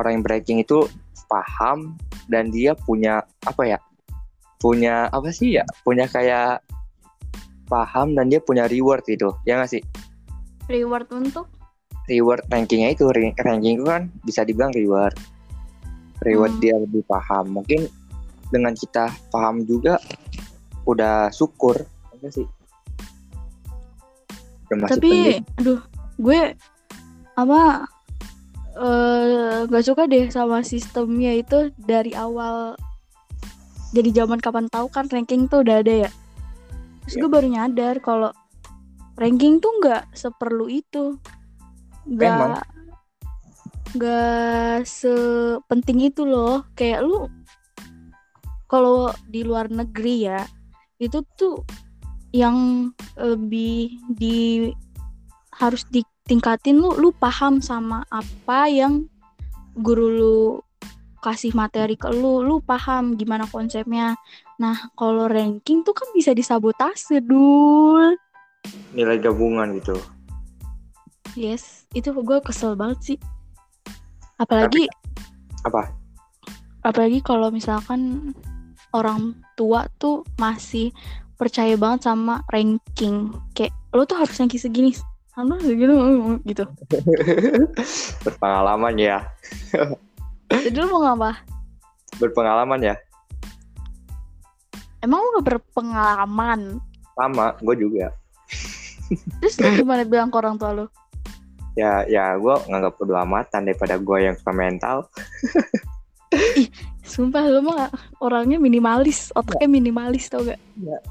orang 0.00 0.18
yang 0.18 0.22
berranking 0.24 0.62
itu 0.62 0.88
paham 1.28 1.96
dan 2.28 2.52
dia 2.52 2.76
punya 2.76 3.24
apa 3.48 3.64
ya 3.64 3.78
punya 4.60 5.08
apa 5.10 5.32
sih 5.32 5.58
ya 5.58 5.64
punya 5.82 6.06
kayak 6.06 6.62
paham 7.66 8.14
dan 8.14 8.28
dia 8.28 8.38
punya 8.38 8.68
reward 8.68 9.02
gitu 9.08 9.32
ya 9.48 9.56
nggak 9.58 9.72
sih 9.72 9.82
reward 10.72 11.06
untuk? 11.12 11.46
Reward 12.08 12.42
rankingnya 12.50 12.96
itu 12.96 13.06
ranking 13.38 13.78
itu 13.78 13.84
kan 13.86 14.08
bisa 14.24 14.42
dibilang 14.42 14.72
reward. 14.74 15.14
Reward 16.24 16.56
Hmm. 16.56 16.62
dia 16.64 16.74
lebih 16.80 17.04
paham. 17.06 17.60
Mungkin 17.60 17.86
dengan 18.48 18.72
kita 18.74 19.12
paham 19.30 19.62
juga 19.62 20.00
udah 20.82 21.30
syukur. 21.30 21.78
Enggak 22.16 22.42
sih. 22.42 22.46
Udah 24.72 24.88
tapi 24.88 25.10
pendidik. 25.12 25.44
aduh 25.60 25.80
gue 26.16 26.40
apa 27.36 27.60
eh 28.72 29.58
gak 29.68 29.84
suka 29.84 30.08
deh 30.08 30.32
sama 30.32 30.64
sistemnya 30.64 31.36
itu 31.36 31.70
dari 31.76 32.16
awal. 32.16 32.74
Jadi 33.92 34.08
zaman 34.16 34.40
kapan 34.40 34.72
tahu 34.72 34.88
kan 34.88 35.04
ranking 35.12 35.44
tuh 35.46 35.60
udah 35.60 35.84
ada 35.84 36.08
ya? 36.08 36.10
Terus 37.04 37.14
Iya. 37.14 37.20
gue 37.20 37.30
baru 37.30 37.46
nyadar 37.52 37.94
kalau 38.00 38.30
ranking 39.16 39.60
tuh 39.60 39.72
nggak 39.82 40.12
seperlu 40.16 40.66
itu. 40.68 41.18
Nggak 42.08 42.64
nggak 43.96 44.88
sepenting 44.88 46.08
itu 46.08 46.24
loh. 46.24 46.64
Kayak 46.72 47.04
lu 47.04 47.28
kalau 48.72 49.12
di 49.28 49.44
luar 49.44 49.68
negeri 49.68 50.32
ya 50.32 50.40
itu 50.96 51.20
tuh 51.36 51.60
yang 52.32 52.88
lebih 53.20 54.00
di 54.08 54.72
harus 55.52 55.84
ditingkatin 55.92 56.80
lu 56.80 56.96
lu 56.96 57.12
paham 57.12 57.60
sama 57.60 58.08
apa 58.08 58.72
yang 58.72 59.04
guru 59.76 60.08
lu 60.08 60.40
kasih 61.20 61.52
materi 61.52 61.94
ke 61.94 62.08
lu 62.08 62.40
lu 62.40 62.64
paham 62.64 63.14
gimana 63.14 63.44
konsepnya. 63.46 64.16
Nah 64.56 64.88
kalau 64.96 65.28
ranking 65.28 65.84
tuh 65.84 65.92
kan 65.92 66.08
bisa 66.16 66.32
disabotase 66.32 67.20
dul 67.20 68.16
nilai 68.92 69.18
gabungan 69.18 69.76
gitu. 69.80 69.96
Yes 71.32 71.82
itu 71.92 72.12
gue 72.12 72.38
kesel 72.44 72.76
banget 72.76 72.98
sih. 73.14 73.18
Apalagi 74.40 74.88
apa? 75.64 75.92
Apalagi 76.82 77.22
kalau 77.22 77.52
misalkan 77.52 78.32
orang 78.92 79.36
tua 79.54 79.86
tuh 79.96 80.26
masih 80.40 80.90
percaya 81.36 81.76
banget 81.76 82.08
sama 82.08 82.42
ranking. 82.50 83.32
Kayak 83.56 83.72
lo 83.92 84.04
tuh 84.08 84.18
harus 84.18 84.34
ranking 84.40 84.60
segini 84.60 84.92
sama 85.32 85.60
segini 85.60 85.94
gitu. 86.50 86.64
Berpengalaman 88.24 88.94
ya. 88.98 89.24
Jadi 90.52 90.76
lo 90.76 90.86
mau 90.90 91.00
ngapa? 91.06 91.44
Berpengalaman 92.20 92.80
ya? 92.92 92.94
Emang 95.02 95.18
lo 95.18 95.40
gak 95.40 95.46
berpengalaman? 95.56 96.78
Sama 97.18 97.56
gue 97.58 97.74
juga 97.74 98.12
terus 99.40 99.56
gimana 99.58 100.02
bilang 100.04 100.28
ke 100.32 100.36
orang 100.36 100.56
tua 100.56 100.70
lo 100.72 100.86
ya 101.72 102.04
ya 102.04 102.36
gue 102.36 102.54
nganggap 102.68 102.92
bodo 103.00 103.16
amatan 103.16 103.64
daripada 103.64 103.96
gue 103.96 104.18
yang 104.20 104.36
suka 104.36 104.52
mental. 104.52 104.96
Sumpah 107.12 107.44
lo 107.48 107.60
mah 107.64 107.88
orangnya 108.20 108.56
minimalis 108.56 109.32
otaknya 109.32 109.68
minimalis 109.68 110.28
tau 110.28 110.44
gak? 110.44 110.60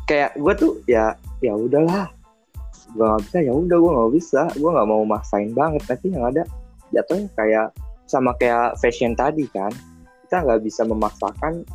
Kayak 0.06 0.38
gue 0.38 0.54
tuh 0.58 0.72
ya 0.86 1.18
ya 1.42 1.54
udahlah. 1.58 2.14
Gue 2.94 3.06
nggak 3.06 3.22
bisa 3.26 3.38
ya 3.42 3.54
udah 3.58 3.78
gue 3.78 3.92
nggak 3.98 4.14
bisa. 4.14 4.42
Gue 4.54 4.70
nggak 4.70 4.86
mau 4.90 5.02
maksain 5.02 5.50
banget 5.54 5.82
nanti 5.90 6.08
yang 6.14 6.26
ada 6.30 6.44
jatuhnya 6.94 7.30
kayak 7.34 7.68
sama 8.06 8.38
kayak 8.38 8.78
fashion 8.78 9.18
tadi 9.18 9.50
kan. 9.50 9.74
Kita 10.30 10.46
nggak 10.46 10.62
bisa 10.62 10.86
memaksakan 10.86 11.66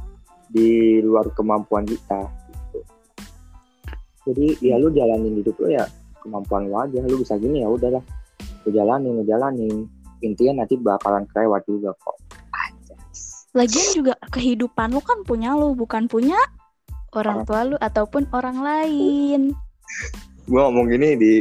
di 0.51 1.03
luar 1.03 1.27
kemampuan 1.35 1.83
kita 1.83 2.31
gitu. 2.63 2.81
jadi 4.31 4.47
ya 4.63 4.75
lu 4.79 4.89
jalanin 4.95 5.43
hidup 5.43 5.59
lu 5.59 5.75
ya 5.75 5.87
kemampuan 6.27 6.67
lu 6.67 6.75
aja 6.75 6.99
lu 7.07 7.23
bisa 7.23 7.39
gini 7.39 7.63
ya 7.63 7.71
udahlah 7.71 8.03
lu 8.67 8.69
jalanin 8.75 9.15
lu 9.15 9.23
jalanin 9.23 9.87
intinya 10.27 10.67
nanti 10.67 10.75
bakalan 10.81 11.23
kelewat 11.31 11.63
juga 11.71 11.93
kok. 12.03 12.17
Lagian 13.57 13.89
juga 13.97 14.15
kehidupan 14.33 14.93
lu 14.93 15.01
kan 15.01 15.25
punya 15.25 15.57
lu, 15.57 15.73
bukan 15.73 16.09
punya 16.11 16.37
orang 17.17 17.49
tua 17.49 17.65
lu 17.65 17.77
ataupun 17.81 18.29
orang 18.37 18.61
lain. 18.61 19.57
gue 20.47 20.61
ngomong 20.61 20.87
gini 20.87 21.17
di 21.19 21.33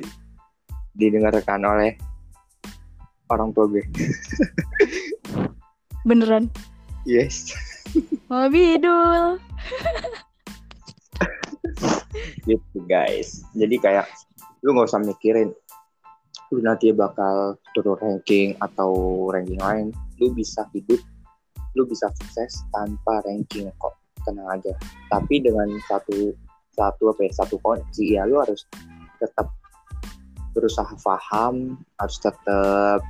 didengarkan 0.96 1.62
oleh 1.62 1.94
orang 3.30 3.52
tua 3.54 3.68
gue 3.70 3.84
Beneran. 6.08 6.48
yes 7.06 7.52
Mau 8.32 8.50
bidul. 8.50 9.38
gitu 12.48 12.78
guys 12.88 13.44
jadi 13.54 13.76
kayak 13.82 14.08
lu 14.66 14.74
nggak 14.74 14.90
usah 14.90 15.02
mikirin 15.06 15.54
lu 16.50 16.60
nanti 16.66 16.90
bakal 16.90 17.54
turun 17.78 17.98
ranking 18.02 18.58
atau 18.58 18.90
ranking 19.30 19.62
lain 19.62 19.94
lu 20.18 20.34
bisa 20.34 20.66
hidup 20.74 20.98
lu 21.78 21.86
bisa 21.86 22.10
sukses 22.18 22.66
tanpa 22.74 23.22
ranking 23.30 23.70
kok 23.78 23.94
tenang 24.26 24.50
aja 24.50 24.74
tapi 25.14 25.38
dengan 25.46 25.70
satu 25.86 26.34
satu 26.74 27.14
apa 27.14 27.22
ya 27.30 27.32
satu 27.38 27.56
kunci 27.62 28.18
ya 28.18 28.26
lu 28.26 28.42
harus 28.42 28.66
tetap 29.22 29.54
berusaha 30.58 30.92
paham 31.06 31.78
harus 32.02 32.18
tetap 32.18 33.06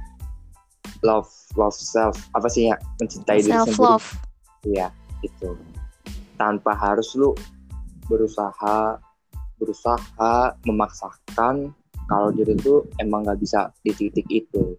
love 1.02 1.32
love 1.56 1.74
self 1.74 2.20
apa 2.36 2.52
sih 2.52 2.68
ya 2.68 2.76
mencintai 3.00 3.40
diri 3.40 3.56
sendiri 3.56 3.80
love. 3.80 4.08
Iya, 4.66 4.90
itu. 5.22 5.54
Tanpa 6.36 6.74
harus 6.74 7.14
lu 7.14 7.38
berusaha 8.10 8.98
berusaha 9.60 10.56
memaksakan 10.68 11.72
kalau 12.06 12.30
diri 12.30 12.54
itu 12.54 12.86
emang 13.02 13.26
nggak 13.26 13.40
bisa 13.42 13.74
di 13.82 13.92
titik 13.96 14.28
itu. 14.30 14.78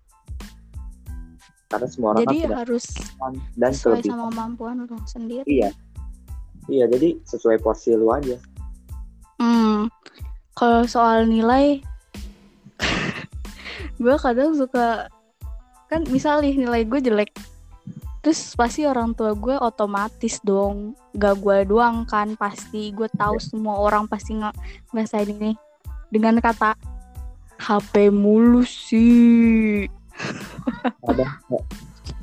Karena 1.67 1.89
semua 1.91 2.15
orang 2.15 2.23
Jadi 2.31 2.37
kan 2.47 2.51
harus 2.63 2.85
dan 3.59 3.73
sesuai 3.75 3.99
kelebihan. 3.99 4.15
sama 4.15 4.25
kemampuan 4.31 4.75
lu 4.87 4.99
sendiri. 5.11 5.47
Iya. 5.51 5.71
Iya, 6.67 6.85
jadi 6.91 7.19
sesuai 7.27 7.63
porsi 7.63 7.95
lu 7.95 8.11
aja. 8.11 8.39
Hmm. 9.39 9.87
Kalau 10.55 10.87
soal 10.87 11.27
nilai, 11.27 11.83
gue 14.03 14.17
kadang 14.19 14.55
suka 14.55 15.11
kan 15.87 16.03
misalnya 16.11 16.51
nilai 16.51 16.83
gue 16.83 16.99
jelek, 16.99 17.31
terus 18.27 18.59
pasti 18.59 18.83
orang 18.83 19.15
tua 19.15 19.39
gue 19.39 19.55
otomatis 19.55 20.43
dong, 20.43 20.99
gak 21.15 21.39
gue 21.39 21.63
doang 21.63 22.03
kan 22.11 22.35
pasti 22.35 22.91
gue 22.91 23.07
tahu 23.15 23.39
semua 23.39 23.79
orang 23.79 24.11
pasti 24.11 24.35
nggak 24.35 24.51
ngerasain 24.91 25.31
ini 25.31 25.55
dengan 26.11 26.43
kata 26.43 26.75
HP 27.63 28.11
mulu 28.11 28.67
sih. 28.67 29.87
Ada 31.07 31.39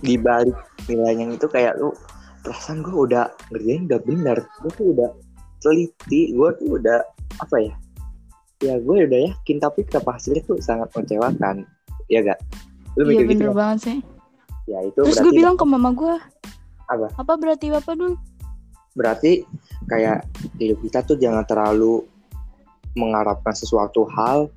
di 0.03 0.19
balik 0.19 0.59
nilainya 0.91 1.39
itu 1.39 1.47
kayak 1.47 1.79
lu 1.79 1.95
perasaan 2.43 2.83
gue 2.83 2.91
udah 3.07 3.31
ngerjain 3.55 3.87
udah 3.87 3.99
bener 4.03 4.37
gue 4.59 4.71
tuh 4.75 4.91
udah 4.91 5.07
teliti 5.63 6.35
gue 6.35 6.49
tuh 6.59 6.75
udah 6.75 6.99
apa 7.39 7.55
ya 7.63 7.73
ya 8.59 8.75
gue 8.83 9.07
udah 9.07 9.19
yakin 9.31 9.63
tapi 9.63 9.87
kenapa 9.87 10.19
hasilnya 10.19 10.43
tuh 10.43 10.59
sangat 10.59 10.91
mengecewakan 10.91 11.63
ya 12.11 12.19
gak 12.19 12.43
lu 12.99 13.07
Iya 13.07 13.23
mikir 13.23 13.23
gitu 13.23 13.31
bener 13.31 13.47
nggak? 13.47 13.55
banget 13.55 13.79
sih. 13.79 13.97
Ya 14.69 14.79
itu 14.83 14.99
Terus 15.03 15.19
gue 15.19 15.33
bilang 15.35 15.59
ke 15.59 15.65
mama 15.67 15.91
gue, 15.91 16.15
Apa? 16.87 17.07
Apa 17.19 17.33
berarti 17.39 17.67
bapak 17.71 17.95
dulu? 17.95 18.15
berarti 18.93 19.41
kayak 19.89 20.21
hidup 20.61 20.77
kita 20.85 21.01
tuh 21.01 21.17
jangan 21.17 21.41
terlalu 21.49 22.05
mengharapkan 22.93 23.49
sesuatu 23.57 24.05
hal 24.13 24.53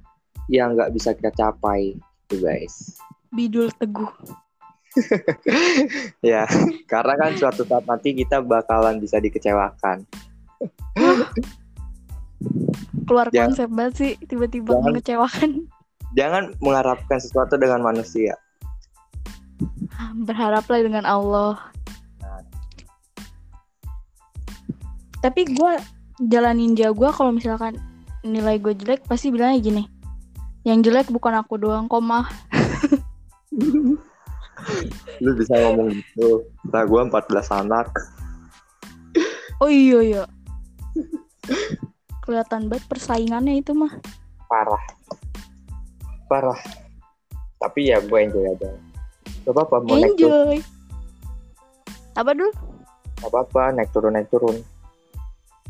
yang 0.52 0.76
nggak 0.76 0.92
bisa 0.92 1.16
kita 1.16 1.32
capai 1.32 1.96
tuh 2.28 2.44
guys 2.44 3.00
Bidul 3.32 3.72
teguh. 3.80 4.12
ya 6.24 6.44
karena 6.84 7.14
kan 7.16 7.32
suatu 7.32 7.64
saat 7.64 7.84
nanti 7.88 8.12
kita 8.12 8.44
bakalan 8.44 9.00
bisa 9.00 9.16
dikecewakan 9.20 10.04
Keluar 13.08 13.32
Jangan- 13.32 13.56
konsep 13.56 13.68
banget 13.72 13.94
sih, 13.96 14.12
tiba-tiba 14.28 14.76
mengecewakan. 14.84 15.64
jangan 16.12 16.52
mengharapkan 16.60 17.16
sesuatu 17.20 17.56
dengan 17.56 17.80
manusia 17.80 18.36
Berharaplah 20.26 20.80
dengan 20.82 21.04
Allah. 21.04 21.58
Nah. 22.22 22.42
Tapi 25.22 25.42
gue 25.50 25.72
jalan 26.28 26.56
ninja 26.56 26.92
gue 26.92 27.10
kalau 27.12 27.32
misalkan 27.32 27.76
nilai 28.24 28.60
gue 28.60 28.74
jelek 28.76 29.04
pasti 29.08 29.32
bilangnya 29.32 29.58
gini. 29.60 29.84
Yang 30.66 30.90
jelek 30.90 31.08
bukan 31.12 31.38
aku 31.38 31.60
doang 31.60 31.88
kok 31.88 32.02
mah. 32.02 32.26
lu 35.22 35.30
bisa 35.36 35.54
ngomong 35.56 35.92
gitu 35.92 36.44
nah 36.68 36.82
gue 36.84 37.00
14 37.00 37.60
anak 37.64 37.88
Oh 39.56 39.72
iya 39.72 40.04
iya. 40.04 40.24
Kelihatan 42.20 42.68
banget 42.68 42.84
persaingannya 42.92 43.56
itu 43.56 43.72
mah. 43.72 43.88
parah 44.46 44.84
parah 46.28 46.60
tapi 47.56 47.88
ya 47.88 47.98
gue 48.04 48.18
enjoy 48.20 48.44
aja 48.44 48.68
gak 49.46 49.54
apa-apa 49.54 49.76
mau 49.80 49.94
naik 49.94 50.18
turun 50.18 50.34
Enjoy. 50.34 50.58
Apa 52.12 52.30
dulu? 52.32 52.50
gak 53.16 53.30
apa-apa 53.30 53.62
naik 53.72 53.90
turun 53.90 54.12
naik 54.12 54.28
turun 54.28 54.56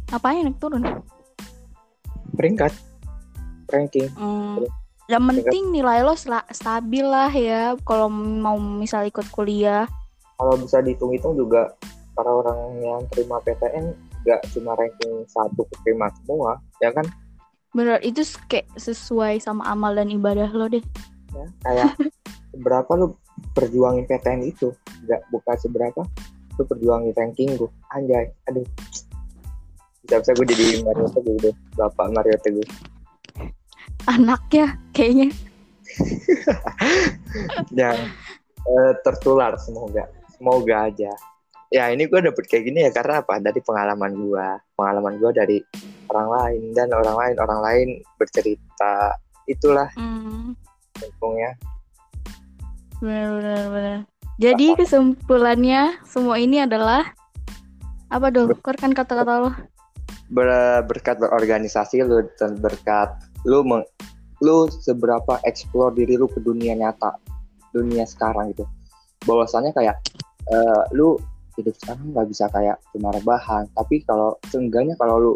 Apanya 0.09 0.49
naik 0.49 0.59
turun? 0.59 0.83
peringkat 2.33 2.73
ranking 3.69 4.09
Hmm. 4.15 4.65
Yang 5.07 5.23
penting 5.23 5.71
nilai 5.71 6.03
lo 6.03 6.19
stabil 6.51 7.07
lah 7.07 7.31
ya 7.31 7.79
kalau 7.83 8.11
mau 8.11 8.59
misal 8.59 9.07
ikut 9.07 9.31
kuliah. 9.31 9.87
kalau 10.35 10.59
bisa 10.59 10.83
dihitung-hitung 10.83 11.33
juga 11.33 11.73
para 12.13 12.29
orang 12.29 12.59
yang 12.77 13.01
terima 13.09 13.39
PTN 13.41 13.95
gak 14.23 14.43
cuma 14.51 14.75
ranking 14.75 15.23
satu 15.27 15.63
keterima 15.71 16.11
semua 16.19 16.59
ya 16.77 16.91
kan 16.91 17.07
Bener 17.71 18.01
itu 18.01 18.21
kayak 18.47 18.67
sesuai 18.75 19.37
sama 19.39 19.65
amal 19.65 19.93
dan 19.93 20.09
ibadah 20.09 20.49
lo 20.49 20.67
deh. 20.67 20.83
ya 21.33 21.47
kayak 21.63 21.93
seberapa 22.53 22.91
lu 22.97 23.15
perjuangin 23.53 24.05
PTN 24.09 24.43
itu. 24.45 24.73
Nggak 25.05 25.21
bukan 25.33 25.57
seberapa. 25.57 26.03
Lu 26.57 26.65
perjuangin 26.65 27.13
ranking 27.13 27.57
gue 27.57 27.71
anjay 27.93 28.33
aduh. 28.49 28.65
Bisa 30.07 30.23
bisa 30.23 30.33
gue 30.33 30.47
jadi 30.55 30.65
Mario 30.87 31.07
Teguh 31.11 31.37
deh 31.43 31.55
bapak 31.75 32.07
Mario 32.15 32.39
Teguh 32.41 32.67
Anaknya 34.07 34.79
kayaknya. 34.95 35.29
yang 37.79 37.99
eh, 38.65 38.93
tertular 39.03 39.59
semoga. 39.59 40.07
Semoga 40.37 40.89
aja. 40.89 41.13
Ya 41.75 41.91
ini 41.91 42.07
gue 42.07 42.21
dapet 42.23 42.47
kayak 42.47 42.65
gini 42.71 42.87
ya 42.87 42.91
karena 42.95 43.21
apa? 43.27 43.43
Dari 43.43 43.59
pengalaman 43.61 44.15
gue 44.15 44.47
pengalaman 44.79 45.19
gue 45.19 45.31
dari 45.35 45.59
orang 46.07 46.29
lain 46.31 46.63
dan 46.73 46.89
orang 46.95 47.17
lain 47.19 47.37
orang 47.43 47.61
lain 47.61 47.89
bercerita. 48.17 49.19
Itulah. 49.47 49.91
Hmm. 49.99 50.57
untungnya 50.97 51.53
bener. 53.01 53.99
Jadi 54.37 54.77
kesimpulannya 54.77 56.01
semua 56.05 56.37
ini 56.37 56.61
adalah 56.65 57.09
apa 58.13 58.29
dulu? 58.29 58.57
Keluarkan 58.61 58.93
kata-kata 58.93 59.35
lo. 59.43 59.51
ber- 60.27 60.83
berkat 60.87 61.23
berorganisasi 61.23 62.03
lu 62.03 62.27
dan 62.39 62.59
berkat 62.59 63.15
lu 63.47 63.63
meng- 63.63 63.87
lu 64.43 64.67
seberapa 64.69 65.39
explore 65.47 65.95
diri 65.95 66.19
lu 66.19 66.27
ke 66.27 66.43
dunia 66.43 66.75
nyata 66.75 67.15
dunia 67.71 68.03
sekarang 68.03 68.51
gitu 68.51 68.67
bahwasannya 69.25 69.71
kayak 69.71 69.97
eh, 70.51 70.83
lu 70.99 71.15
hidup 71.57 71.73
sekarang 71.79 72.13
nggak 72.13 72.27
bisa 72.29 72.51
kayak 72.51 72.77
cuma 72.91 73.15
rebahan 73.15 73.65
tapi 73.79 74.03
kalau 74.05 74.35
seenggaknya 74.51 74.99
kalau 74.99 75.17
lu 75.17 75.33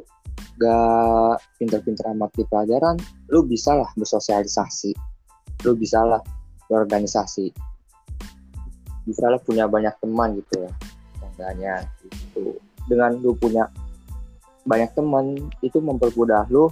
gak 0.60 1.40
pinter-pinter 1.56 2.12
amat 2.12 2.28
di 2.36 2.44
pelajaran 2.44 2.96
lu 3.32 3.40
bisa 3.46 3.72
lah 3.72 3.88
bersosialisasi 3.96 4.92
lu 5.64 5.72
bisa 5.72 6.04
lah 6.04 6.20
berorganisasi 6.70 7.50
bisa 9.02 9.26
lah 9.26 9.42
punya 9.42 9.66
banyak 9.66 9.90
teman 9.98 10.38
gitu 10.38 10.62
ya 10.62 10.70
seenggaknya 11.18 11.74
gitu 12.06 12.54
dengan 12.86 13.18
lu 13.18 13.34
punya 13.34 13.66
banyak 14.62 14.94
teman 14.94 15.50
itu 15.66 15.82
mempermudah 15.82 16.46
lu 16.46 16.70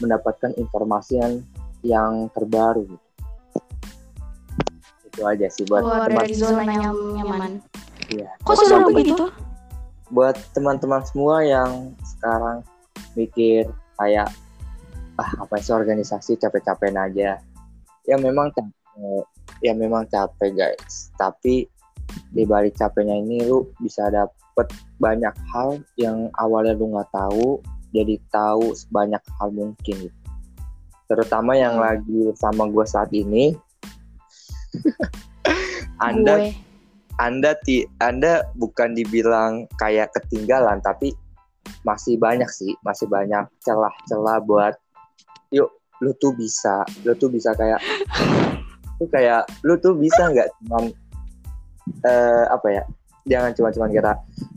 mendapatkan 0.00 0.54
informasi 0.56 1.20
yang 1.20 1.34
yang 1.84 2.12
terbaru 2.32 2.88
gitu. 2.88 3.06
itu 5.12 5.20
aja 5.26 5.46
sih 5.50 5.64
buat 5.66 5.82
Keluar 5.82 6.08
teman 6.08 6.18
dari 6.22 6.34
zona 6.34 6.62
yang 6.62 6.94
nyaman. 6.94 7.52
Iya. 8.08 8.30
Kok 8.46 8.54
teman- 8.54 8.94
begitu? 8.94 9.26
buat 10.08 10.36
teman-teman 10.56 11.04
semua 11.04 11.44
yang 11.44 11.92
sekarang 12.16 12.64
mikir 13.12 13.68
kayak 14.00 14.32
ah 15.20 15.30
apa 15.44 15.60
sih 15.60 15.74
organisasi 15.74 16.40
capek-capekin 16.40 16.96
aja 16.96 17.30
ya 18.08 18.16
memang 18.16 18.48
capek 18.56 18.77
ya 19.62 19.72
memang 19.74 20.06
capek 20.10 20.54
guys 20.54 21.10
tapi 21.18 21.66
di 22.32 22.42
balik 22.48 22.76
capeknya 22.78 23.18
ini 23.20 23.44
lu 23.44 23.68
bisa 23.82 24.08
dapet 24.08 24.66
banyak 24.98 25.34
hal 25.52 25.78
yang 26.00 26.32
awalnya 26.40 26.74
lu 26.74 26.94
nggak 26.94 27.10
tahu 27.12 27.60
jadi 27.92 28.20
tahu 28.28 28.76
sebanyak 28.76 29.20
hal 29.40 29.48
mungkin 29.52 29.96
gitu. 30.08 30.18
terutama 31.08 31.56
yang 31.56 31.80
Hmm. 31.80 31.84
lagi 31.88 32.20
sama 32.36 32.68
gue 32.68 32.84
saat 32.84 33.10
ini 33.16 33.56
anda 36.08 36.36
gue 36.36 36.52
anda 37.18 37.58
ti 37.66 37.82
anda 37.98 38.46
bukan 38.54 38.94
dibilang 38.94 39.66
kayak 39.80 40.14
ketinggalan 40.14 40.78
tapi 40.84 41.10
masih 41.82 42.14
banyak 42.16 42.46
sih 42.48 42.72
masih 42.86 43.10
banyak 43.10 43.44
celah-celah 43.66 44.38
buat 44.46 44.74
yuk 45.50 45.68
lu 45.98 46.14
tuh 46.22 46.30
bisa 46.38 46.86
lu 47.02 47.12
tuh 47.18 47.26
bisa 47.26 47.50
kayak 47.58 47.82
lu 48.98 49.06
kayak 49.10 49.46
lu 49.62 49.78
tuh 49.78 49.94
bisa 49.94 50.30
nggak 50.30 50.50
cuman 50.66 50.90
eh, 52.04 52.44
apa 52.50 52.68
ya 52.70 52.82
jangan 53.28 53.52
cuma-cuman 53.54 53.90
kira 53.92 54.12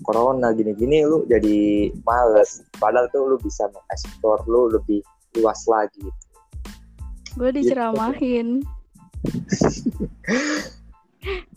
corona 0.07 0.55
gini-gini 0.55 1.03
lu 1.03 1.27
jadi 1.27 1.91
males. 2.07 2.63
Padahal 2.79 3.11
tuh 3.11 3.35
lu 3.35 3.37
bisa 3.37 3.67
mengeksplor 3.69 4.39
lu 4.47 4.71
lebih 4.71 5.03
luas 5.37 5.59
lagi. 5.67 6.07
Gue 7.35 7.51
diceramahin. 7.51 8.63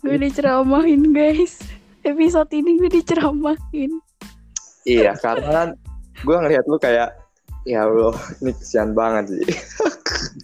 Gue 0.04 0.16
diceramahin 0.20 1.14
guys. 1.14 1.62
Episode 2.04 2.52
ini 2.52 2.76
gue 2.76 2.90
diceramahin. 2.92 3.92
Iya 4.84 5.16
karena 5.16 5.72
gue 6.20 6.36
ngelihat 6.36 6.68
lu 6.68 6.76
kayak 6.76 7.23
ya 7.64 7.88
Allah 7.88 8.16
ini 8.40 8.52
kesian 8.52 8.92
banget 8.92 9.32
sih. 9.32 9.46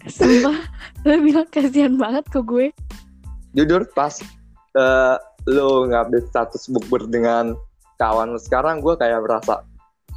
Sumpah 0.08 0.56
lo 1.04 1.14
bilang 1.20 1.48
kasihan 1.52 1.94
banget 1.96 2.24
ke 2.32 2.40
gue. 2.40 2.66
Jujur 3.56 3.84
pas 3.92 4.12
eh, 4.76 5.16
lu 5.48 5.88
ngupdate 5.88 6.28
status 6.28 6.68
bukber 6.72 7.08
dengan 7.08 7.56
kawan 8.00 8.36
sekarang 8.40 8.80
gue 8.80 8.96
kayak 8.96 9.20
merasa 9.20 9.64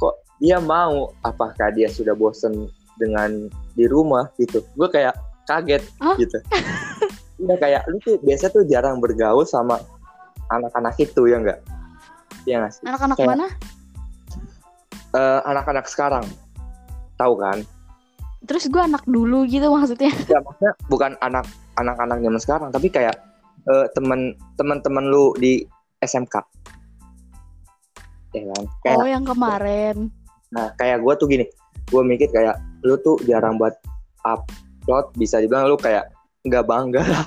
kok 0.00 0.16
dia 0.40 0.58
mau? 0.60 1.12
Apakah 1.24 1.72
dia 1.76 1.88
sudah 1.92 2.16
bosen 2.16 2.68
dengan 2.96 3.48
di 3.76 3.84
rumah? 3.84 4.28
Gitu. 4.40 4.64
Gue 4.76 4.88
kayak 4.88 5.14
kaget 5.44 5.84
Hah? 6.00 6.16
gitu. 6.16 6.40
Iya 7.34 7.54
kayak 7.60 7.82
lu 7.90 7.98
tuh 8.00 8.16
biasa 8.22 8.48
tuh 8.48 8.64
jarang 8.64 9.02
bergaul 9.02 9.44
sama 9.44 9.82
anak-anak 10.54 10.94
itu 11.02 11.26
ya 11.26 11.42
enggak 11.42 11.60
Iya 12.46 12.62
nggak 12.62 12.72
sih? 12.72 12.82
Anak-anak 12.86 13.18
mana? 13.20 13.46
Eh, 15.14 15.40
anak-anak 15.42 15.86
sekarang 15.90 16.24
tahu 17.16 17.34
kan? 17.38 17.58
Terus 18.44 18.68
gue 18.68 18.82
anak 18.82 19.04
dulu 19.08 19.48
gitu 19.48 19.70
maksudnya. 19.72 20.12
Ya 20.32 20.38
maksudnya 20.42 20.72
bukan 20.86 21.16
anak 21.24 21.48
anak-anak 21.80 22.18
zaman 22.22 22.40
sekarang 22.40 22.68
tapi 22.70 22.88
kayak 22.92 23.16
eh, 23.66 23.86
teman 23.96 24.36
teman-teman 24.54 25.04
lu 25.08 25.32
di 25.40 25.64
SMK 26.04 26.54
ya 28.34 28.44
kan? 28.50 28.64
Kayak 28.82 28.98
oh 28.98 29.08
yang 29.08 29.24
kemarin. 29.24 29.96
Nah, 30.50 30.66
kayak 30.78 31.02
gue 31.02 31.14
tuh 31.16 31.26
gini, 31.30 31.46
gue 31.88 32.02
mikir 32.02 32.28
kayak 32.34 32.58
lu 32.82 32.98
tuh 33.00 33.16
jarang 33.24 33.56
buat 33.56 33.74
upload, 34.26 35.14
bisa 35.16 35.38
dibilang 35.38 35.70
lu 35.70 35.78
kayak 35.78 36.10
nggak 36.44 36.66
bangga. 36.66 37.02
Lah. 37.02 37.26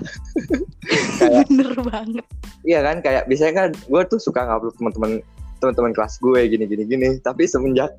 kayak 1.20 1.48
bener 1.50 1.72
banget. 1.82 2.26
Iya 2.68 2.80
kan, 2.84 2.98
kayak 3.02 3.24
biasanya 3.32 3.54
kan 3.56 3.70
gue 3.74 4.02
tuh 4.12 4.20
suka 4.20 4.46
ngupload 4.46 4.76
teman-teman 4.78 5.12
teman-teman 5.58 5.92
kelas 5.96 6.14
gue 6.22 6.40
gini 6.46 6.66
gini 6.70 6.84
gini. 6.86 7.08
Tapi 7.24 7.48
semenjak 7.48 7.96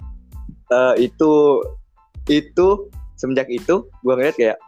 eh, 0.72 0.94
itu 1.02 1.32
itu 2.28 2.68
semenjak 3.16 3.48
itu 3.48 3.88
gue 4.04 4.14
ngeliat 4.14 4.36
kayak 4.36 4.58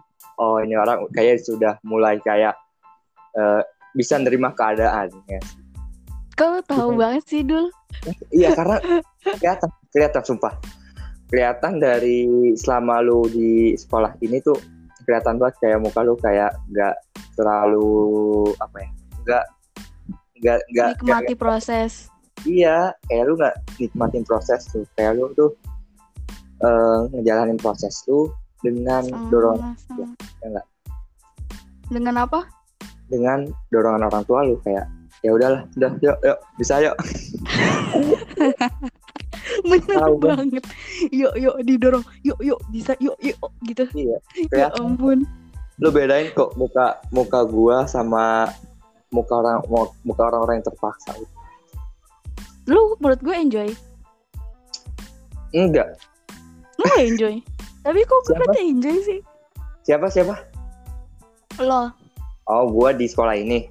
oh 0.40 0.58
ini 0.60 0.74
orang 0.74 1.04
kayak 1.12 1.40
sudah 1.44 1.76
mulai 1.84 2.16
kayak 2.24 2.56
eh, 3.36 3.62
bisa 3.92 4.16
nerima 4.16 4.54
keadaan 4.54 5.10
ya. 5.26 5.40
kau 6.38 6.62
tahu 6.64 6.94
Bukan. 6.94 7.00
banget 7.00 7.24
sih 7.28 7.42
dul 7.44 7.68
Iya 8.32 8.54
karena 8.56 8.80
kelihatan 9.36 9.70
kelihatan 9.92 10.22
sumpah 10.24 10.54
kelihatan 11.30 11.78
dari 11.78 12.26
selama 12.58 13.04
lu 13.04 13.26
di 13.30 13.76
sekolah 13.78 14.16
ini 14.24 14.42
tuh 14.42 14.56
kelihatan 15.06 15.38
banget 15.38 15.56
kayak 15.62 15.78
muka 15.82 16.00
lu 16.02 16.14
kayak 16.18 16.54
nggak 16.70 16.96
terlalu 17.38 17.90
apa 18.58 18.76
ya 18.82 18.88
nggak 19.20 19.44
nggak 20.40 20.58
nggak 20.74 20.88
nikmati 20.96 21.24
nggak- 21.34 21.38
proses 21.38 21.92
iya 22.48 22.90
kayak 23.06 23.24
lu 23.30 23.34
nggak 23.38 23.56
nikmatin 23.78 24.24
proses 24.26 24.64
tuh 24.70 24.82
kayak 24.98 25.18
lu 25.18 25.30
tuh 25.36 25.54
eh, 26.60 26.98
ngejalanin 27.16 27.56
proses 27.56 28.04
lu 28.06 28.28
dengan 28.60 29.08
dorongan 29.32 29.72
Sama-sama. 29.88 30.14
ya 30.44 30.46
nggak? 30.48 30.66
dengan 31.90 32.14
apa? 32.22 32.40
Dengan 33.10 33.38
dorongan 33.74 34.06
orang 34.06 34.22
tua 34.24 34.46
lu 34.46 34.54
kayak 34.62 34.86
ya 35.20 35.30
udahlah 35.34 35.66
udah 35.76 35.92
yuk 36.00 36.16
yuk 36.22 36.38
bisa 36.56 36.80
yuk. 36.80 36.96
Bener 39.66 39.98
kan? 39.98 40.14
banget. 40.20 40.64
Yuk 41.10 41.34
yuk 41.36 41.56
didorong. 41.66 42.04
Yuk 42.22 42.38
yuk 42.40 42.60
bisa 42.70 42.94
yuk 43.02 43.18
yuk 43.18 43.36
gitu. 43.66 43.84
Iya 43.96 44.16
ya 44.60 44.66
ampun. 44.78 45.26
Lu 45.80 45.88
bedain 45.90 46.30
kok 46.36 46.54
muka 46.54 47.00
muka 47.10 47.42
gua 47.48 47.88
sama 47.88 48.48
muka 49.10 49.34
orang 49.34 49.58
mu- 49.66 49.94
muka 50.06 50.22
orang-orang 50.30 50.62
yang 50.62 50.66
terpaksa. 50.70 51.12
Lu 52.70 52.94
menurut 53.02 53.20
gue 53.24 53.34
enjoy. 53.34 53.68
Enggak 55.50 55.98
gak 56.86 57.04
enjoy? 57.04 57.36
Tapi 57.80 58.00
kok 58.04 58.20
gue 58.28 58.36
kata 58.36 58.60
enjoy 58.60 58.96
sih? 59.04 59.20
Siapa 59.84 60.12
siapa? 60.12 60.36
Lo. 61.58 61.90
Oh 62.50 62.66
gua 62.66 62.90
di 62.90 63.06
sekolah 63.06 63.34
ini. 63.38 63.66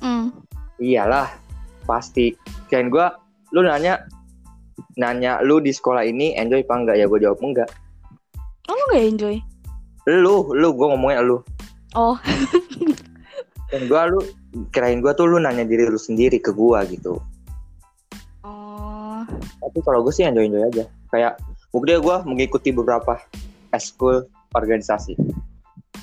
Hmm. 0.00 0.32
iyalah 0.80 1.28
pasti. 1.84 2.34
Kirain 2.68 2.88
gua 2.88 3.16
lu 3.52 3.64
nanya 3.64 4.04
nanya 4.98 5.40
lu 5.44 5.60
di 5.62 5.70
sekolah 5.70 6.02
ini 6.04 6.32
enjoy 6.34 6.64
apa 6.64 6.74
enggak? 6.74 6.96
Ya 6.98 7.06
gua 7.06 7.20
jawab 7.20 7.40
enggak. 7.44 7.70
Oh 8.68 8.74
lu 8.74 8.84
gak 8.92 9.04
enjoy? 9.04 9.36
Lu 10.08 10.52
lu 10.52 10.68
gua 10.72 10.96
ngomongnya 10.96 11.20
lu. 11.20 11.38
Oh. 11.94 12.18
Dan 13.70 13.86
gua 13.90 14.08
lu 14.08 14.20
kirain 14.72 15.04
gua 15.04 15.12
tuh 15.12 15.28
lu 15.28 15.38
nanya 15.38 15.62
diri 15.68 15.86
lu 15.86 16.00
sendiri 16.00 16.40
ke 16.40 16.50
gua 16.50 16.82
gitu. 16.88 17.20
Oh. 18.44 19.22
Tapi 19.60 19.78
kalau 19.80 20.04
gue 20.04 20.12
sih 20.12 20.24
enjoy 20.26 20.48
enjoy 20.48 20.64
aja. 20.64 20.84
Kayak 21.08 21.40
buktinya 21.74 21.98
gue 21.98 22.16
mengikuti 22.30 22.70
beberapa 22.70 23.18
eskul 23.74 24.22
organisasi. 24.54 25.18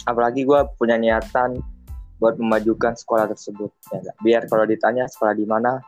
Apalagi 0.04 0.44
gue 0.44 0.60
punya 0.76 1.00
niatan 1.00 1.64
buat 2.20 2.36
memajukan 2.36 2.94
sekolah 2.94 3.32
tersebut 3.32 3.74
ya 3.90 3.98
nggak? 3.98 4.18
biar 4.22 4.42
kalau 4.46 4.70
ditanya 4.70 5.10
sekolah 5.10 5.34
di 5.34 5.48
mana 5.48 5.82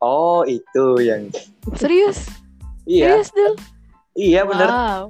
oh 0.00 0.46
itu 0.46 1.02
yang 1.02 1.28
serius? 1.76 2.30
Iya. 2.88 3.20
Serius 3.20 3.30
dul? 3.34 3.54
Iya 4.14 4.40
bener. 4.48 4.68
Wow. 4.70 5.02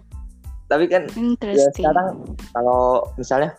Tapi 0.67 0.89
kan 0.89 1.07
ya 1.45 1.69
sekarang 1.77 2.25
kalau 2.51 3.05
misalnya 3.21 3.53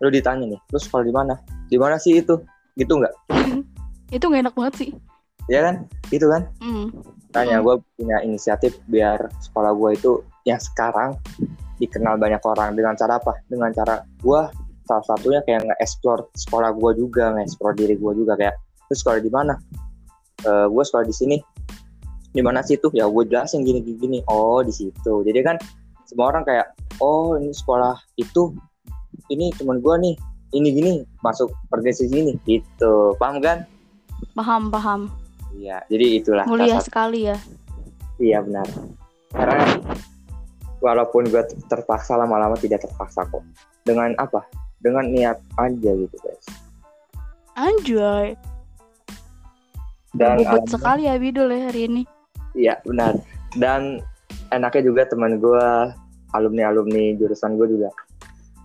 lu 0.00 0.08
ditanya 0.08 0.46
nih 0.56 0.60
lu 0.72 0.78
sekolah 0.78 1.04
di 1.04 1.12
mana? 1.12 1.34
Di 1.66 1.76
mana 1.76 1.98
sih 1.98 2.22
itu? 2.22 2.38
Gitu 2.78 2.96
nggak? 2.96 3.12
Itu 4.14 4.30
gak 4.30 4.46
enak 4.46 4.54
banget 4.54 4.74
sih. 4.78 4.90
Ya 5.50 5.66
kan? 5.66 5.90
Itu 6.14 6.30
kan? 6.30 6.46
Hmm. 6.62 6.94
Makanya 7.36 7.60
Hmm. 7.60 7.64
gue 7.68 7.74
punya 8.00 8.16
inisiatif 8.24 8.80
biar 8.88 9.28
sekolah 9.44 9.76
gue 9.76 9.90
itu 9.92 10.12
yang 10.48 10.56
sekarang 10.56 11.20
dikenal 11.76 12.16
banyak 12.16 12.40
orang 12.40 12.72
dengan 12.72 12.96
cara 12.96 13.20
apa? 13.20 13.36
Dengan 13.44 13.68
cara 13.76 14.00
gue 14.24 14.40
salah 14.88 15.04
satunya 15.04 15.44
kayak 15.44 15.68
nge-explore 15.68 16.32
sekolah 16.32 16.72
gue 16.72 16.96
juga, 16.96 17.36
nge-explore 17.36 17.76
diri 17.76 18.00
gue 18.00 18.12
juga 18.16 18.40
kayak 18.40 18.56
terus 18.88 19.04
sekolah 19.04 19.20
di 19.20 19.28
mana? 19.28 19.52
Eh 20.48 20.66
gue 20.72 20.80
sekolah 20.80 21.04
di 21.04 21.12
sini. 21.12 21.36
Di 22.32 22.40
mana 22.40 22.64
sih 22.64 22.80
tuh? 22.80 22.88
Ya 22.96 23.04
gue 23.04 23.22
jelasin 23.28 23.68
gini 23.68 23.84
gini 23.84 24.00
gini. 24.00 24.18
Oh 24.32 24.64
di 24.64 24.72
situ. 24.72 25.20
Jadi 25.20 25.44
kan 25.44 25.60
semua 26.08 26.32
orang 26.32 26.48
kayak 26.48 26.72
oh 27.04 27.36
ini 27.36 27.52
sekolah 27.52 28.00
itu 28.16 28.56
ini 29.28 29.52
cuman 29.60 29.84
gue 29.84 29.94
nih 30.08 30.14
ini 30.56 30.68
gini 30.72 30.92
masuk 31.20 31.52
organisasi 31.68 32.08
sini 32.08 32.32
gitu 32.48 33.12
paham 33.20 33.44
kan? 33.44 33.68
paham 34.32 34.72
paham 34.72 35.12
Iya 35.56 35.80
jadi 35.88 36.06
itulah 36.20 36.44
mulia 36.44 36.78
sekali 36.84 37.32
ya 37.32 37.38
Iya 38.16 38.40
benar. 38.40 38.64
Karena 39.28 39.60
walaupun 40.80 41.28
gue 41.28 41.42
terpaksa 41.68 42.16
lama-lama 42.16 42.56
tidak 42.56 42.84
terpaksa 42.88 43.28
kok. 43.28 43.44
Dengan 43.84 44.16
apa? 44.16 44.44
Dengan 44.80 45.08
niat 45.08 45.36
aja 45.60 45.90
gitu 45.92 46.16
guys. 46.20 46.46
anjoy 47.56 48.36
Dan 50.12 50.44
bobot 50.44 50.68
sekali 50.68 51.08
ya 51.08 51.16
Bidul 51.16 51.52
ya 51.52 51.72
hari 51.72 51.88
ini 51.88 52.02
Iya 52.56 52.80
benar. 52.84 53.20
Dan 53.56 54.00
enaknya 54.52 54.92
juga 54.92 55.08
teman 55.08 55.36
gue 55.40 55.66
alumni 56.32 56.72
alumni 56.72 57.12
jurusan 57.16 57.56
gue 57.60 57.68
juga 57.68 57.92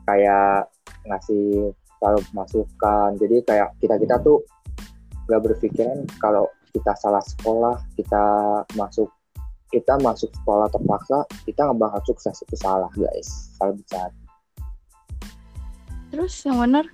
kayak 0.07 0.67
ngasih 1.07 1.75
selalu 1.99 2.19
masukan. 2.31 3.19
Jadi 3.19 3.43
kayak 3.47 3.75
kita 3.83 3.95
kita 3.99 4.15
tuh 4.23 4.43
gak 5.27 5.43
berpikiran 5.43 6.07
kalau 6.19 6.47
kita 6.71 6.91
salah 6.97 7.23
sekolah, 7.23 7.75
kita 7.99 8.23
masuk 8.75 9.07
kita 9.71 9.95
masuk 10.03 10.27
sekolah 10.43 10.67
terpaksa, 10.67 11.23
kita 11.47 11.63
nggak 11.63 11.79
bakal 11.79 12.01
sukses 12.11 12.35
itu 12.43 12.55
salah 12.59 12.91
guys. 12.91 13.51
Salah 13.55 13.75
bicara. 13.75 14.11
terus 16.11 16.43
yang 16.43 16.59
bener 16.59 16.85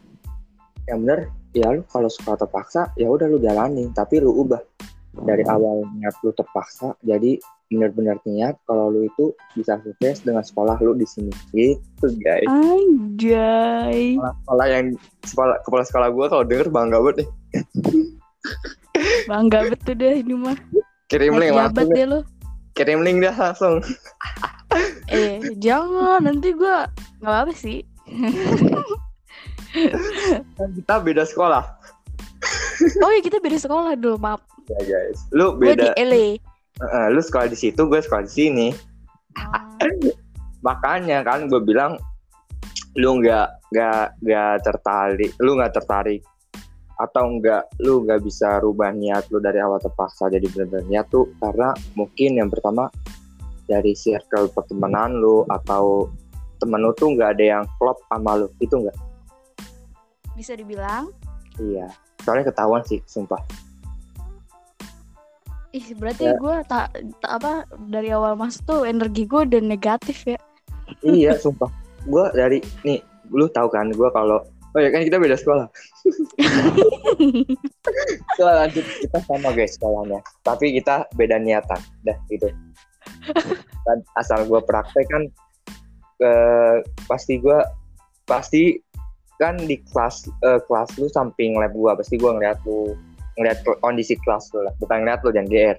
yang 0.86 1.00
bener 1.02 1.20
ya 1.52 1.74
lu 1.74 1.82
kalau 1.90 2.06
sekolah 2.06 2.38
terpaksa 2.38 2.94
ya 2.94 3.10
udah 3.10 3.26
lu 3.26 3.42
jalani 3.42 3.90
tapi 3.92 4.22
lu 4.22 4.46
ubah 4.46 4.62
dari 5.26 5.42
awal 5.50 5.82
niat 5.98 6.14
lu 6.22 6.30
terpaksa 6.38 6.94
jadi 7.02 7.42
benar-benar 7.68 8.22
niat 8.24 8.56
kalau 8.70 8.94
lu 8.94 9.10
itu 9.10 9.34
bisa 9.58 9.82
sukses 9.82 10.22
dengan 10.22 10.46
sekolah 10.46 10.78
lu 10.80 10.94
di 10.94 11.10
sini 11.10 11.34
gitu 11.52 12.08
guys 12.22 12.46
Anjay. 12.48 14.16
sekolah, 14.16 14.34
sekolah 14.46 14.66
yang 14.70 14.86
sekolah 15.26 15.56
kepala 15.66 15.84
sekolah 15.84 16.08
gue 16.14 16.26
kalau 16.30 16.44
denger 16.46 16.68
bangga 16.70 16.98
banget 17.02 17.16
deh 17.26 17.30
Bangga 19.28 19.60
betul 19.68 19.96
deh 19.96 20.16
ini 20.18 20.34
mah. 20.34 20.58
kirim 21.08 21.36
link 21.36 21.52
langsung 21.52 21.88
deh 21.90 22.06
lo. 22.06 22.20
kirim 22.74 23.00
link 23.02 23.20
dah 23.22 23.36
langsung 23.36 23.80
Eh, 25.08 25.40
jangan 25.58 26.20
nanti 26.22 26.52
gua 26.52 26.88
nggak 27.18 27.38
apa 27.42 27.54
sih. 27.54 27.80
kan 30.54 30.70
kita 30.74 30.96
beda 31.00 31.24
sekolah 31.24 31.64
Oh 32.98 33.10
iya 33.10 33.20
kita 33.20 33.38
beda 33.38 33.58
sekolah 33.58 33.94
dulu, 33.94 34.16
maaf. 34.18 34.40
ya 34.70 34.80
guys 34.82 35.20
lu 35.32 35.56
Gue 35.56 35.74
di 35.74 35.80
beda 35.80 35.96
LA. 35.98 36.38
Eh, 36.78 37.08
lu 37.10 37.20
sekolah 37.20 37.48
di 37.48 37.58
situ 37.58 37.82
gue 37.82 37.98
sekolah 37.98 38.24
di 38.24 38.34
sini 38.34 38.68
makanya 40.60 41.22
kan 41.22 41.46
gue 41.46 41.58
bilang 41.60 41.96
lu 42.94 43.18
nggak 43.18 43.48
nggak 43.70 44.04
nggak 44.20 44.54
tertarik 44.62 45.32
lu 45.38 45.56
nggak 45.56 45.72
tertarik 45.72 46.22
atau 46.98 47.24
enggak 47.30 47.70
lu 47.82 48.02
nggak 48.06 48.26
bisa 48.26 48.58
rubah 48.62 48.90
niat 48.90 49.30
lu 49.30 49.38
dari 49.38 49.62
awal 49.62 49.78
terpaksa 49.78 50.30
jadi 50.34 50.50
benar-benar 50.50 50.86
niat 50.90 51.06
tuh 51.14 51.30
karena 51.38 51.70
mungkin 51.94 52.42
yang 52.42 52.50
pertama 52.50 52.90
dari 53.70 53.94
circle 53.94 54.50
pertemanan 54.50 55.18
lu 55.18 55.46
atau 55.46 56.10
temen 56.58 56.82
lu 56.82 56.92
tuh 56.98 57.14
nggak 57.14 57.38
ada 57.38 57.62
yang 57.62 57.64
klop 57.78 58.02
sama 58.10 58.42
lu 58.42 58.48
itu 58.58 58.74
enggak 58.82 58.98
Bisa 60.38 60.54
dibilang, 60.54 61.10
iya 61.58 61.90
soalnya 62.22 62.50
ketahuan 62.54 62.86
sih 62.86 63.02
sumpah 63.10 63.42
ih 65.76 65.94
berarti 65.96 66.28
Ya. 66.28 66.36
gue 66.36 66.56
tak 66.66 66.86
tak 67.22 67.32
apa 67.42 67.64
dari 67.88 68.10
awal 68.10 68.34
masuk 68.34 68.64
tuh 68.66 68.82
energi 68.88 69.30
gue 69.30 69.46
udah 69.46 69.62
negatif 69.62 70.26
ya. 70.26 70.40
iya 71.06 71.38
sumpah 71.38 71.70
gue 72.08 72.26
dari 72.34 72.58
nih 72.88 73.00
lu 73.30 73.46
tahu 73.52 73.68
kan 73.70 73.92
gue 73.92 74.10
kalau 74.16 74.42
oh 74.78 74.82
ya 74.86 74.94
kan 74.94 75.02
kita 75.02 75.18
beda 75.18 75.34
sekolah. 75.34 75.66
Sekolah 78.38 78.54
lanjut 78.62 78.86
kita 78.86 79.18
sama 79.26 79.50
guys 79.58 79.74
sekolahnya. 79.74 80.22
Tapi 80.46 80.78
kita 80.78 81.10
beda 81.18 81.42
niatan 81.42 81.82
dah 82.06 82.14
gitu. 82.30 82.54
Dan 83.90 83.98
asal 84.22 84.46
gue 84.46 84.62
praktek 84.62 85.10
kan 85.10 85.26
eh, 86.22 86.86
pasti 87.10 87.42
gue 87.42 87.58
pasti 88.30 88.78
kan 89.42 89.58
di 89.58 89.82
kelas 89.82 90.30
eh, 90.46 90.62
kelas 90.70 91.02
lu 91.02 91.10
samping 91.10 91.58
lab 91.58 91.74
gue 91.74 91.92
pasti 91.98 92.22
gue 92.22 92.30
ngeliat 92.30 92.62
lu 92.70 92.94
ngeliat 93.42 93.66
kondisi 93.82 94.14
kelas 94.22 94.54
lu 94.54 94.62
lah. 94.62 94.74
Bukan 94.78 95.02
ngeliat 95.02 95.26
lu 95.26 95.34
jangan 95.34 95.50
GR 95.50 95.78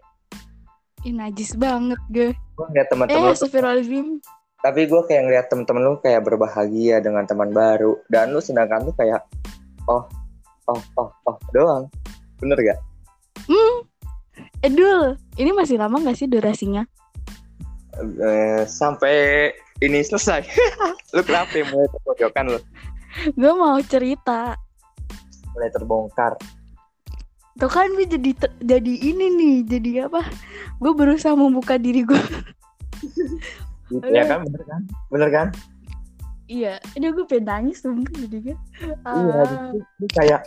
Ih 1.07 1.15
najis 1.15 1.55
banget 1.55 2.01
gue. 2.11 2.35
gue 2.35 2.67
ngeliat 2.75 2.91
Eh, 2.91 2.91
teman-teman 2.91 3.31
astagfirullahaladzim. 3.31 4.19
Tapi 4.59 4.91
gue 4.91 5.03
kayak 5.07 5.23
ngeliat 5.31 5.47
temen-temen 5.47 5.83
lu 5.87 5.95
kayak 6.03 6.27
berbahagia 6.27 6.99
dengan 6.99 7.23
teman 7.25 7.55
baru 7.55 7.95
dan 8.11 8.35
lu 8.35 8.43
sedangkan 8.43 8.83
lu 8.83 8.93
kayak 8.99 9.23
oh 9.87 10.03
oh 10.67 10.81
oh 10.99 11.09
oh 11.27 11.37
doang 11.55 11.87
bener 12.43 12.59
gak 12.63 12.79
Eh, 14.59 14.71
Dul, 14.75 15.15
ini 15.39 15.55
masih 15.55 15.79
lama 15.79 16.03
gak 16.03 16.19
sih 16.19 16.27
durasinya? 16.27 16.83
Eh, 17.99 18.67
sampai 18.67 19.51
ini 19.79 20.03
selesai 20.03 20.43
lu 21.15 21.23
kenapa 21.23 21.55
ya 21.55 21.65
mulai 21.71 21.87
terpojokan 21.95 22.45
lu 22.51 22.61
Gue 23.39 23.53
mau 23.55 23.79
cerita. 23.87 24.59
mulai 25.55 25.71
terbongkar 25.71 26.35
Tuh 27.59 27.67
kan 27.67 27.91
gue 27.91 28.07
jadi 28.07 28.31
jadi 28.63 28.95
ini 29.03 29.27
nih, 29.35 29.57
jadi 29.67 29.91
apa? 30.07 30.23
Gue 30.79 30.95
berusaha 30.95 31.35
membuka 31.35 31.75
diri 31.75 32.07
gue. 32.07 32.15
gitu. 33.89 34.05
Ya 34.09 34.25
kan 34.29 34.45
bener 34.45 34.63
kan? 34.65 34.81
Bener 35.09 35.29
kan? 35.33 35.49
Iya, 36.49 36.81
ini 36.97 37.13
gue 37.13 37.29
pengen 37.29 37.45
nangis 37.45 37.85
sumpah 37.85 38.09
jadi 38.25 38.39
gue. 38.41 38.57
iya 39.05 39.45
jadi 39.45 39.77
lu 40.01 40.07
kayak 40.17 40.41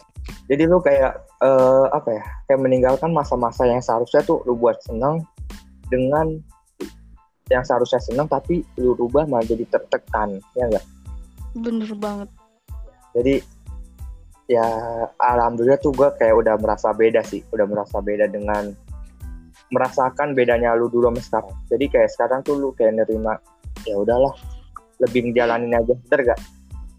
jadi 0.49 0.63
lu 0.65 0.77
kayak 0.81 1.13
eh, 1.45 1.85
apa 1.93 2.09
ya 2.09 2.25
kayak 2.49 2.61
meninggalkan 2.65 3.13
masa-masa 3.13 3.69
yang 3.69 3.85
seharusnya 3.85 4.25
tuh 4.25 4.41
lu 4.49 4.57
buat 4.57 4.81
senang 4.81 5.21
dengan 5.93 6.41
yang 7.53 7.61
seharusnya 7.61 8.01
senang 8.01 8.25
tapi 8.25 8.65
lu 8.81 8.97
rubah 8.97 9.29
malah 9.29 9.45
jadi 9.45 9.67
tertekan 9.69 10.41
ya 10.57 10.65
enggak 10.73 10.85
Bener 11.51 11.91
banget. 11.99 12.29
jadi 13.13 13.35
ya 14.49 14.65
alhamdulillah 15.21 15.79
tuh 15.83 15.93
gue 15.93 16.09
kayak 16.17 16.33
udah 16.33 16.57
merasa 16.57 16.95
beda 16.97 17.21
sih 17.21 17.45
udah 17.53 17.67
merasa 17.69 18.01
beda 18.01 18.25
dengan 18.25 18.73
merasakan 19.71 20.35
bedanya 20.35 20.75
lu 20.75 20.91
dulu 20.91 21.09
sama 21.09 21.21
sekarang 21.23 21.55
jadi 21.71 21.85
kayak 21.87 22.09
sekarang 22.11 22.39
tuh 22.43 22.59
lu 22.59 22.69
kayak 22.75 23.01
nerima 23.01 23.39
ya 23.87 23.95
udahlah 23.97 24.35
lebih 25.01 25.31
ngejalanin 25.31 25.73
aja 25.73 25.95
bener 26.07 26.35
gak 26.35 26.41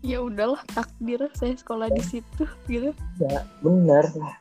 Ya 0.03 0.19
udahlah 0.19 0.59
takdir 0.75 1.31
saya 1.39 1.55
sekolah 1.55 1.87
di 1.95 2.03
situ 2.03 2.43
gitu. 2.67 2.91
ya 3.23 3.47
bener 3.63 4.03
lah 4.19 4.35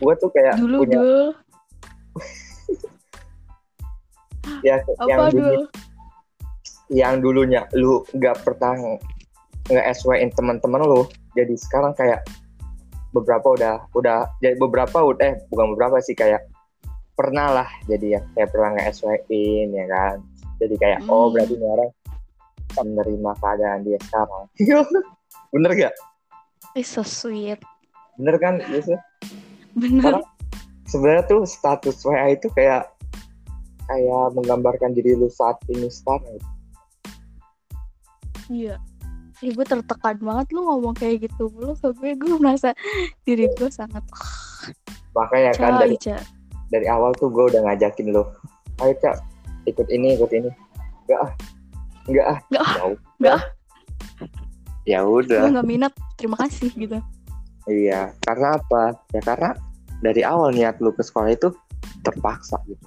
gue 0.00 0.14
tuh 0.16 0.30
kayak 0.32 0.56
Dulu 0.56 0.76
punya 0.82 0.96
dul, 0.96 1.26
ya 4.66 4.80
yang 5.04 5.20
apa 5.20 5.30
dulu 5.30 5.44
dul? 5.44 5.62
yang 6.92 7.14
dulunya 7.20 7.62
lu 7.76 8.00
nggak 8.16 8.40
pernah 8.40 8.72
nge 9.68 9.82
SW-in 10.00 10.32
teman-teman 10.32 10.84
lu 10.84 11.04
jadi 11.36 11.52
sekarang 11.56 11.92
kayak 11.96 12.24
beberapa 13.14 13.54
udah 13.54 13.74
udah 13.94 14.26
jadi 14.42 14.58
beberapa 14.58 14.98
udah 15.00 15.22
eh 15.22 15.34
bukan 15.48 15.76
beberapa 15.76 16.02
sih 16.02 16.18
kayak 16.18 16.42
pernah 17.14 17.46
lah 17.50 17.68
jadi 17.86 18.18
ya 18.18 18.20
kayak 18.34 18.48
pernah 18.50 18.68
nge 18.74 18.84
SW-in 18.98 19.68
ya 19.70 19.86
kan 19.86 20.16
jadi 20.58 20.74
kayak 20.76 20.98
oh 21.06 21.26
Hmm. 21.26 21.32
berarti 21.32 21.54
ini 21.54 21.66
orang 21.66 21.90
menerima 22.74 23.30
keadaan 23.38 23.80
dia 23.82 23.98
sekarang 24.02 24.44
bener 25.54 25.72
gak 25.78 25.94
Eh 26.74 26.82
so 26.82 27.06
sweet. 27.06 27.62
bener 28.18 28.34
kan 28.38 28.58
Yusuf 28.66 28.98
Bener. 29.74 30.18
Orang- 30.18 30.26
sebenarnya 30.84 31.22
tuh 31.26 31.42
status 31.46 32.02
WA 32.02 32.34
itu 32.34 32.50
kayak 32.50 32.90
kayak 33.86 34.24
menggambarkan 34.34 34.90
diri 34.90 35.14
lu 35.14 35.30
saat 35.30 35.58
ini 35.68 35.86
sekarang 35.86 36.38
Iya. 38.46 38.76
Ih, 39.40 39.50
gue 39.50 39.66
tertekan 39.66 40.20
banget 40.20 40.46
lu 40.52 40.62
ngomong 40.64 40.94
kayak 40.94 41.26
gitu 41.28 41.48
mulu 41.48 41.74
ke 41.74 41.88
gue. 41.96 42.10
Gue 42.16 42.36
merasa 42.38 42.70
diri 43.24 43.48
gue 43.56 43.68
sangat 43.68 44.04
makanya 45.12 45.50
kan 45.56 45.80
dari. 45.80 45.96
Dari 46.74 46.90
awal 46.90 47.14
tuh 47.14 47.30
gue 47.30 47.54
udah 47.54 47.62
ngajakin 47.70 48.10
lo 48.10 48.34
ayo 48.82 48.90
cak 48.98 49.22
ikut 49.70 49.86
ini 49.94 50.18
ikut 50.18 50.30
ini 50.34 50.50
enggak 51.06 51.20
ah 51.22 51.32
enggak 52.10 52.26
ah 52.26 52.38
Nggak 52.50 52.64
ah, 52.66 52.72
Ya 52.74 52.82
udah. 52.82 53.06
nggak 53.22 53.36
ah. 53.38 53.42
ya 54.84 54.98
Gue 55.06 55.18
udah 55.22 55.40
gak 55.54 55.68
minat. 55.70 55.92
Terima 56.18 56.36
kasih 56.36 56.68
gitu. 56.74 56.98
iya 57.64 58.10
karena 58.26 58.58
apa 58.60 58.98
ya 59.14 59.22
karena 59.22 59.50
dari 60.04 60.20
awal 60.20 60.52
niat 60.52 60.76
lu 60.84 60.92
ke 60.92 61.00
sekolah 61.00 61.32
itu 61.32 61.48
terpaksa 62.04 62.60
gitu 62.68 62.84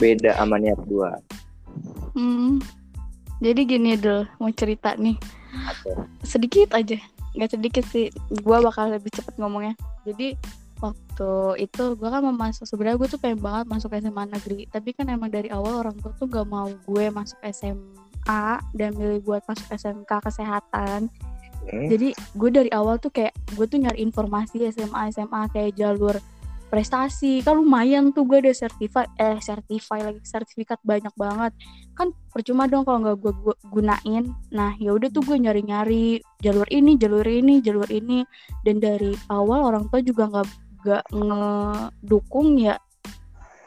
beda 0.00 0.32
sama 0.38 0.56
niat 0.56 0.80
gua 0.88 1.18
Hmm. 2.10 2.58
Jadi 3.38 3.62
gini 3.62 3.94
dul, 3.94 4.26
mau 4.42 4.50
cerita 4.50 4.98
nih. 4.98 5.14
Apa? 5.54 6.04
Sedikit 6.26 6.74
aja. 6.74 6.98
Gak 7.38 7.54
sedikit 7.54 7.86
sih. 7.86 8.10
Gue 8.42 8.58
bakal 8.58 8.90
lebih 8.90 9.08
cepet 9.14 9.38
ngomongnya. 9.38 9.78
Jadi 10.02 10.34
waktu 10.80 11.32
itu 11.60 11.84
gue 11.94 12.08
kan 12.08 12.20
mau 12.24 12.34
masuk 12.34 12.64
sebenarnya 12.64 12.96
gue 12.96 13.08
tuh 13.12 13.20
pengen 13.20 13.40
banget 13.40 13.68
masuk 13.68 13.92
SMA 13.92 14.24
negeri 14.28 14.64
tapi 14.72 14.96
kan 14.96 15.06
emang 15.12 15.28
dari 15.28 15.52
awal 15.52 15.84
orang 15.84 15.96
tua 16.00 16.12
tuh 16.16 16.26
gak 16.26 16.48
mau 16.48 16.68
gue 16.68 17.04
masuk 17.12 17.38
SMA 17.52 18.48
dan 18.74 18.90
milih 18.96 19.20
buat 19.24 19.44
masuk 19.44 19.68
SMK 19.70 20.10
kesehatan. 20.24 21.12
Hmm? 21.60 21.92
jadi 21.92 22.16
gue 22.16 22.50
dari 22.50 22.70
awal 22.72 22.96
tuh 22.96 23.12
kayak 23.12 23.36
gue 23.52 23.68
tuh 23.68 23.76
nyari 23.76 24.00
informasi 24.00 24.64
SMA 24.72 25.12
SMA 25.12 25.44
kayak 25.52 25.76
jalur 25.76 26.16
prestasi. 26.72 27.42
Kan 27.44 27.60
lumayan 27.60 28.14
tuh 28.14 28.24
gue 28.24 28.40
ada 28.40 28.54
sertifikat 28.54 29.10
eh 29.18 29.36
sertifikat 29.42 30.08
lagi 30.08 30.20
sertifikat 30.24 30.78
banyak 30.80 31.12
banget. 31.18 31.52
Kan 31.98 32.14
percuma 32.32 32.70
dong 32.70 32.86
kalau 32.86 33.02
nggak 33.04 33.18
gue 33.20 33.32
gu- 33.44 33.60
gunain. 33.68 34.24
Nah 34.54 34.72
ya 34.78 34.94
udah 34.96 35.10
tuh 35.12 35.20
gue 35.26 35.36
nyari 35.36 35.66
nyari 35.66 36.04
jalur 36.40 36.64
ini 36.70 36.96
jalur 36.96 37.26
ini 37.26 37.60
jalur 37.60 37.90
ini. 37.90 38.24
Dan 38.64 38.80
dari 38.80 39.12
awal 39.28 39.66
orang 39.66 39.90
tua 39.90 40.00
juga 40.00 40.30
nggak 40.30 40.69
nggak 40.80 41.04
ngedukung 41.12 42.56
ya. 42.56 42.76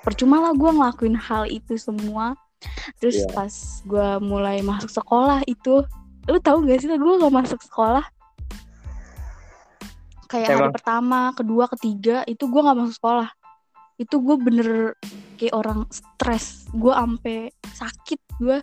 Percuma 0.04 0.44
lah 0.44 0.52
gue 0.52 0.68
ngelakuin 0.68 1.16
hal 1.16 1.48
itu 1.48 1.80
semua. 1.80 2.36
Terus 3.00 3.24
Iya. 3.24 3.32
pas 3.32 3.54
gue 3.84 4.08
mulai 4.24 4.64
masuk 4.64 4.92
sekolah 4.92 5.44
itu 5.48 5.84
lu 6.24 6.40
tahu 6.40 6.64
gak 6.64 6.80
sih 6.80 6.88
gue 6.88 7.14
gak 7.20 7.36
masuk 7.36 7.60
sekolah? 7.60 8.04
Kayak 10.32 10.48
hari 10.50 10.64
Emang? 10.66 10.74
pertama 10.74 11.20
kedua 11.36 11.68
ketiga 11.76 12.24
itu 12.26 12.48
gue 12.48 12.62
gak 12.64 12.80
masuk 12.80 12.96
sekolah. 12.96 13.30
Itu 14.00 14.24
gue 14.24 14.36
bener 14.40 14.70
kayak 15.36 15.54
orang 15.54 15.84
stres. 15.92 16.66
Gue 16.72 16.96
ampe 16.96 17.52
sakit 17.76 18.20
gue 18.40 18.58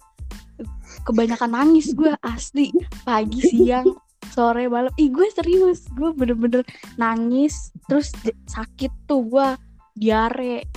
kebanyakan 1.05 1.53
nangis 1.53 1.93
gue 1.93 2.17
asli. 2.25 2.73
Pagi 3.05 3.41
siang 3.45 3.87
sore 4.29 4.68
malam. 4.68 4.93
Ih 5.01 5.09
gue 5.09 5.29
serius. 5.33 5.89
Gue 5.97 6.12
bener-bener 6.12 6.62
nangis 7.01 7.73
terus 7.89 8.12
sakit 8.49 8.93
tuh. 9.09 9.25
Gue 9.25 9.57
diare 9.97 10.68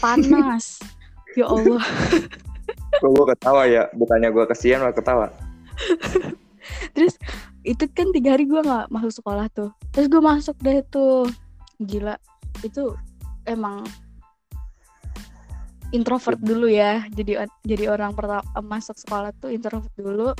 panas. 0.00 0.80
Ya 1.36 1.52
Allah. 1.52 1.84
Kok 2.96 3.12
gue 3.12 3.26
ketawa 3.36 3.68
ya? 3.68 3.92
Bukannya 3.92 4.32
gue 4.32 4.48
kesian 4.48 4.80
malah 4.80 4.96
ketawa. 4.96 5.28
terus 6.96 7.20
itu 7.60 7.84
kan 7.92 8.08
tiga 8.16 8.32
hari 8.32 8.48
gue 8.48 8.56
nggak 8.56 8.88
masuk 8.88 9.20
sekolah 9.20 9.52
tuh. 9.52 9.68
Terus 9.92 10.08
gue 10.08 10.22
masuk 10.24 10.56
deh 10.64 10.80
tuh. 10.88 11.28
Gila. 11.76 12.16
Itu 12.64 12.96
emang 13.44 13.84
introvert 15.92 16.40
dulu 16.40 16.72
ya. 16.72 17.04
Jadi 17.12 17.36
jadi 17.68 17.92
orang 17.92 18.16
pertama 18.16 18.40
masuk 18.64 18.96
sekolah 18.96 19.36
tuh 19.36 19.52
introvert 19.52 19.92
dulu. 19.92 20.32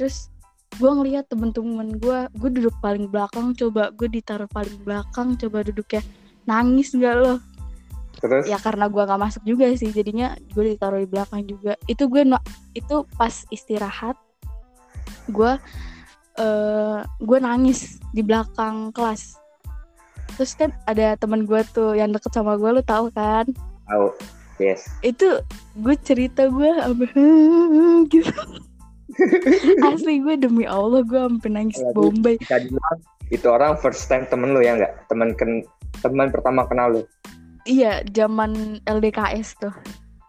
Terus 0.00 0.32
gue 0.78 0.90
ngeliat 0.90 1.26
temen-temen 1.26 1.98
gue 1.98 2.18
gue 2.30 2.50
duduk 2.54 2.74
paling 2.78 3.10
belakang 3.10 3.56
coba 3.58 3.90
gue 3.90 4.06
ditaruh 4.06 4.46
paling 4.46 4.78
belakang 4.86 5.34
coba 5.34 5.66
duduknya 5.66 6.02
nangis 6.46 6.94
gak 6.94 7.16
lo 7.18 7.42
Terus? 8.20 8.44
ya 8.46 8.60
karena 8.60 8.86
gue 8.92 9.00
nggak 9.00 9.20
masuk 9.20 9.42
juga 9.48 9.72
sih 9.74 9.88
jadinya 9.90 10.36
gue 10.52 10.76
ditaruh 10.76 11.00
di 11.00 11.08
belakang 11.08 11.42
juga 11.48 11.74
itu 11.88 12.04
gue 12.06 12.22
no- 12.28 12.44
itu 12.76 13.08
pas 13.16 13.32
istirahat 13.48 14.14
gue 15.32 15.52
eh 16.38 17.00
gue 17.02 17.38
nangis 17.40 17.98
di 18.12 18.22
belakang 18.22 18.92
kelas 18.94 19.40
terus 20.36 20.52
kan 20.54 20.70
ada 20.86 21.16
teman 21.16 21.48
gue 21.48 21.60
tuh 21.74 21.96
yang 21.96 22.12
deket 22.14 22.30
sama 22.30 22.54
gue 22.60 22.70
lu 22.70 22.82
tahu 22.84 23.10
kan 23.10 23.48
Tahu. 23.90 24.14
Yes. 24.60 24.86
itu 25.00 25.40
gue 25.80 25.96
cerita 26.04 26.46
gue 26.46 26.70
gitu 28.12 28.32
asli 29.88 30.20
gue 30.24 30.34
demi 30.40 30.64
allah 30.64 31.04
gue 31.04 31.18
sampai 31.18 31.50
nangis 31.50 31.78
Lagi. 31.80 31.94
bombay 31.94 32.36
Bisa 32.40 32.58
dibilang 32.60 32.98
itu 33.30 33.46
orang 33.46 33.78
first 33.78 34.10
time 34.10 34.26
temen 34.26 34.50
lu 34.50 34.58
ya 34.58 34.74
nggak? 34.74 35.06
Temen 35.06 35.38
ken 35.38 35.62
teman 36.02 36.34
pertama 36.34 36.66
kenal 36.66 36.98
lu. 36.98 37.02
iya 37.68 38.02
zaman 38.10 38.82
LDKS 38.88 39.54
tuh 39.62 39.74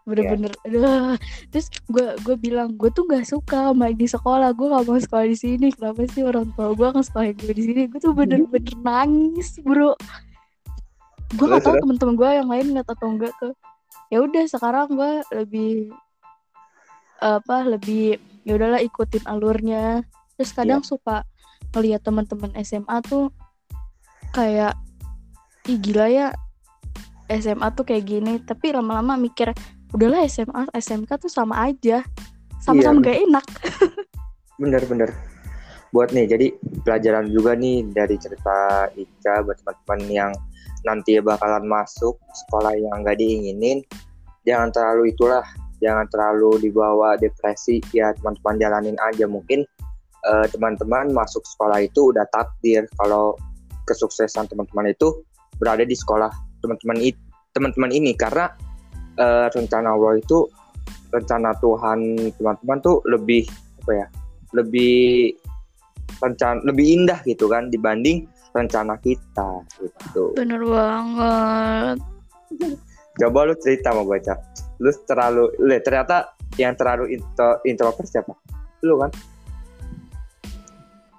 bener-bener 0.02 0.52
aduh 0.66 1.16
terus 1.54 1.70
gue 1.88 2.18
gue 2.26 2.36
bilang 2.36 2.74
gue 2.74 2.90
tuh 2.90 3.06
nggak 3.06 3.24
suka 3.24 3.72
main 3.72 3.94
di 3.94 4.10
sekolah 4.10 4.50
gue 4.52 4.68
gak 4.68 4.84
mau 4.84 4.98
sekolah 4.98 5.26
di 5.30 5.38
sini 5.38 5.70
kenapa 5.72 6.10
sih 6.10 6.26
orang 6.26 6.50
tua 6.58 6.74
gue 6.74 6.88
nggak 6.90 7.06
sekolah 7.06 7.26
gue 7.38 7.54
di 7.54 7.64
sini 7.64 7.82
gue 7.86 8.00
tuh 8.02 8.12
bener-bener 8.12 8.76
nangis 8.82 9.62
bro 9.62 9.94
gue 11.38 11.46
gak 11.48 11.64
terus? 11.64 11.80
temen-temen 11.86 12.16
gue 12.18 12.30
yang 12.34 12.50
lain 12.50 12.66
nggak 12.76 12.90
atau 12.90 13.08
enggak 13.08 13.34
tuh 13.38 13.54
ya 14.10 14.20
udah 14.26 14.44
sekarang 14.50 14.88
gue 14.92 15.12
lebih 15.38 15.74
apa 17.22 17.58
lebih 17.70 18.18
ya 18.48 18.58
udahlah 18.58 18.82
ikutin 18.82 19.24
alurnya. 19.26 20.06
Terus 20.38 20.52
kadang 20.58 20.82
suka 20.82 21.24
ngeliat 21.72 22.02
teman-teman 22.02 22.52
SMA 22.66 22.98
tuh 23.06 23.30
kayak 24.34 24.74
ih 25.70 25.78
gila 25.78 26.08
ya 26.10 26.28
SMA 27.30 27.68
tuh 27.78 27.86
kayak 27.86 28.06
gini. 28.10 28.42
Tapi 28.42 28.74
lama-lama 28.74 29.16
mikir 29.16 29.54
udahlah 29.92 30.24
SMA 30.26 30.72
SMK 30.74 31.28
tuh 31.28 31.32
sama 31.32 31.68
aja 31.68 32.02
sama-sama 32.62 33.02
Iya. 33.02 33.06
gak 33.06 33.18
enak. 33.28 33.46
Bener-bener. 34.62 35.10
Buat 35.92 36.16
nih, 36.16 36.24
jadi 36.24 36.48
pelajaran 36.88 37.28
juga 37.28 37.52
nih 37.52 37.84
dari 37.92 38.16
cerita 38.16 38.88
Ica 38.96 39.44
buat 39.44 39.60
teman-teman 39.60 40.02
yang 40.08 40.32
nanti 40.88 41.20
bakalan 41.20 41.68
masuk 41.68 42.16
sekolah 42.32 42.72
yang 42.80 43.04
nggak 43.04 43.20
diinginin, 43.20 43.84
jangan 44.48 44.72
terlalu 44.72 45.12
itulah, 45.12 45.44
jangan 45.82 46.06
terlalu 46.14 46.70
dibawa 46.70 47.18
depresi. 47.18 47.82
Ya 47.92 48.14
teman-teman 48.16 48.62
jalanin 48.62 48.98
aja. 49.02 49.26
Mungkin 49.26 49.66
eh, 50.26 50.46
teman-teman 50.54 51.12
masuk 51.12 51.44
sekolah 51.44 51.82
itu 51.84 52.14
udah 52.14 52.24
takdir 52.32 52.86
kalau 53.02 53.36
kesuksesan 53.90 54.48
teman-teman 54.48 54.94
itu 54.94 55.26
berada 55.58 55.84
di 55.84 55.98
sekolah 55.98 56.30
teman-teman 56.62 57.02
teman-teman 57.52 57.92
ini. 57.92 58.14
Karena 58.14 58.48
eh, 59.18 59.50
rencana 59.52 59.98
Allah 59.98 60.22
itu 60.22 60.48
rencana 61.12 61.52
Tuhan 61.60 62.00
teman-teman 62.40 62.78
tuh 62.80 63.04
lebih 63.10 63.44
apa 63.84 63.92
ya 63.92 64.08
lebih 64.56 65.36
rencana 66.22 66.62
lebih 66.64 66.86
indah 67.02 67.20
gitu 67.28 67.50
kan 67.52 67.68
dibanding 67.68 68.30
rencana 68.56 68.96
kita 69.00 69.64
gitu. 69.80 70.36
Bener 70.36 70.62
banget. 70.64 71.98
Coba 73.20 73.40
lu 73.48 73.56
cerita 73.60 73.92
gue 73.96 74.20
Cak 74.24 74.40
lu 74.82 74.92
terlalu 75.06 75.46
lu 75.62 75.78
ternyata 75.86 76.34
yang 76.58 76.74
terlalu 76.74 77.16
intro, 77.16 77.62
introvert 77.64 78.08
siapa? 78.10 78.34
Lu 78.82 78.98
kan? 78.98 79.14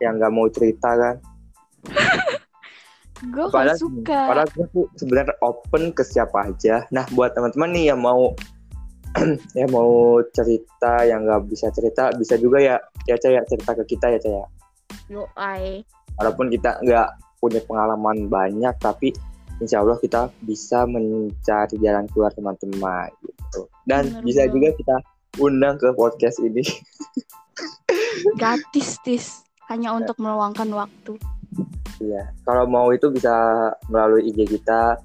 Yang 0.03 0.13
nggak 0.19 0.33
mau 0.35 0.47
cerita 0.51 0.91
kan? 0.99 1.17
Gue 3.23 3.47
gak 3.47 3.55
padahal 3.55 3.79
suka. 3.79 4.21
padahal 4.27 4.51
gue 4.51 4.67
tuh 4.75 4.87
sebenarnya 4.99 5.39
open 5.47 5.95
ke 5.95 6.03
siapa 6.03 6.43
aja. 6.43 6.83
Nah 6.91 7.07
buat 7.15 7.31
teman-teman 7.31 7.71
nih 7.71 7.95
yang 7.95 8.03
mau 8.03 8.35
yang 9.59 9.71
mau 9.71 10.19
cerita 10.35 11.07
yang 11.07 11.23
nggak 11.23 11.47
bisa 11.47 11.71
cerita 11.71 12.11
bisa 12.19 12.35
juga 12.35 12.59
ya 12.59 12.83
ya 13.07 13.15
Cak, 13.15 13.31
ya 13.31 13.43
cerita 13.47 13.79
ke 13.79 13.85
kita 13.95 14.11
ya 14.11 14.19
Cak, 14.19 14.33
ya. 14.33 14.47
Yo 15.07 15.23
ai 15.39 15.87
walaupun 16.19 16.51
kita 16.51 16.83
nggak 16.83 17.09
punya 17.39 17.61
pengalaman 17.63 18.27
banyak 18.27 18.75
tapi 18.83 19.15
insya 19.63 19.81
Allah 19.81 19.97
kita 20.03 20.29
bisa 20.43 20.85
mencari 20.85 21.79
jalan 21.79 22.05
keluar 22.11 22.35
teman-teman 22.35 23.09
gitu. 23.23 23.71
Dan 23.87 24.11
Bener 24.11 24.23
bisa 24.27 24.43
banget. 24.45 24.55
juga 24.55 24.69
kita 24.77 24.97
undang 25.39 25.75
ke 25.79 25.89
podcast 25.95 26.43
ini. 26.43 26.63
Gratis 28.41 28.99
tis. 29.07 29.27
Hanya 29.71 29.95
untuk 29.97 30.19
meluangkan 30.21 30.69
waktu. 30.75 31.17
Iya, 32.03 32.35
kalau 32.45 32.67
mau 32.67 32.91
itu 32.91 33.09
bisa 33.09 33.33
melalui 33.87 34.29
IG 34.29 34.59
kita 34.59 34.99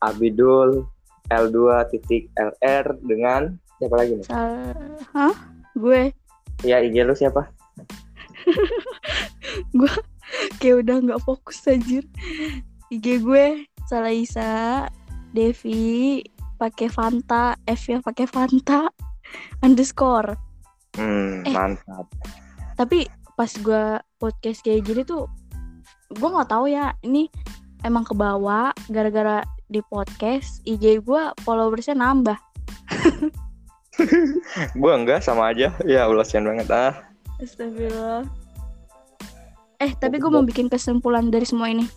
Abidul 0.00 0.88
L2 1.30 1.86
titik 1.92 2.32
LR 2.34 2.98
dengan 3.04 3.54
siapa 3.78 3.94
lagi 3.94 4.18
nih? 4.18 4.26
Sa- 4.26 4.74
hah? 5.14 5.36
Gue? 5.76 6.10
Ya 6.64 6.80
IG 6.82 7.04
lu 7.04 7.14
siapa? 7.14 7.46
kayak 10.58 10.76
udah 10.86 10.96
nggak 11.02 11.22
fokus 11.22 11.62
anjir. 11.68 12.06
IG 12.90 13.22
gue 13.22 13.66
Salaisa 13.92 14.88
Devi 15.36 16.24
pakai 16.56 16.88
Fanta 16.88 17.52
F 17.68 17.92
nya 17.92 18.00
pakai 18.00 18.24
Fanta 18.24 18.88
underscore 19.66 20.32
Hmm, 20.92 21.40
Eh. 21.44 21.52
mantap. 21.52 22.04
tapi 22.76 23.04
pas 23.32 23.48
gue 23.48 23.84
podcast 24.16 24.60
kayak 24.60 24.84
gini 24.84 25.04
tuh 25.04 25.24
gue 26.08 26.28
nggak 26.28 26.48
tahu 26.48 26.68
ya 26.68 26.92
ini 27.00 27.28
emang 27.80 28.04
kebawa 28.04 28.72
gara-gara 28.88 29.40
di 29.68 29.80
podcast 29.88 30.60
IG 30.64 31.00
gue 31.00 31.22
followersnya 31.44 31.96
nambah 31.96 32.36
Gua 34.80 34.96
enggak 34.96 35.20
sama 35.20 35.52
aja. 35.52 35.68
Ya 35.84 36.08
Allah 36.08 36.24
sian 36.24 36.48
banget 36.48 36.68
ah. 36.72 36.96
Astagfirullah 37.38 38.24
eh 39.76 39.92
tapi 39.98 40.16
gue 40.16 40.30
mau 40.30 40.40
bikin 40.40 40.70
kesimpulan 40.70 41.26
dari 41.28 41.42
semua 41.42 41.66
ini 41.66 41.88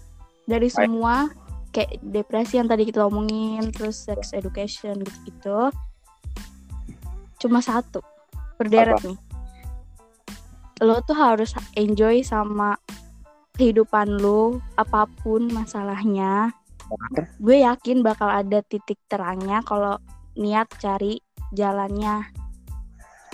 dari 0.44 0.68
semua 0.68 1.30
kayak 1.76 2.00
depresi 2.00 2.56
yang 2.56 2.72
tadi 2.72 2.88
kita 2.88 3.04
omongin 3.04 3.68
terus 3.76 4.08
sex 4.08 4.32
education 4.32 4.96
gitu-gitu. 5.04 5.76
Cuma 7.36 7.60
satu 7.60 8.00
berderet 8.56 8.96
nih. 9.04 9.20
Lo 10.80 11.04
tuh 11.04 11.20
harus 11.20 11.52
enjoy 11.76 12.24
sama 12.24 12.80
kehidupan 13.60 14.24
lo 14.24 14.64
apa 14.80 15.04
pun 15.20 15.52
masalahnya. 15.52 16.56
Gue 17.44 17.68
yakin 17.68 18.00
bakal 18.08 18.32
ada 18.32 18.64
titik 18.64 18.96
terangnya 19.12 19.60
kalau 19.68 20.00
niat 20.40 20.72
cari 20.80 21.20
jalannya. 21.52 22.24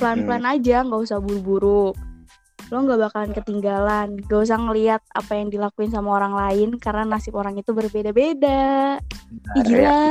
Pelan-pelan 0.02 0.50
aja 0.50 0.82
nggak 0.82 1.02
usah 1.06 1.22
buru-buru 1.22 1.94
lo 2.72 2.88
nggak 2.88 3.00
bakalan 3.12 3.32
ketinggalan. 3.36 4.08
Gak 4.26 4.42
usah 4.48 4.58
ngelihat 4.58 5.04
apa 5.12 5.32
yang 5.36 5.52
dilakuin 5.52 5.92
sama 5.92 6.16
orang 6.16 6.34
lain 6.34 6.70
karena 6.80 7.04
nasib 7.04 7.36
orang 7.36 7.60
itu 7.60 7.76
berbeda-beda. 7.76 8.98
Ih, 9.60 9.60
ya. 9.60 9.64
gila. 9.68 10.04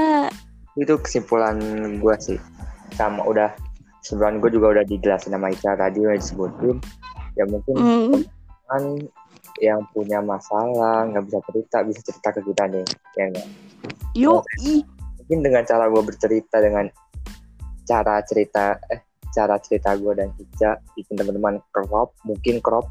Itu 0.76 1.00
kesimpulan 1.00 1.56
gue 1.98 2.14
sih. 2.20 2.38
Sama 2.94 3.24
udah 3.24 3.50
sebenarnya 4.04 4.38
gue 4.44 4.50
juga 4.60 4.66
udah 4.76 4.84
dijelasin 4.84 5.32
sama 5.32 5.48
Ica 5.48 5.72
tadi 5.74 6.04
udah 6.04 6.16
disebutin. 6.20 6.76
Ya 7.40 7.44
mungkin 7.48 7.74
Hmm, 7.80 8.12
kan 8.68 8.82
yang 9.58 9.80
punya 9.92 10.20
masalah 10.22 11.04
nggak 11.10 11.24
bisa 11.26 11.38
cerita 11.50 11.76
bisa 11.84 12.00
cerita 12.00 12.28
ke 12.32 12.40
kita 12.44 12.64
nih 12.70 12.84
ya 13.18 13.24
nggak? 13.28 13.48
yuk 14.16 14.42
mungkin 15.20 15.38
dengan 15.44 15.62
cara 15.68 15.84
gue 15.86 16.02
bercerita 16.02 16.56
dengan 16.58 16.86
cara 17.84 18.22
cerita 18.24 18.78
eh 18.88 19.09
cara 19.30 19.56
cerita 19.62 19.94
gue 19.94 20.12
dan 20.14 20.30
Ica 20.38 20.78
bikin 20.98 21.14
teman-teman 21.14 21.62
crop 21.70 22.14
mungkin 22.26 22.58
crop 22.58 22.86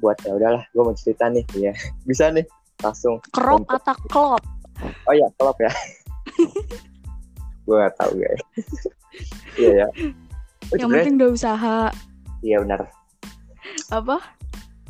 buat 0.00 0.16
ya 0.24 0.34
udahlah 0.34 0.62
gue 0.72 0.82
mau 0.82 0.96
cerita 0.96 1.28
nih 1.28 1.44
ya 1.54 1.74
bisa 2.08 2.30
nih 2.32 2.46
langsung. 2.80 3.20
Crop 3.36 3.68
atau 3.68 3.96
klop? 4.08 4.42
Oh 5.04 5.14
ya 5.14 5.28
crop 5.36 5.56
ya. 5.60 5.72
Gue 7.68 7.76
nggak 7.76 7.94
tahu 8.00 8.12
guys. 8.16 8.42
Iya 9.60 9.70
ya. 9.84 9.88
Oh, 10.70 10.74
yang 10.78 10.88
sebenarnya 10.88 11.02
penting 11.04 11.16
udah 11.20 11.30
usaha. 11.34 11.78
Iya 12.40 12.56
benar. 12.64 12.80
Apa? 13.92 14.16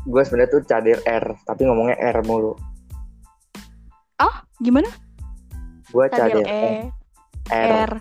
Gue 0.06 0.22
sebenarnya 0.22 0.50
tuh 0.54 0.62
cadir 0.64 0.98
R 1.02 1.24
tapi 1.44 1.66
ngomongnya 1.66 1.98
R 1.98 2.22
mulu. 2.22 2.54
Gimana? 4.60 4.92
Gue 5.88 6.04
cadir 6.12 6.44
E. 6.44 6.92
R, 7.48 7.88
R. 7.88 7.92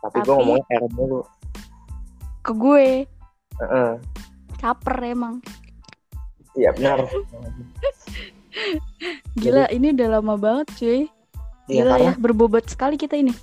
Tapi, 0.00 0.16
gue 0.24 0.24
Tapi- 0.24 0.36
ngomongnya 0.40 0.64
R 0.72 0.84
mulu. 0.96 1.20
Ke 2.48 2.56
gue, 2.56 3.04
Heeh. 3.60 3.90
caper 4.56 4.96
emang. 5.04 5.44
Iya 6.56 6.72
benar. 6.72 7.04
Gila, 9.36 9.68
ini 9.68 9.92
udah 9.92 10.08
lama 10.16 10.40
banget 10.40 10.66
cuy. 10.80 11.00
Iya 11.68 11.84
Gila 11.84 11.92
karena 11.92 12.12
ya, 12.16 12.16
berbobot 12.16 12.64
sekali 12.64 12.96
kita 12.96 13.20
ini. 13.20 13.36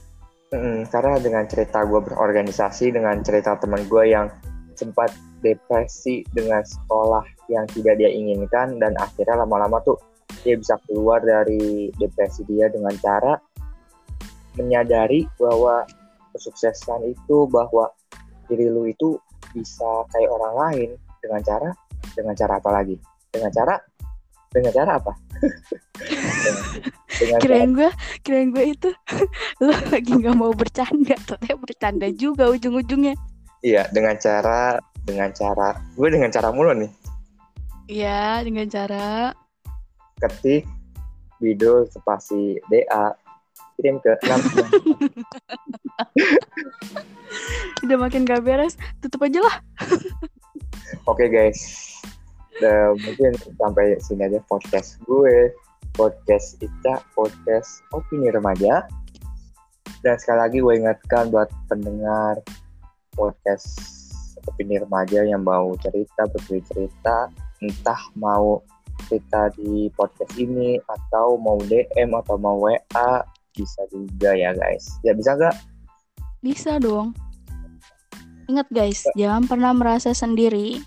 Mm, 0.49 0.89
karena 0.89 1.22
dengan 1.22 1.45
cerita 1.45 1.86
gue 1.86 2.01
berorganisasi, 2.01 2.97
dengan 2.97 3.22
cerita 3.22 3.53
teman 3.62 3.86
gue 3.86 4.10
yang 4.10 4.26
sempat 4.74 5.14
depresi 5.45 6.26
dengan 6.34 6.66
sekolah 6.66 7.22
yang 7.53 7.70
tidak 7.78 8.01
dia 8.01 8.10
inginkan, 8.10 8.82
dan 8.82 8.97
akhirnya 8.97 9.45
lama-lama 9.45 9.86
tuh 9.86 10.01
dia 10.41 10.58
bisa 10.58 10.82
keluar 10.89 11.22
dari 11.22 11.93
depresi 12.01 12.41
dia 12.49 12.74
dengan 12.74 12.97
cara 12.97 13.38
menyadari 14.58 15.30
bahwa 15.38 15.86
kesuksesan 16.34 17.06
itu 17.06 17.45
bahwa 17.53 17.93
diri 18.48 18.70
lu 18.70 18.88
itu 18.89 19.18
bisa 19.52 20.06
kayak 20.12 20.30
orang 20.30 20.54
lain 20.56 20.89
dengan 21.22 21.41
cara 21.41 21.70
dengan 22.14 22.34
cara 22.38 22.54
apa 22.62 22.70
lagi? 22.72 22.96
Dengan 23.34 23.52
cara 23.52 23.76
dengan 24.56 24.72
cara 24.72 24.91
apa? 24.96 25.14
dengan, 27.20 27.39
cara 27.39 27.41
Kirain 27.43 27.72
gue, 27.76 27.89
kirain 28.24 28.50
gue 28.56 28.66
itu 28.72 28.89
lo 29.66 29.76
lagi 29.91 30.12
nggak 30.16 30.36
mau 30.36 30.52
bercanda, 30.56 31.16
ternyata 31.28 31.56
bercanda 31.60 32.08
juga 32.16 32.48
ujung-ujungnya. 32.52 33.16
Iya, 33.66 33.89
dengan 33.91 34.16
cara 34.22 34.80
dengan 35.06 35.30
cara 35.34 35.76
gue 35.98 36.08
dengan 36.08 36.30
cara 36.32 36.50
mulu 36.54 36.72
nih. 36.74 36.91
Iya, 37.86 38.41
dengan 38.41 38.66
cara 38.70 39.36
Ketik 40.18 40.66
Bidul 41.43 41.86
spasi 41.91 42.58
DA 42.72 43.12
kirim 43.76 44.00
ke 44.00 44.12
6 44.24 44.40
udah 47.86 47.98
makin 48.00 48.24
gak 48.24 48.42
beres, 48.42 48.80
tutup 49.04 49.28
aja 49.28 49.40
lah. 49.44 49.56
Oke 51.06 51.28
guys. 51.28 51.92
Udah, 52.56 52.96
mungkin 52.96 53.36
sampai 53.60 54.00
sini 54.00 54.32
aja 54.32 54.40
podcast 54.48 54.98
gue. 55.04 55.52
Podcast 55.96 56.60
Ica, 56.60 57.04
podcast 57.16 57.84
opini 57.96 58.32
remaja. 58.32 58.84
Dan 60.04 60.16
sekali 60.20 60.40
lagi 60.40 60.58
gue 60.64 60.74
ingatkan 60.76 61.32
buat 61.32 61.48
pendengar 61.68 62.40
podcast 63.16 63.68
opini 64.48 64.80
remaja 64.80 65.24
yang 65.24 65.44
mau 65.44 65.76
cerita, 65.80 66.28
berbagi 66.32 66.64
cerita, 66.68 67.32
entah 67.64 68.02
mau 68.16 68.64
cerita 69.08 69.52
di 69.56 69.92
podcast 69.96 70.34
ini 70.40 70.80
atau 70.84 71.36
mau 71.40 71.60
DM 71.60 72.12
atau 72.16 72.36
mau 72.40 72.60
WA 72.64 73.12
bisa 73.56 73.82
juga 73.89 74.36
ya 74.36 74.51
guys. 74.53 74.86
Ya 75.01 75.16
bisa 75.16 75.34
nggak? 75.34 75.56
Bisa 76.43 76.78
dong. 76.78 77.16
Ingat 78.45 78.70
guys, 78.70 79.01
jangan 79.18 79.49
pernah 79.49 79.74
merasa 79.74 80.14
sendiri. 80.14 80.84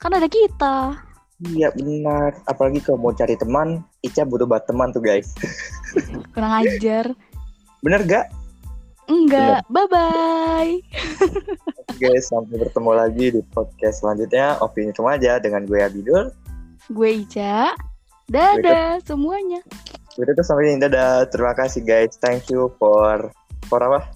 Kan 0.00 0.16
ada 0.16 0.30
kita. 0.30 0.96
Iya 1.44 1.68
benar. 1.76 2.40
Apalagi 2.48 2.80
kalau 2.80 2.96
mau 2.96 3.12
cari 3.12 3.36
teman, 3.36 3.84
Ica 4.00 4.24
butuh 4.24 4.48
buat 4.48 4.64
teman 4.64 4.88
tuh 4.96 5.04
guys. 5.04 5.36
Kurang 6.32 6.64
ajar. 6.64 7.12
Bener 7.84 8.00
gak? 8.08 8.32
Enggak. 9.06 9.62
Bye-bye. 9.70 10.80
guys, 12.00 12.26
sampai 12.32 12.56
bertemu 12.58 12.90
lagi 12.96 13.26
di 13.36 13.40
podcast 13.54 14.02
selanjutnya 14.02 14.58
Opini 14.64 14.90
Remaja 14.90 15.38
dengan 15.38 15.68
gue 15.68 15.78
Abidul. 15.78 16.32
Gue 16.90 17.22
Ica. 17.22 17.76
Dadah 18.26 18.98
semuanya. 19.06 19.62
Gue 20.18 20.26
tuh 20.34 20.42
sampai 20.42 20.74
ini 20.74 20.82
dadah. 20.82 21.30
Terima 21.30 21.54
kasih 21.54 21.86
guys. 21.86 22.18
Thank 22.18 22.50
you 22.50 22.74
for 22.80 23.30
for 23.70 23.78
apa? 23.78 24.10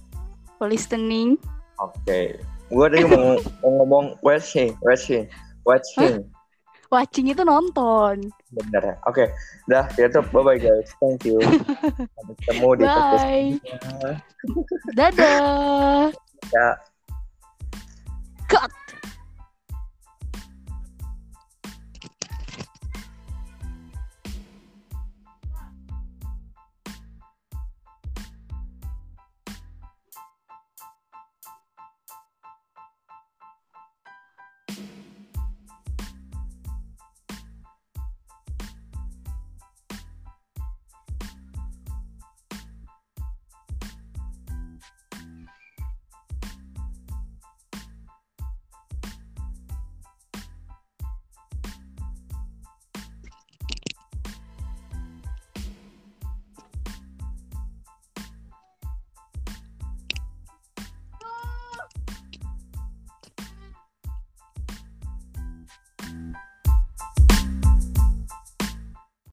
For 0.59 0.67
listening. 0.67 1.39
Oke. 1.79 2.43
Gue 2.71 2.87
tadi 2.91 3.07
mau, 3.07 3.39
mau 3.63 3.71
ngomong 3.83 4.07
watching, 4.27 4.75
watching, 4.83 5.31
watching. 5.63 6.27
Watching 6.91 7.31
itu 7.31 7.47
nonton. 7.47 8.35
Bener 8.51 8.83
ya. 8.83 8.95
Oke. 9.07 9.31
Dah, 9.71 9.87
ya 9.95 10.11
tuh. 10.11 10.27
Bye 10.35 10.43
bye 10.43 10.59
guys. 10.59 10.91
Thank 10.99 11.23
you. 11.23 11.39
Sampai 12.19 12.35
ketemu 12.43 12.69
di 12.75 12.83
podcast 12.83 13.23
Bye. 13.23 13.51
Dadah. 14.99 16.11
Ya. 16.51 16.69
Cut. 18.51 18.80